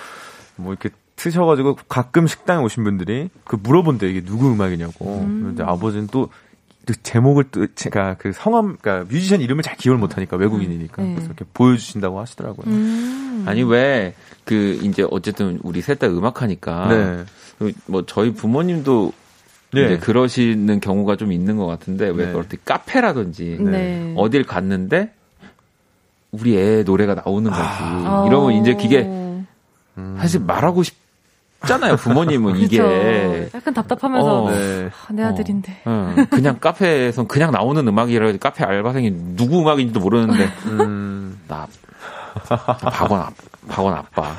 뭐 0.56 0.74
이렇게 0.74 0.90
트셔가지고 1.16 1.78
가끔 1.88 2.28
식당에 2.28 2.64
오신 2.64 2.84
분들이 2.84 3.30
그 3.46 3.56
물어본대 3.56 4.10
이게 4.10 4.22
누구 4.22 4.52
음악이냐고. 4.52 5.20
근데 5.20 5.64
아버지는 5.64 6.08
또그 6.08 6.30
제목을 7.02 7.46
또 7.52 7.68
제가 7.76 8.16
그 8.18 8.34
성함, 8.34 8.78
그러니까 8.82 9.06
뮤지션 9.10 9.40
이름을 9.40 9.64
잘 9.64 9.78
기억을 9.78 10.00
못 10.00 10.18
하니까 10.18 10.36
외국인이니까 10.38 11.02
네. 11.02 11.14
그래서 11.14 11.28
이렇게 11.28 11.46
보여 11.54 11.78
주신다고 11.78 12.20
하시더라고요. 12.20 12.66
음. 12.68 13.46
아니 13.48 13.64
왜 13.64 14.14
그 14.46 14.80
이제 14.84 15.06
어쨌든 15.10 15.60
우리 15.64 15.82
셋 15.82 16.00
다 16.00 16.08
음악 16.08 16.42
하니까 16.42 16.88
네. 16.90 17.24
그뭐 17.88 18.06
저희 18.06 18.34
부모님도 18.34 19.14
네. 19.74 19.86
이제 19.86 19.98
그러시는 19.98 20.80
경우가 20.80 21.16
좀 21.16 21.32
있는 21.32 21.58
것 21.58 21.66
같은데 21.66 22.10
왜 22.10 22.32
네. 22.32 22.42
때 22.50 22.58
카페라든지 22.64 23.58
네. 23.60 24.14
어딜 24.18 24.44
갔는데 24.44 25.14
우리 26.32 26.58
애 26.58 26.84
노래가 26.84 27.16
나오는 27.16 27.50
거지. 27.50 27.62
아. 27.64 28.26
이러면 28.28 28.62
이제 28.62 28.74
그게 28.74 29.04
음. 29.04 30.18
사실 30.20 30.42
말하고 30.42 30.84
싶 30.84 30.96
잖아요. 31.68 31.96
부모님은 31.96 32.58
이게 32.58 32.78
그쵸. 32.78 33.50
약간 33.56 33.74
답답하면서 33.74 34.44
어. 34.44 34.52
네. 34.52 34.90
아, 34.90 35.14
내 35.14 35.24
아들인데. 35.24 35.82
어, 35.86 36.16
그냥 36.30 36.60
카페에선 36.60 37.28
그냥 37.28 37.52
나오는 37.52 37.88
음악이라 37.88 38.34
카페 38.40 38.64
알바생이 38.64 39.36
누구 39.36 39.62
음악인지도 39.62 40.00
모르는데 40.00 40.50
음, 40.66 41.40
나, 41.48 41.68
나 42.50 42.76
박원 42.90 43.22
아, 43.22 43.30
박원 43.70 43.94
아빠 43.94 44.36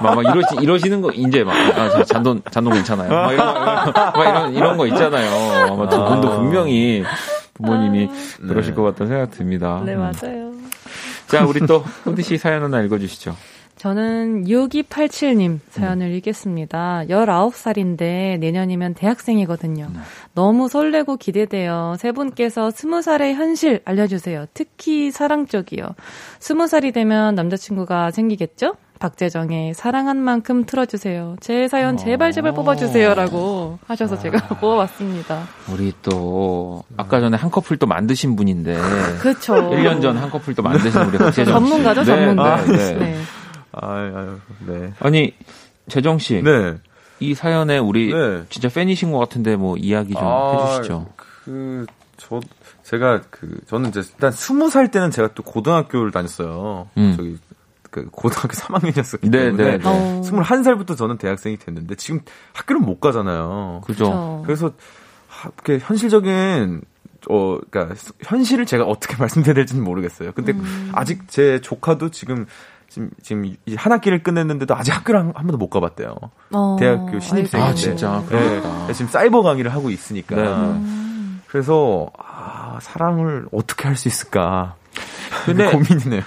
막, 0.00 0.14
막 0.14 0.22
이러시 0.24 0.56
이러시는 0.60 1.00
거 1.00 1.10
이제 1.10 1.42
막 1.44 1.54
아, 1.54 1.90
저 1.90 2.04
잔돈 2.04 2.42
잔돈 2.50 2.74
괜찮아요. 2.74 3.10
막 3.10 3.32
이런 3.32 3.54
막 3.54 4.14
이런 4.28 4.54
이런 4.54 4.76
거 4.76 4.86
있잖아요. 4.86 5.72
아마 5.72 5.88
두 5.88 6.04
분도 6.04 6.30
분명히 6.36 7.02
부모님이 7.54 8.08
그러실 8.48 8.74
것 8.74 8.82
같다는 8.82 9.12
생각 9.12 9.30
듭니다. 9.32 9.82
네, 9.84 9.94
음. 9.94 10.00
맞아요. 10.00 10.50
자, 11.26 11.44
우리 11.44 11.60
또 11.66 11.78
훈디 12.04 12.22
씨 12.22 12.38
사연 12.38 12.62
하나 12.62 12.80
읽어주시죠. 12.82 13.36
저는 13.80 14.44
6287님 14.44 15.58
사연을 15.70 16.08
음. 16.08 16.12
읽겠습니다. 16.16 17.04
19살인데 17.08 18.38
내년이면 18.38 18.92
대학생이거든요. 18.92 19.88
네. 19.90 20.00
너무 20.34 20.68
설레고 20.68 21.16
기대돼요. 21.16 21.94
세 21.98 22.12
분께서 22.12 22.68
20살의 22.68 23.32
현실 23.32 23.80
알려주세요. 23.86 24.44
특히 24.52 25.10
사랑 25.10 25.46
쪽이요. 25.46 25.94
20살이 26.40 26.92
되면 26.92 27.34
남자친구가 27.34 28.10
생기겠죠? 28.10 28.74
박재정의 28.98 29.72
사랑한 29.72 30.18
만큼 30.18 30.66
틀어주세요. 30.66 31.36
제 31.40 31.66
사연 31.66 31.96
제발 31.96 32.32
제발 32.32 32.52
뽑아주세요라고 32.52 33.78
하셔서 33.86 34.18
제가 34.18 34.46
뽑아봤습니다. 34.60 35.44
우리 35.72 35.94
또 36.02 36.82
아까 36.98 37.18
전에 37.20 37.34
한 37.38 37.50
커플 37.50 37.78
또 37.78 37.86
만드신 37.86 38.36
분인데 38.36 38.76
그렇죠. 39.20 39.54
1년 39.54 40.02
전 40.02 40.18
한 40.18 40.28
커플 40.28 40.54
또 40.54 40.62
만드신 40.62 41.00
우리 41.00 41.16
박재정 41.16 41.46
씨. 41.46 41.50
전문가죠, 41.50 42.00
네, 42.02 42.06
전문가. 42.06 42.62
네, 42.66 42.76
네. 42.76 42.94
네. 42.98 43.16
아유, 43.72 44.16
아유, 44.16 44.38
네. 44.66 44.92
아니 45.00 45.34
재정 45.88 46.18
씨, 46.18 46.42
네. 46.42 46.76
이 47.20 47.34
사연에 47.34 47.78
우리 47.78 48.12
네. 48.12 48.44
진짜 48.48 48.68
팬이신 48.68 49.12
것 49.12 49.18
같은데 49.18 49.56
뭐 49.56 49.76
이야기 49.76 50.14
좀 50.14 50.22
해주시죠. 50.24 51.06
그, 51.16 51.86
저, 52.16 52.40
제가 52.82 53.20
그, 53.30 53.60
저는 53.66 53.90
이제 53.90 54.00
일단 54.00 54.32
스무 54.32 54.70
살 54.70 54.90
때는 54.90 55.10
제가 55.10 55.30
또 55.34 55.42
고등학교를 55.42 56.10
다녔어요. 56.12 56.88
음. 56.96 57.14
저기, 57.16 57.38
그 57.90 58.08
고등학교 58.10 58.48
3학년이었었기 58.54 59.30
네, 59.30 59.44
때문에 59.44 59.64
네, 59.64 59.78
네. 59.78 59.84
어. 59.84 60.22
21살부터 60.24 60.96
저는 60.96 61.18
대학생이 61.18 61.56
됐는데 61.58 61.96
지금 61.96 62.20
학교를 62.52 62.80
못 62.80 63.00
가잖아요. 63.00 63.82
그죠? 63.84 64.42
그래서 64.46 64.72
하- 65.28 65.50
이렇게 65.64 65.84
현실적인 65.84 66.82
어 67.28 67.58
그러니까 67.70 67.94
현실을 68.22 68.64
제가 68.64 68.84
어떻게 68.84 69.16
말씀드려야 69.20 69.54
될지는 69.54 69.82
모르겠어요. 69.84 70.32
근데 70.32 70.52
음. 70.52 70.90
아직 70.94 71.28
제 71.28 71.60
조카도 71.60 72.10
지금 72.12 72.46
지금 72.90 73.08
지금 73.22 73.54
이한 73.66 73.92
학기를 73.92 74.22
끝냈는데도 74.22 74.74
아직 74.74 74.90
학교를 74.94 75.20
한, 75.20 75.26
한 75.28 75.46
번도 75.46 75.56
못 75.56 75.70
가봤대요. 75.70 76.14
어, 76.52 76.76
대학교 76.78 77.20
신입생인데. 77.20 77.56
아이고. 77.56 77.70
아, 77.70 77.74
진짜? 77.74 78.20
네. 78.28 78.38
그러겠다. 78.38 78.92
지금 78.92 79.08
사이버 79.10 79.42
강의를 79.42 79.72
하고 79.72 79.90
있으니까. 79.90 80.36
네. 80.36 80.42
음. 80.42 81.40
그래서 81.46 82.10
아, 82.18 82.78
사랑을 82.82 83.46
어떻게 83.52 83.86
할 83.88 83.96
수 83.96 84.08
있을까? 84.08 84.74
근데 85.46 85.70
고민이네요. 85.70 86.22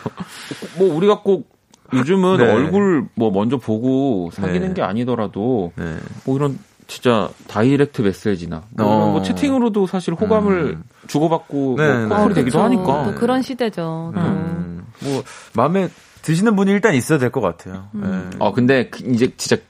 뭐 0.78 0.96
우리가 0.96 1.20
꼭 1.22 1.52
요즘은 1.94 2.38
네. 2.38 2.52
얼굴 2.52 3.08
뭐 3.16 3.30
먼저 3.30 3.58
보고 3.58 4.30
사귀는 4.34 4.70
네. 4.70 4.74
게 4.74 4.82
아니더라도 4.82 5.74
네. 5.76 5.98
뭐 6.26 6.36
이런 6.38 6.58
진짜 6.88 7.30
다이렉트 7.48 8.02
메시지나 8.02 8.64
뭐, 8.72 8.86
어. 8.88 9.12
뭐 9.12 9.22
채팅으로도 9.22 9.88
사실 9.88 10.14
호감을 10.14 10.54
음. 10.76 10.84
주고받고 11.08 11.76
네, 11.78 11.88
뭐 11.88 11.98
네. 11.98 12.10
커플이 12.10 12.32
어, 12.32 12.34
되기도 12.36 12.58
그쵸. 12.58 12.62
하니까 12.64 13.04
또 13.06 13.16
그런 13.16 13.42
시대죠. 13.42 14.12
또. 14.16 14.22
음, 14.22 14.86
뭐 15.02 15.24
마음에 15.54 15.90
드시는 16.24 16.56
분이 16.56 16.72
일단 16.72 16.96
있어야 16.96 17.20
될 17.20 17.30
것 17.30 17.42
같아요. 17.42 17.88
음. 17.94 18.30
네. 18.32 18.38
어 18.40 18.52
근데 18.54 18.90
그 18.90 19.04
이제 19.06 19.32
진짜 19.38 19.62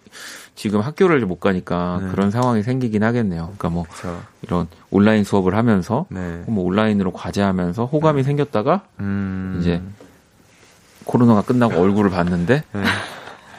지금 0.55 0.81
학교를 0.81 1.19
못 1.25 1.39
가니까 1.39 1.99
네. 2.01 2.09
그런 2.11 2.29
상황이 2.31 2.61
생기긴 2.63 3.03
하겠네요. 3.03 3.43
그러니까 3.57 3.69
뭐 3.69 3.83
그렇죠. 3.83 4.21
이런 4.43 4.67
온라인 4.91 5.23
수업을 5.23 5.55
하면서 5.55 6.05
네. 6.09 6.43
뭐 6.47 6.63
온라인으로 6.65 7.11
과제하면서 7.11 7.85
호감이 7.85 8.23
생겼다가 8.23 8.83
음. 8.99 9.57
이제 9.59 9.81
코로나가 11.05 11.41
끝나고 11.41 11.81
얼굴을 11.81 12.11
봤는데 12.11 12.63
네. 12.71 12.83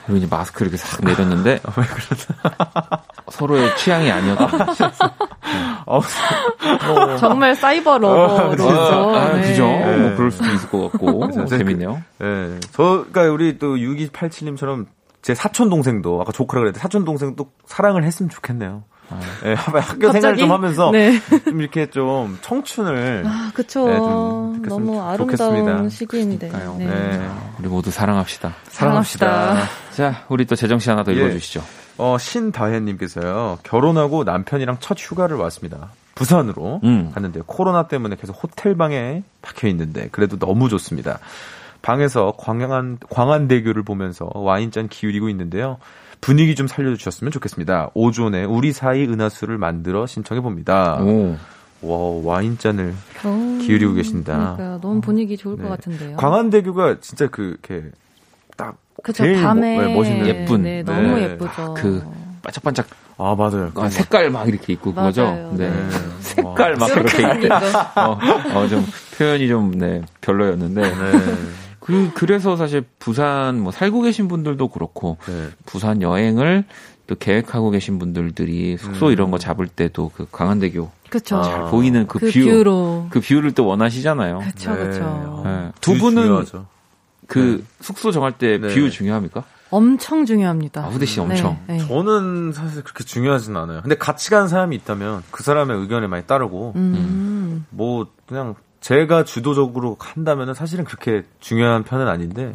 그리고 0.07 0.19
이제 0.19 0.27
마스크를 0.31 0.71
이렇게 0.73 0.77
싹 0.85 1.05
내렸는데 1.05 1.61
서로의 3.31 3.77
취향이 3.77 4.11
아니었다. 4.11 4.47
어, 5.87 6.01
정말 7.19 7.55
사이버 7.55 7.99
러버죠. 7.99 8.69
아, 8.71 9.33
네. 9.35 9.43
그죠? 9.43 9.67
네. 9.67 9.97
뭐 9.99 10.17
그럴 10.17 10.31
수도 10.31 10.51
있을 10.51 10.69
것 10.71 10.91
같고 10.93 11.07
뭐 11.11 11.21
그래서 11.27 11.45
재밌네요. 11.47 12.03
네. 12.19 12.61
저, 12.73 13.05
그니까 13.13 13.23
우리 13.33 13.59
또 13.59 13.77
6287님처럼 13.77 14.87
제 15.23 15.35
사촌 15.35 15.71
동생도 15.71 16.21
아까 16.21 16.33
조카라 16.33 16.61
그랬는데 16.61 16.81
사촌 16.81 17.05
동생도 17.05 17.47
사랑을 17.67 18.05
했으면 18.05 18.29
좋겠네요. 18.31 18.83
네, 19.43 19.53
학교 19.55 19.81
생활 20.11 20.13
갑자기? 20.13 20.39
좀 20.41 20.51
하면서 20.51 20.91
네. 20.91 21.21
좀 21.45 21.61
이렇게 21.61 21.87
좀 21.91 22.39
청춘을 22.41 23.23
아, 23.27 23.51
그쵸. 23.55 23.87
네, 23.87 23.97
좀 23.97 24.63
너무 24.67 24.95
좋- 24.95 25.03
아름다운 25.03 25.37
좋겠습니다. 25.37 25.89
시기인데. 25.91 26.51
네. 26.79 26.87
네. 26.87 27.29
우리 27.61 27.69
모두 27.69 27.91
사랑합시다. 27.91 28.55
사랑합시다. 28.69 29.57
자, 29.93 30.25
우리 30.29 30.47
또 30.47 30.57
재정 30.57 30.79
씨 30.79 30.89
하나 30.89 31.05
더 31.05 31.13
예. 31.13 31.17
읽어주시죠. 31.17 31.63
어, 31.97 32.17
신다혜님께서요, 32.19 33.59
결혼하고 33.63 34.25
남편이랑 34.25 34.79
첫 34.81 34.97
휴가를 34.99 35.37
왔습니다. 35.37 35.91
부산으로 36.15 36.81
음. 36.85 37.11
갔는데 37.13 37.41
코로나 37.47 37.89
때문에 37.89 38.17
계속 38.17 38.41
호텔 38.43 38.77
방에 38.77 39.23
박혀 39.43 39.69
있는데 39.69 40.09
그래도 40.13 40.39
너무 40.39 40.69
좋습니다. 40.69 41.19
방에서 41.83 42.35
광안 42.39 42.99
광안대교를 43.11 43.83
보면서 43.83 44.31
와인잔 44.33 44.89
기울이고 44.89 45.29
있는데요. 45.29 45.79
분위기 46.21 46.55
좀 46.55 46.67
살려주셨으면 46.67 47.31
좋겠습니다. 47.33 47.91
오존에 47.95 48.45
우리 48.45 48.73
사이 48.73 49.05
은하수를 49.05 49.59
만들어 49.59 50.07
신청해 50.07 50.41
봅니다. 50.41 50.99
오. 51.03 51.37
와 51.83 51.99
와인잔을 52.25 52.95
오, 53.27 53.59
기울이고 53.59 53.93
계신다. 53.93 54.55
그러니까요. 54.57 54.81
너무 54.81 55.01
분위기 55.03 55.37
좋을 55.37 55.57
네. 55.57 55.65
것 55.65 55.69
같은데요. 55.69 56.17
광안대교가 56.17 57.01
진짜 57.01 57.29
그 57.29 57.59
이렇게 57.63 57.91
딱 58.57 58.77
그쵸. 59.03 59.25
제일 59.25 59.43
밤에 59.43 59.75
뭐- 59.77 59.85
네, 59.85 59.95
멋있는 59.95 60.27
예쁜. 60.27 60.63
네, 60.63 60.83
너무 60.83 61.03
네. 61.17 61.23
예쁘죠. 61.25 61.75
그 61.75 62.03
반짝반짝 62.43 62.87
아 63.17 63.35
맞아요. 63.37 63.71
아, 63.77 63.89
색깔 63.89 64.31
막 64.31 64.49
이렇게 64.49 64.73
있고 64.73 64.93
그거죠. 64.93 65.25
맞아요. 65.25 65.53
네. 65.57 65.71
네. 65.71 65.89
색깔 66.21 66.77
막 66.77 66.91
이렇게 66.91 67.17
그렇게 67.23 67.37
있대. 67.37 67.49
거. 67.49 67.59
어, 67.97 68.19
어, 68.59 68.69
좀 68.69 68.85
표현이 69.17 69.49
좀 69.49 69.79
네, 69.79 70.03
별로였는데. 70.21 70.83
네. 70.83 70.95
그 71.81 72.11
그래서 72.15 72.57
사실 72.57 72.83
부산 72.99 73.61
뭐 73.61 73.71
살고 73.71 74.03
계신 74.03 74.27
분들도 74.27 74.69
그렇고 74.69 75.19
네. 75.27 75.49
부산 75.67 76.01
여행을 76.03 76.65
또 77.07 77.15
계획하고 77.15 77.71
계신 77.71 77.99
분들들이 77.99 78.79
숙소 78.79 79.09
음. 79.09 79.13
이런 79.13 79.31
거 79.31 79.39
잡을 79.39 79.69
때도 79.69 80.11
그 80.17 80.27
광안대교 80.33 80.91
그쵸. 81.11 81.37
아. 81.37 81.43
잘 81.43 81.65
보이는 81.67 82.07
그, 82.07 82.19
그 82.19 82.31
view, 82.33 82.45
view로. 82.47 83.07
그 83.11 83.21
view를 83.21 83.53
또 83.53 83.67
원하시잖아요. 83.67 84.39
그쵸, 84.39 84.73
네. 84.75 84.79
그쵸. 84.87 85.43
네. 85.45 85.71
view 85.83 85.99
부분은 86.01 86.23
중요하죠. 86.23 86.67
그 87.27 87.65
숙소 87.81 88.11
정할 88.13 88.33
때 88.33 88.50
view 88.50 88.67
네. 88.67 88.91
중요합니까? 88.91 89.45
엄청 89.71 90.25
중요합니다. 90.25 90.85
아, 90.85 90.89
후디 90.89 91.05
씨 91.05 91.19
엄청. 91.19 91.59
네, 91.67 91.79
네. 91.79 91.87
저는 91.87 92.53
사실 92.53 92.85
그렇게 92.85 93.03
중요하진 93.03 93.57
않아요. 93.57 93.83
근데 93.83 93.97
같이 93.97 94.31
가는 94.31 94.47
사람이 94.47 94.77
있다면 94.77 95.25
그 95.31 95.43
사람의 95.43 95.77
의견에 95.79 96.07
많이 96.07 96.25
따르고 96.25 96.75
음. 96.77 97.67
뭐 97.71 98.07
그냥 98.27 98.55
제가 98.85 99.25
주도적으로 99.25 99.97
한다면은 99.99 100.53
사실은 100.53 100.85
그렇게 100.85 101.23
중요한 101.41 101.85
편은 101.85 102.07
아닌데 102.07 102.53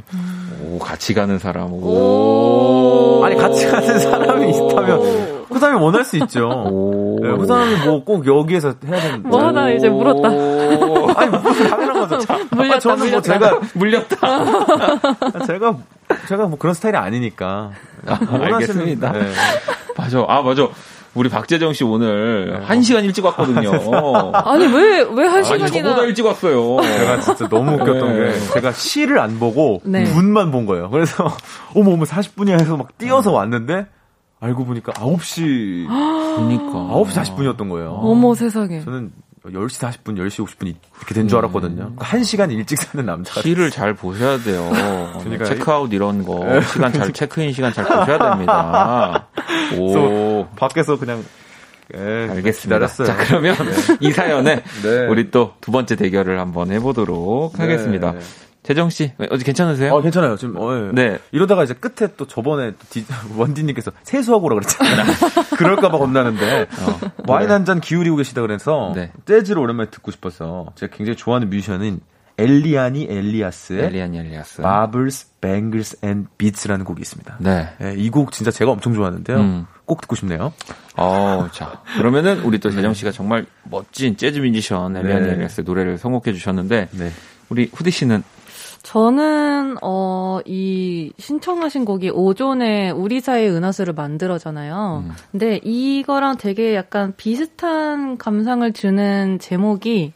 오, 0.63 0.77
같이 0.77 1.15
가는 1.15 1.39
사람. 1.39 1.73
오. 1.73 3.23
아니 3.25 3.35
같이 3.35 3.65
가는 3.65 3.97
사람이 3.97 4.47
있다면 4.51 5.45
그 5.49 5.57
사람이 5.57 5.81
원할 5.83 6.05
수 6.05 6.17
있죠. 6.17 6.47
오. 6.47 7.17
네, 7.19 7.35
그 7.35 7.47
사람이 7.47 7.75
뭐 7.83 8.03
꼭 8.03 8.27
여기에서 8.27 8.75
해야 8.85 9.01
되는 9.01 9.23
뭐 9.23 9.43
하나 9.43 9.71
이제 9.71 9.89
물었다. 9.89 10.29
오. 10.29 11.09
아니 11.15 11.31
뭐 11.31 11.41
당연한 11.51 11.93
거죠. 12.07 12.19
자, 12.19 12.37
물렸다, 12.55 12.75
아, 12.75 12.79
저는 12.79 12.97
뭐 13.11 13.19
물렸다. 13.21 13.33
제가 13.33 13.59
물렸다. 13.73 15.45
제가 15.47 15.77
제가 16.27 16.45
뭐 16.45 16.59
그런 16.59 16.75
스타일이 16.75 16.95
아니니까 16.95 17.71
아, 18.05 18.19
원하시는- 18.19 18.53
알겠습니다. 18.53 19.11
네. 19.13 19.31
맞아. 19.97 20.23
아, 20.27 20.43
맞아. 20.43 20.67
우리 21.19 21.27
박재정 21.27 21.73
씨 21.73 21.83
오늘 21.83 22.61
한 22.63 22.81
시간 22.81 23.03
일찍 23.03 23.25
왔거든요. 23.25 23.71
아니, 24.33 24.65
왜, 24.67 25.01
왜 25.01 25.27
한 25.27 25.43
시간이나. 25.43 25.67
저보다 25.67 26.03
일찍 26.03 26.25
왔어요. 26.25 26.77
제가 26.81 27.19
진짜 27.19 27.49
너무 27.49 27.73
웃겼던 27.73 28.13
네. 28.17 28.31
게 28.31 28.39
제가 28.53 28.71
시를 28.71 29.19
안 29.19 29.37
보고 29.37 29.81
네. 29.83 30.05
분만 30.05 30.49
본 30.51 30.65
거예요. 30.65 30.89
그래서 30.89 31.25
어머 31.75 31.91
어머 31.91 32.05
40분이야 32.05 32.53
해서 32.61 32.77
막 32.77 32.97
뛰어서 32.97 33.33
왔는데 33.33 33.87
알고 34.39 34.63
보니까 34.63 34.93
9시 34.93 35.87
그러니까. 36.37 36.71
9시 36.71 37.07
40분이었던 37.35 37.69
거예요. 37.69 37.99
어머 38.01 38.33
세상에. 38.33 38.79
저는 38.79 39.11
10시 39.51 40.03
40분, 40.03 40.17
10시 40.17 40.45
50분 40.45 40.67
이렇게 40.97 41.13
된 41.13 41.27
줄 41.27 41.37
알았거든요. 41.39 41.93
1시간 41.97 42.51
일찍 42.51 42.77
사는 42.79 43.05
남자가 43.05 43.41
시를 43.41 43.69
잘 43.71 43.93
보셔야 43.93 44.37
돼요. 44.39 44.69
그러니까 45.23 45.45
체크아웃 45.45 45.91
이런 45.93 46.23
거 46.23 46.61
시간 46.61 46.91
잘 46.93 47.11
체크인 47.11 47.51
시간 47.53 47.73
잘 47.73 47.85
보셔야 47.85 48.17
됩니다. 48.31 49.27
오. 49.77 50.45
밖에서 50.55 50.97
그냥 50.97 51.23
예, 51.95 52.27
알겠습니다. 52.29 52.51
기다렸어요. 52.87 53.07
자, 53.07 53.17
그러면 53.17 53.55
이 53.99 54.11
사연에 54.11 54.61
네. 54.83 55.07
우리 55.07 55.31
또 55.31 55.53
두 55.59 55.71
번째 55.71 55.95
대결을 55.95 56.39
한번 56.39 56.71
해보도록 56.71 57.53
네. 57.57 57.63
하겠습니다. 57.63 58.13
재정 58.69 58.91
씨, 58.91 59.11
어제 59.31 59.43
괜찮으세요? 59.43 59.91
어, 59.95 59.99
괜찮아요. 59.99 60.37
지금, 60.37 60.55
어, 60.57 60.75
예. 60.75 60.91
네. 60.93 61.17
이러다가 61.31 61.63
이제 61.63 61.73
끝에 61.73 62.09
또 62.17 62.27
저번에 62.27 62.69
또 62.73 62.77
디- 62.91 63.03
원디님께서 63.35 63.91
세수하고 64.03 64.45
오라 64.45 64.57
그랬잖아요. 64.57 65.05
그럴까봐 65.57 65.97
겁나는데. 65.97 66.67
와인 67.27 67.49
한잔 67.49 67.81
기울이고 67.81 68.15
계시다 68.17 68.41
그래서. 68.43 68.75
어, 68.89 68.93
네. 68.93 69.11
재즈를 69.25 69.59
오랜만에 69.59 69.89
듣고 69.89 70.11
싶어서. 70.11 70.67
제가 70.75 70.95
굉장히 70.95 71.17
좋아하는 71.17 71.49
뮤지션인 71.49 71.99
엘리아니 72.37 73.07
엘리아스의 73.09 73.85
엘리안 73.85 74.13
엘리아스. 74.13 74.61
Baubles, 74.61 75.39
Bangles 75.41 75.97
and 76.03 76.27
Beads라는 76.37 76.85
곡이 76.85 77.01
있습니다. 77.01 77.37
네. 77.39 77.69
예, 77.81 77.95
이곡 77.97 78.31
진짜 78.31 78.51
제가 78.51 78.69
엄청 78.69 78.93
좋아하는데요. 78.93 79.37
음. 79.39 79.65
꼭 79.85 79.99
듣고 80.01 80.15
싶네요. 80.15 80.53
어, 80.95 81.47
자. 81.51 81.81
그러면은 81.97 82.41
우리 82.41 82.59
또 82.59 82.69
재정 82.69 82.93
씨가 82.93 83.11
정말 83.11 83.47
멋진 83.63 84.15
재즈 84.15 84.37
뮤지션 84.37 84.93
네. 84.93 84.99
엘리아스의 85.01 85.65
노래를 85.65 85.97
선곡해 85.97 86.33
주셨는데 86.33 86.89
네. 86.91 87.11
우리 87.49 87.67
후디 87.73 87.89
씨는 87.89 88.21
저는 88.83 89.77
어 89.81 90.19
이 90.45 91.11
신청하신 91.17 91.83
곡이 91.85 92.11
오존의 92.11 92.91
우리 92.91 93.19
사이의 93.19 93.49
은하수를 93.51 93.93
만들어잖아요. 93.93 95.03
음. 95.05 95.11
근데 95.31 95.59
이거랑 95.63 96.37
되게 96.37 96.75
약간 96.75 97.13
비슷한 97.17 98.17
감상을 98.17 98.71
주는 98.73 99.37
제목이 99.39 100.13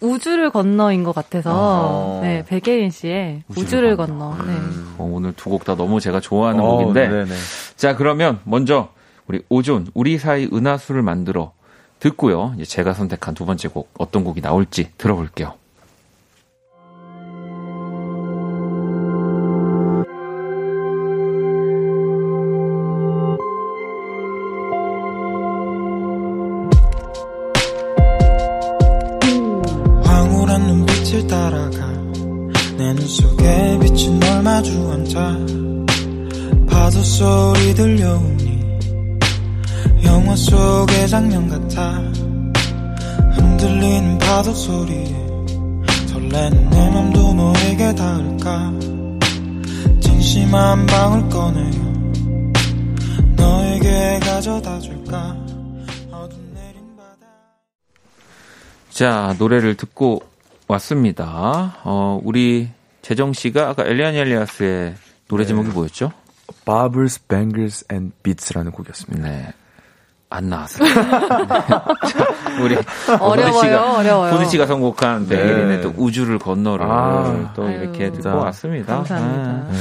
우주를 0.00 0.48
건너인 0.50 1.04
것 1.04 1.14
같아서 1.14 1.52
어허. 1.52 2.20
네 2.22 2.44
백예린 2.46 2.90
씨의 2.90 3.42
우주를 3.48 3.64
우주를, 3.92 3.96
건너. 3.96 4.30
건너. 4.30 4.44
네. 4.50 4.58
어, 4.96 5.10
오늘 5.12 5.32
두 5.34 5.50
곡 5.50 5.64
다 5.64 5.76
너무 5.76 6.00
제가 6.00 6.20
좋아하는 6.20 6.60
어, 6.64 6.76
곡인데. 6.78 7.08
네네. 7.08 7.34
자, 7.76 7.94
그러면 7.96 8.40
먼저 8.44 8.88
우리 9.26 9.42
오존, 9.50 9.88
우리 9.92 10.16
사이 10.16 10.48
은하수를 10.50 11.02
만들어 11.02 11.52
듣고요. 11.98 12.54
이제 12.56 12.64
제가 12.64 12.94
선택한 12.94 13.34
두 13.34 13.44
번째 13.44 13.68
곡, 13.68 13.90
어떤 13.98 14.24
곡이 14.24 14.40
나올지 14.40 14.90
들어볼게요. 14.96 15.52
자, 59.00 59.34
노래를 59.38 59.76
듣고 59.76 60.20
왔습니다. 60.68 61.74
어, 61.84 62.20
우리 62.22 62.68
재정 63.00 63.32
씨가 63.32 63.70
아까 63.70 63.82
엘리안 63.86 64.14
엘리아스의 64.14 64.94
노래 65.26 65.46
제목이 65.46 65.70
뭐였죠? 65.70 66.12
Baubles, 66.66 67.26
Bangles 67.26 67.86
and 67.90 68.12
Beads라는 68.22 68.72
곡이었습니다. 68.72 69.26
네. 69.26 69.54
안 70.28 70.50
나왔어요. 70.50 70.86
자, 70.86 71.84
우리 72.62 72.76
어려워요, 73.18 73.62
씨가, 73.62 73.96
어려워요. 73.96 74.32
후디 74.34 74.44
씨가 74.50 74.66
선곡한 74.66 75.28
네. 75.28 75.34
백예린의 75.34 75.80
또 75.80 75.94
우주를 75.96 76.38
건너를 76.38 76.84
아, 76.84 77.54
또 77.56 77.64
아유, 77.64 77.80
이렇게 77.80 78.04
듣고 78.10 78.16
진짜. 78.16 78.34
왔습니다. 78.34 78.96
감사합니다. 78.96 79.66
아. 79.66 79.72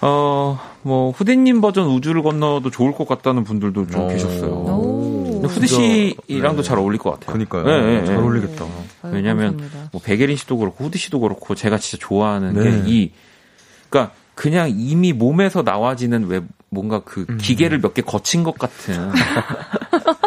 어, 0.00 0.58
뭐 0.80 1.10
후디님 1.10 1.60
버전 1.60 1.88
우주를 1.88 2.22
건너도 2.22 2.70
좋을 2.70 2.94
것 2.94 3.06
같다는 3.06 3.44
분들도 3.44 3.86
좀 3.88 4.00
오. 4.00 4.08
계셨어요. 4.08 4.50
오. 4.50 4.85
근데 5.46 5.66
후디 5.66 6.16
씨랑도 6.28 6.62
잘 6.62 6.78
어울릴 6.78 6.98
것 6.98 7.12
같아요. 7.12 7.32
그니까요. 7.32 7.64
네, 7.64 8.00
네, 8.00 8.04
잘 8.04 8.16
네. 8.16 8.22
어울리겠다. 8.22 8.64
아유, 9.02 9.12
왜냐면 9.14 9.56
감사합니다. 9.56 9.88
뭐 9.92 10.00
백예린 10.04 10.36
씨도 10.36 10.58
그렇고 10.58 10.84
후디 10.84 10.98
씨도 10.98 11.20
그렇고 11.20 11.54
제가 11.54 11.78
진짜 11.78 12.04
좋아하는 12.06 12.54
네. 12.54 12.82
게이 12.82 13.12
그러니까 13.88 14.14
그냥 14.34 14.70
이미 14.74 15.12
몸에서 15.12 15.62
나와지는 15.62 16.26
왜 16.26 16.42
뭔가 16.70 17.00
그 17.04 17.24
음. 17.30 17.38
기계를 17.38 17.78
몇 17.80 17.94
개 17.94 18.02
거친 18.02 18.42
것 18.42 18.58
같은 18.58 19.10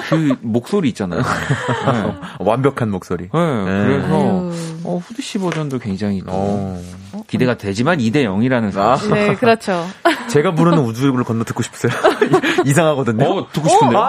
그 0.10 0.36
목소리 0.42 0.90
있잖아요. 0.90 1.22
네. 1.22 2.14
완벽한 2.40 2.90
목소리. 2.90 3.24
네, 3.26 3.30
그래서 3.32 4.08
아유. 4.08 4.52
어, 4.86 4.98
후디 5.06 5.22
씨 5.22 5.38
버전도 5.38 5.80
굉장히 5.80 6.22
또 6.22 6.32
어. 6.32 6.82
기대가 7.28 7.56
되지만 7.58 8.00
2대 8.00 8.24
0이라는 8.24 8.76
아. 8.78 8.96
사실. 8.96 9.12
네, 9.12 9.36
그렇죠. 9.36 9.86
제가 10.30 10.56
부르는 10.56 10.80
우주를 10.80 11.24
건너 11.24 11.44
듣고 11.44 11.62
싶으세요. 11.62 11.92
이상하거든요. 12.66 13.26
어, 13.26 13.48
듣고 13.52 13.68
싶은데요? 13.70 14.00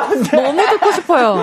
너무 0.42 0.66
듣고 0.70 0.92
싶어요. 0.92 1.34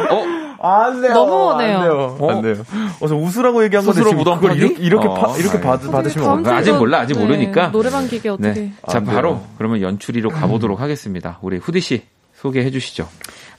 안 0.61 1.01
돼요. 1.01 1.13
너무 1.13 1.31
원해요. 1.33 1.77
안 1.77 1.83
돼요. 1.83 2.17
어? 2.19 2.31
안 2.31 2.41
돼요. 2.41 2.55
어, 2.99 3.07
저 3.07 3.15
웃으라고 3.15 3.63
얘기한 3.63 3.85
건데 3.85 4.01
지금 4.03 4.23
그걸? 4.23 4.57
이렇게, 4.57 4.81
이렇게, 4.81 5.07
어, 5.07 5.13
파- 5.13 5.35
이렇게 5.37 5.57
아유. 5.57 5.61
받, 5.63 5.81
받으시면 5.91 6.25
다음 6.27 6.39
어떡해요? 6.39 6.57
아직 6.59 6.71
몰라, 6.77 6.99
아직 6.99 7.17
모르니까. 7.17 7.71
노래방 7.71 8.07
기계 8.07 8.29
어떻게? 8.29 8.53
네. 8.53 8.73
자, 8.89 8.97
안 8.99 9.03
돼요. 9.05 9.15
바로 9.15 9.41
그러면 9.57 9.81
연출이로 9.81 10.29
가보도록 10.29 10.79
하겠습니다. 10.81 11.37
우리 11.41 11.57
후디 11.57 11.79
씨 11.81 12.03
소개해 12.35 12.69
주시죠. 12.71 13.07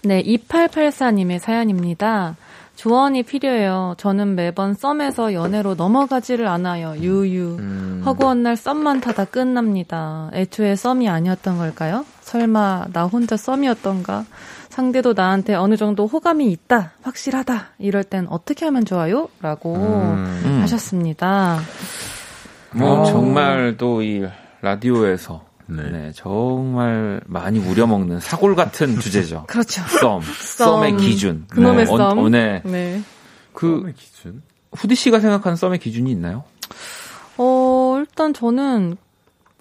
네, 0.02 0.22
2884님의 0.22 1.38
사연입니다. 1.40 2.36
조언이 2.76 3.24
필요해요. 3.24 3.94
저는 3.98 4.36
매번 4.36 4.72
썸에서 4.74 5.34
연애로 5.34 5.74
넘어가지를 5.74 6.46
않아요. 6.46 6.94
유유. 6.96 7.56
음. 7.58 8.02
허구한 8.06 8.44
날 8.44 8.56
썸만 8.56 9.00
타다 9.00 9.24
끝납니다. 9.24 10.30
애초에 10.32 10.76
썸이 10.76 11.08
아니었던 11.08 11.58
걸까요? 11.58 12.04
설마 12.28 12.88
나 12.92 13.04
혼자 13.06 13.38
썸이었던가? 13.38 14.26
상대도 14.68 15.14
나한테 15.14 15.54
어느 15.54 15.76
정도 15.78 16.06
호감이 16.06 16.52
있다, 16.52 16.92
확실하다. 17.02 17.68
이럴 17.78 18.04
땐 18.04 18.26
어떻게 18.28 18.66
하면 18.66 18.84
좋아요? 18.84 19.28
라고 19.40 19.74
음. 19.74 20.58
하셨습니다. 20.60 21.58
뭐 22.72 23.00
어. 23.00 23.04
정말 23.06 23.76
또 23.78 24.02
이 24.02 24.24
라디오에서 24.60 25.42
네. 25.66 25.82
네, 25.90 26.12
정말 26.14 27.20
많이 27.26 27.58
우려먹는 27.60 28.20
사골 28.20 28.54
같은 28.56 28.98
주제죠. 29.00 29.44
그렇죠. 29.48 29.82
썸, 30.00 30.20
썸 30.20 30.82
의 30.84 30.96
기준. 30.98 31.46
그놈의 31.48 31.86
네. 31.86 31.92
어, 31.92 31.96
썸. 31.96 32.18
어, 32.18 32.28
네. 32.28 32.60
네. 32.64 33.02
그 33.54 33.80
썸의 33.80 33.94
기준? 33.94 34.42
후디 34.76 34.94
씨가 34.94 35.20
생각하는 35.20 35.56
썸의 35.56 35.78
기준이 35.78 36.10
있나요? 36.10 36.44
어, 37.38 37.96
일단 37.98 38.34
저는, 38.34 38.96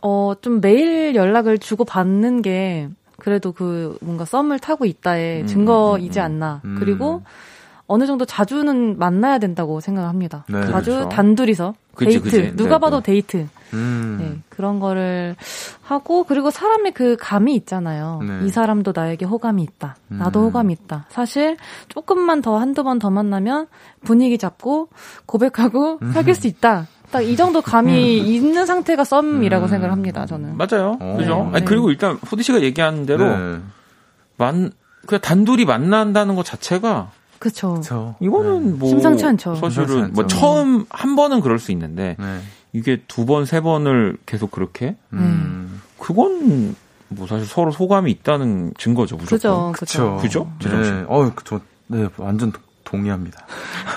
어, 0.04 0.34
좀 0.42 0.62
매일 0.62 1.16
연락을 1.16 1.58
주고 1.58 1.86
받는 1.86 2.42
게, 2.42 2.90
그래도 3.18 3.52
그, 3.52 3.98
뭔가 4.02 4.26
썸을 4.26 4.60
타고 4.60 4.86
있다의 4.86 5.42
음, 5.42 5.48
증거이지 5.48 6.20
않나. 6.20 6.62
음. 6.66 6.76
그리고, 6.80 7.24
어느 7.90 8.06
정도 8.06 8.26
자주는 8.26 9.00
만나야 9.00 9.40
된다고 9.40 9.80
생각합니다. 9.80 10.44
네. 10.50 10.62
자주 10.68 10.92
그렇죠. 10.92 11.10
단둘이서. 11.10 11.74
그치, 11.96 12.20
데이트. 12.20 12.24
그치. 12.24 12.56
누가 12.56 12.76
네, 12.76 12.80
봐도 12.80 12.98
네. 12.98 13.04
데이트. 13.04 13.48
음. 13.74 14.18
네, 14.20 14.40
그런 14.50 14.80
거를 14.80 15.36
하고, 15.82 16.26
그리고 16.26 16.52
사람의 16.52 16.92
그 16.92 17.16
감이 17.18 17.56
있잖아요. 17.56 18.22
네. 18.28 18.46
이 18.46 18.50
사람도 18.50 18.92
나에게 18.94 19.26
호감이 19.26 19.64
있다. 19.64 19.96
나도 20.10 20.42
음. 20.42 20.46
호감이 20.48 20.74
있다. 20.74 21.06
사실, 21.10 21.58
조금만 21.88 22.42
더, 22.42 22.58
한두 22.58 22.84
번 22.84 23.00
더 23.00 23.10
만나면 23.10 23.68
분위기 24.04 24.38
잡고, 24.38 24.90
고백하고, 25.26 26.00
음. 26.02 26.12
사귈 26.12 26.36
수 26.36 26.48
있다. 26.48 26.88
딱 27.12 27.22
이 27.22 27.36
정도 27.36 27.62
감이 27.62 28.18
있는 28.18 28.66
상태가 28.66 29.04
썸이라고 29.04 29.68
생각을 29.68 29.92
합니다, 29.92 30.26
저는. 30.26 30.58
맞아요. 30.58 30.98
어. 31.00 31.16
그죠? 31.18 31.48
네. 31.52 31.58
아니, 31.58 31.66
그리고 31.66 31.90
일단 31.90 32.18
후디 32.24 32.44
씨가 32.44 32.62
얘기하는 32.62 33.06
대로 33.06 33.26
네. 33.38 33.60
만 34.38 34.72
그냥 35.06 35.22
단둘이 35.22 35.66
만난다는 35.66 36.36
것 36.36 36.44
자체가 36.46 37.12
그쵸. 37.40 37.80
저. 37.84 38.16
이거는 38.20 38.78
뭐 38.80 38.90
심상치 38.90 39.26
않죠. 39.26 39.56
사실은 39.56 39.88
심상치 39.88 40.12
뭐 40.14 40.24
않죠. 40.24 40.36
처음 40.38 40.86
한 40.90 41.16
번은 41.16 41.40
그럴 41.42 41.60
수 41.60 41.72
있는데 41.72 42.16
네. 42.20 42.40
이게 42.74 43.02
두 43.08 43.26
번 43.26 43.46
세 43.46 43.62
번을 43.62 44.18
계속 44.26 44.52
그렇게 44.52 44.96
음. 45.14 45.82
그건 45.98 46.76
뭐 47.10 47.26
사실 47.26 47.46
서로 47.46 47.72
소감이 47.72 48.12
있다는 48.12 48.74
증거죠 48.78 49.16
무조건. 49.16 49.72
그죠, 49.72 49.72
그쵸. 49.74 50.20
그죠. 50.22 50.52
그죠? 50.62 50.78
네. 50.82 51.06
어, 51.08 51.32
그 51.34 51.44
저, 51.46 51.62
네, 51.88 52.10
완전 52.18 52.52
동의합니다. 52.88 53.46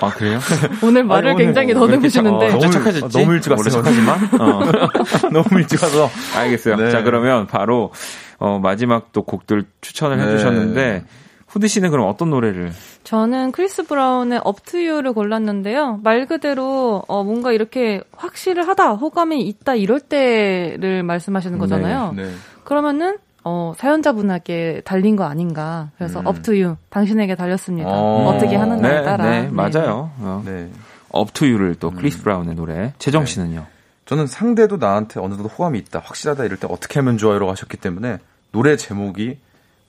아 0.01 0.09
그래요? 0.09 0.39
오늘 0.83 1.03
말을 1.05 1.29
아니, 1.29 1.35
오늘 1.35 1.45
굉장히 1.45 1.73
뭐 1.73 1.87
더듬으시는데. 1.87 2.45
이렇게 2.47 2.51
너무 2.51 2.61
너무- 2.61 2.71
착해졌지? 2.73 3.17
너무 3.17 3.33
일찍 3.33 3.51
왔어요. 3.51 3.69
착하지만. 3.69 4.19
어. 4.41 4.59
너무 5.31 5.59
일찍 5.59 5.81
와서. 5.81 6.09
알겠어요. 6.35 6.75
네. 6.75 6.91
자 6.91 7.01
그러면 7.03 7.47
바로 7.47 7.91
어, 8.37 8.59
마지막 8.59 9.11
또 9.13 9.23
곡들 9.23 9.65
추천을 9.81 10.17
네. 10.17 10.23
해주셨는데 10.25 11.05
후디 11.47 11.67
씨는 11.67 11.91
그럼 11.91 12.07
어떤 12.07 12.29
노래를? 12.29 12.71
저는 13.03 13.51
크리스 13.51 13.83
브라운의 13.83 14.41
Up 14.45 14.61
to 14.63 14.79
You를 14.79 15.13
골랐는데요. 15.13 15.99
말 16.03 16.25
그대로 16.25 17.03
어, 17.07 17.23
뭔가 17.23 17.51
이렇게 17.51 18.01
확실하다, 18.15 18.91
호감이 18.93 19.41
있다 19.41 19.75
이럴 19.75 19.99
때를 19.99 21.03
말씀하시는 21.03 21.57
거잖아요. 21.57 22.13
네. 22.15 22.29
그러면은 22.63 23.17
어, 23.43 23.73
사연자분에게 23.77 24.81
달린 24.85 25.15
거 25.15 25.23
아닌가. 25.23 25.89
그래서 25.97 26.19
음. 26.19 26.27
Up 26.27 26.41
to 26.41 26.53
You 26.53 26.77
당신에게 26.89 27.35
달렸습니다. 27.35 27.89
어. 27.89 28.27
어. 28.27 28.37
떻게 28.37 28.55
하느냐에 28.55 28.99
네, 28.99 29.03
따라. 29.03 29.29
네, 29.29 29.49
맞아요. 29.49 30.11
어. 30.19 30.41
네. 30.45 30.69
Up 31.15 31.31
to 31.33 31.47
You를 31.47 31.75
또 31.75 31.91
크리스 31.91 32.21
브라운의 32.23 32.55
노래. 32.55 32.93
재정 32.99 33.25
네. 33.25 33.31
씨는요? 33.31 33.65
저는 34.05 34.27
상대도 34.27 34.77
나한테 34.77 35.19
어느 35.19 35.35
정도 35.35 35.47
호감이 35.49 35.79
있다, 35.79 35.99
확실하다 35.99 36.43
이럴 36.45 36.57
때 36.57 36.67
어떻게 36.69 36.99
하면 36.99 37.17
좋아요라고 37.17 37.51
하셨기 37.51 37.77
때문에 37.77 38.17
노래 38.51 38.75
제목이 38.75 39.37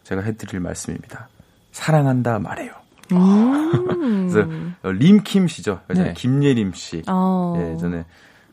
제가 0.04 0.22
해드릴 0.22 0.60
말씀입니다. 0.60 1.28
사랑한다 1.72 2.38
말해요. 2.38 2.72
음. 3.12 4.28
그래서 4.30 4.48
어, 4.82 4.90
림킴 4.92 5.48
씨죠. 5.48 5.80
예전에 5.90 6.08
네. 6.08 6.14
김예림 6.14 6.72
씨. 6.74 7.02
어. 7.08 7.54
예, 7.58 7.72
예전에 7.72 8.04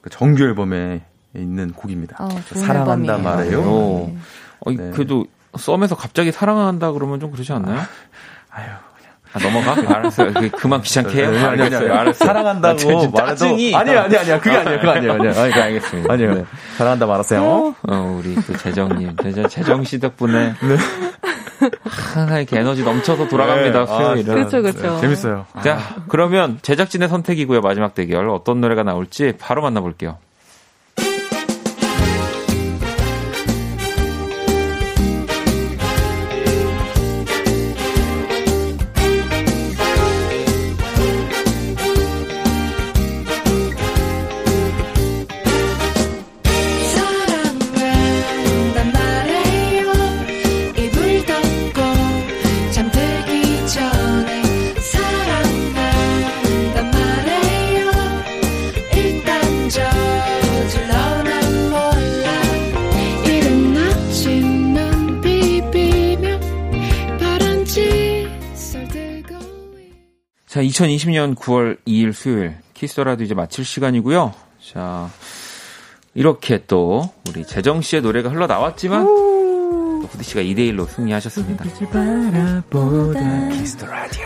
그 0.02 0.10
정규 0.10 0.43
앨범에 0.43 1.02
있는 1.36 1.72
곡입니다. 1.74 2.18
어, 2.20 2.30
사랑한다 2.30 3.18
앨범이에요. 3.18 3.24
말해요. 3.24 3.60
오. 3.62 4.08
네. 4.08 4.18
어, 4.66 4.72
네. 4.72 4.91
그래도 4.91 5.26
썸에서 5.57 5.95
갑자기 5.95 6.32
사랑한다 6.32 6.91
그러면 6.91 7.20
좀 7.20 7.32
그러지 7.32 7.51
않나요? 7.53 7.80
아 8.51 8.64
유, 8.66 8.70
아, 9.34 9.39
넘어가? 9.39 9.74
알았어요. 9.97 10.34
그- 10.34 10.49
그만 10.49 10.82
귀찮게 10.82 11.24
해요. 11.24 11.28
아니, 11.47 11.62
아니. 11.64 11.76
알았어요. 11.76 12.14
사랑한다고 12.14 12.80
아, 13.18 13.22
말해도. 13.24 13.45
아니 13.45 13.76
아니 13.76 13.95
아니야 13.95 14.39
그게 14.39 14.57
아니에요 14.57 14.80
그거 14.80 14.91
아니에요 14.91 15.14
그거 15.14 15.14
아니에요 15.14 15.14
아니에요 15.14 15.41
아니, 15.43 15.51
그 15.53 15.62
알겠습니다. 15.62 16.16
네. 16.16 16.26
아니요 16.28 16.45
사랑한다 16.78 17.05
말하세요 17.05 17.41
어, 17.88 18.16
우리 18.20 18.36
또 18.36 18.57
재정 18.57 18.89
님. 18.97 19.16
재정, 19.22 19.47
재정 19.47 19.84
씨 19.84 19.99
덕분에. 19.99 20.53
항상 21.84 22.38
이렇게 22.38 22.57
에너지 22.60 22.84
넘쳐서 22.84 23.28
돌아갑니다. 23.28 23.86
네. 23.86 23.91
아, 23.91 23.97
수요일은. 23.97 24.34
그렇죠, 24.34 24.62
그렇죠. 24.62 24.99
재밌어요 25.01 25.45
자, 25.64 25.78
그러면 26.07 26.57
제작진의 26.62 27.10
선택이고요. 27.10 27.62
마지막 27.62 27.93
대결. 27.93 28.30
어떤 28.30 28.62
노래가 28.62 28.84
나올지 28.84 29.34
바로 29.38 29.62
만나 29.62 29.82
볼게요. 29.82 30.18
자, 70.50 70.64
2020년 70.64 71.36
9월 71.36 71.78
2일 71.86 72.12
수요일 72.12 72.56
키스 72.74 72.99
라디오 72.99 73.24
이제 73.24 73.36
마칠 73.36 73.64
시간이고요. 73.64 74.34
자, 74.74 75.08
이렇게 76.16 76.64
또 76.66 77.08
우리 77.30 77.45
재정 77.45 77.82
씨의 77.82 78.02
노래가 78.02 78.30
흘러 78.30 78.47
나왔지만 78.47 79.06
또 79.06 80.08
후디 80.10 80.24
씨가 80.24 80.41
2대 80.41 80.58
1로 80.74 80.88
승리하셨습니다. 80.88 81.66
키스 83.52 83.86
라디오. 83.86 84.26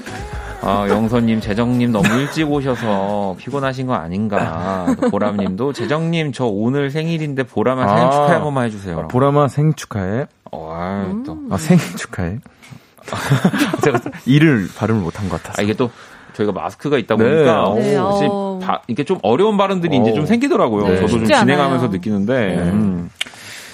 아, 0.64 0.88
영선님, 0.88 1.42
재정님 1.42 1.92
너무 1.92 2.08
일찍 2.08 2.50
오셔서 2.50 3.36
피곤하신 3.38 3.86
거 3.86 3.92
아닌가. 3.92 4.86
또 4.98 5.10
보람님도 5.10 5.74
재정님 5.74 6.32
저 6.32 6.46
오늘 6.46 6.90
생일인데 6.90 7.42
보람아 7.42 7.86
생일 7.86 8.04
아. 8.06 8.10
축하해 8.10 8.32
한 8.32 8.42
번만 8.44 8.64
해주세요. 8.64 9.08
보람아 9.08 9.48
생일 9.48 9.74
축하해 9.74 10.26
어, 10.52 10.72
아유, 10.72 11.22
또. 11.26 11.38
아 11.50 11.58
생일 11.58 11.82
축하해 11.96 12.38
제가 13.84 14.00
일을 14.26 14.68
발음을 14.76 15.00
못한 15.00 15.28
것 15.28 15.42
같아서 15.42 15.60
아, 15.60 15.64
이게 15.64 15.74
또 15.74 15.90
저희가 16.34 16.52
마스크가 16.52 16.98
있다 16.98 17.16
네. 17.16 17.24
보니까 17.24 17.74
네, 17.74 17.94
사실 17.96 18.28
어. 18.30 18.58
바- 18.62 18.82
이게 18.86 19.04
좀 19.04 19.18
어려운 19.22 19.56
발음들이 19.56 19.96
이제 19.96 20.10
어. 20.10 20.14
좀 20.14 20.26
생기더라고요. 20.26 20.86
네. 20.88 20.96
저도 20.96 21.08
좀 21.08 21.24
진행하면서 21.24 21.84
않아요. 21.84 21.88
느끼는데. 21.90 22.56
음. 22.72 23.10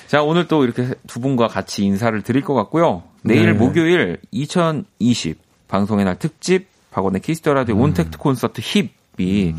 자, 0.06 0.22
오늘 0.22 0.46
또 0.46 0.64
이렇게 0.64 0.90
두 1.06 1.20
분과 1.20 1.48
같이 1.48 1.84
인사를 1.84 2.20
드릴 2.22 2.42
것 2.42 2.54
같고요. 2.54 3.02
내일 3.22 3.46
네. 3.46 3.52
목요일 3.52 4.18
2020 4.30 5.38
방송의 5.68 6.04
날 6.04 6.16
특집 6.18 6.68
박원의 6.92 7.20
키스 7.20 7.40
더 7.40 7.52
라디오 7.54 7.74
음. 7.76 7.80
온택트 7.82 8.16
콘서트 8.18 8.60
힙이 8.62 9.54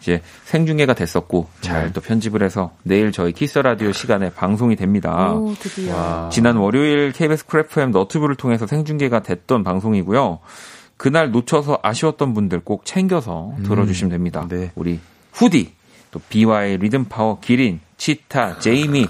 이제 0.00 0.22
생중계가 0.44 0.94
됐었고 0.94 1.48
잘 1.60 1.86
네. 1.86 1.92
또 1.92 2.00
편집을 2.00 2.42
해서 2.42 2.70
내일 2.82 3.12
저희 3.12 3.32
키스 3.32 3.58
라디오 3.58 3.92
시간에 3.92 4.30
방송이 4.30 4.76
됩니다. 4.76 5.32
오, 5.32 5.54
드디어. 5.58 5.94
와. 5.94 6.28
지난 6.30 6.56
월요일 6.56 7.12
KBS 7.12 7.46
쿨 7.46 7.72
FM 7.72 7.90
너튜브를 7.90 8.34
통해서 8.36 8.66
생중계가 8.66 9.22
됐던 9.22 9.64
방송이고요. 9.64 10.38
그날 10.96 11.30
놓쳐서 11.30 11.78
아쉬웠던 11.82 12.34
분들 12.34 12.60
꼭 12.60 12.84
챙겨서 12.84 13.54
들어주시면 13.64 14.10
됩니다. 14.10 14.46
네. 14.48 14.72
우리 14.74 14.98
후디, 15.32 15.72
또 16.10 16.20
비와이 16.28 16.78
리듬 16.78 17.04
파워 17.04 17.38
기린, 17.40 17.80
치타, 17.96 18.58
제이미, 18.58 19.06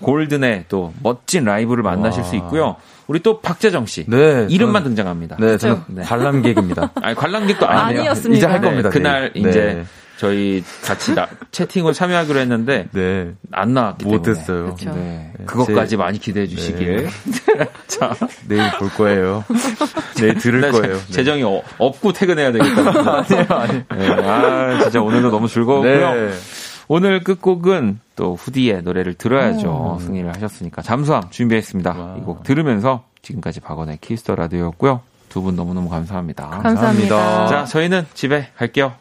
골든의 0.00 0.64
또 0.68 0.92
멋진 1.02 1.44
라이브를 1.44 1.82
만나실 1.82 2.24
수 2.24 2.36
있고요. 2.36 2.76
우리 3.08 3.20
또 3.20 3.40
박재정 3.40 3.86
씨 3.86 4.04
네, 4.06 4.46
이름만 4.50 4.82
저는- 4.82 4.86
등장합니다. 4.86 5.36
네 5.40 5.56
저는 5.56 5.82
네. 5.88 6.02
관람객입니다 6.02 6.92
아니 7.02 7.14
관람객도 7.14 7.66
아니에요. 7.66 8.00
아니었습니다. 8.02 8.36
이제 8.36 8.46
할 8.46 8.60
네, 8.60 8.68
겁니다 8.68 8.90
그날 8.90 9.32
내일. 9.34 9.48
이제 9.48 9.60
네. 9.60 9.84
저희 10.18 10.62
같이 10.84 11.14
나- 11.14 11.28
채팅을 11.52 11.92
참여하기로 11.94 12.40
했는데 12.40 12.88
네 12.92 13.32
안 13.52 13.72
나왔기 13.72 14.04
때문에 14.04 14.18
못했어요 14.18 14.74
그쵸. 14.74 14.90
네. 14.92 15.32
네, 15.38 15.44
그것까지 15.46 15.90
제- 15.90 15.96
많이 15.96 16.18
기대해 16.18 16.46
주시길. 16.46 17.04
네. 17.04 17.08
자, 17.86 18.14
내일 18.48 18.68
볼 18.78 18.88
거예요 18.90 19.44
내일 20.16 20.34
들을 20.34 20.60
나 20.60 20.70
거예요 20.72 20.96
제- 21.06 21.12
재정이 21.12 21.42
어- 21.44 21.62
없고 21.78 22.12
퇴근해야 22.12 22.50
되겠다. 22.52 23.24
아니에요, 23.48 23.84
아니에요. 23.88 24.12
아, 24.28 24.80
진짜 24.82 25.00
오늘도 25.00 25.30
너무 25.30 25.46
즐거웠고요. 25.48 26.14
네. 26.14 26.30
오늘 26.88 27.22
끝곡은 27.22 28.00
또 28.16 28.34
후디의 28.34 28.82
노래를 28.82 29.14
들어야죠. 29.14 29.98
승리를 30.00 30.34
하셨으니까. 30.34 30.82
잠수함 30.82 31.22
준비했습니다. 31.30 31.90
와. 31.92 32.16
이곡 32.18 32.42
들으면서 32.42 33.04
지금까지 33.22 33.60
박원의 33.60 33.98
키스 34.00 34.21
더 34.21 34.34
라디오였고요. 34.34 35.00
두 35.28 35.42
분 35.42 35.54
너무너무 35.54 35.90
감사합니다. 35.90 36.48
감사합니다. 36.48 37.14
감사합니다. 37.16 37.46
자, 37.48 37.64
저희는 37.66 38.06
집에 38.14 38.48
갈게요. 38.56 38.94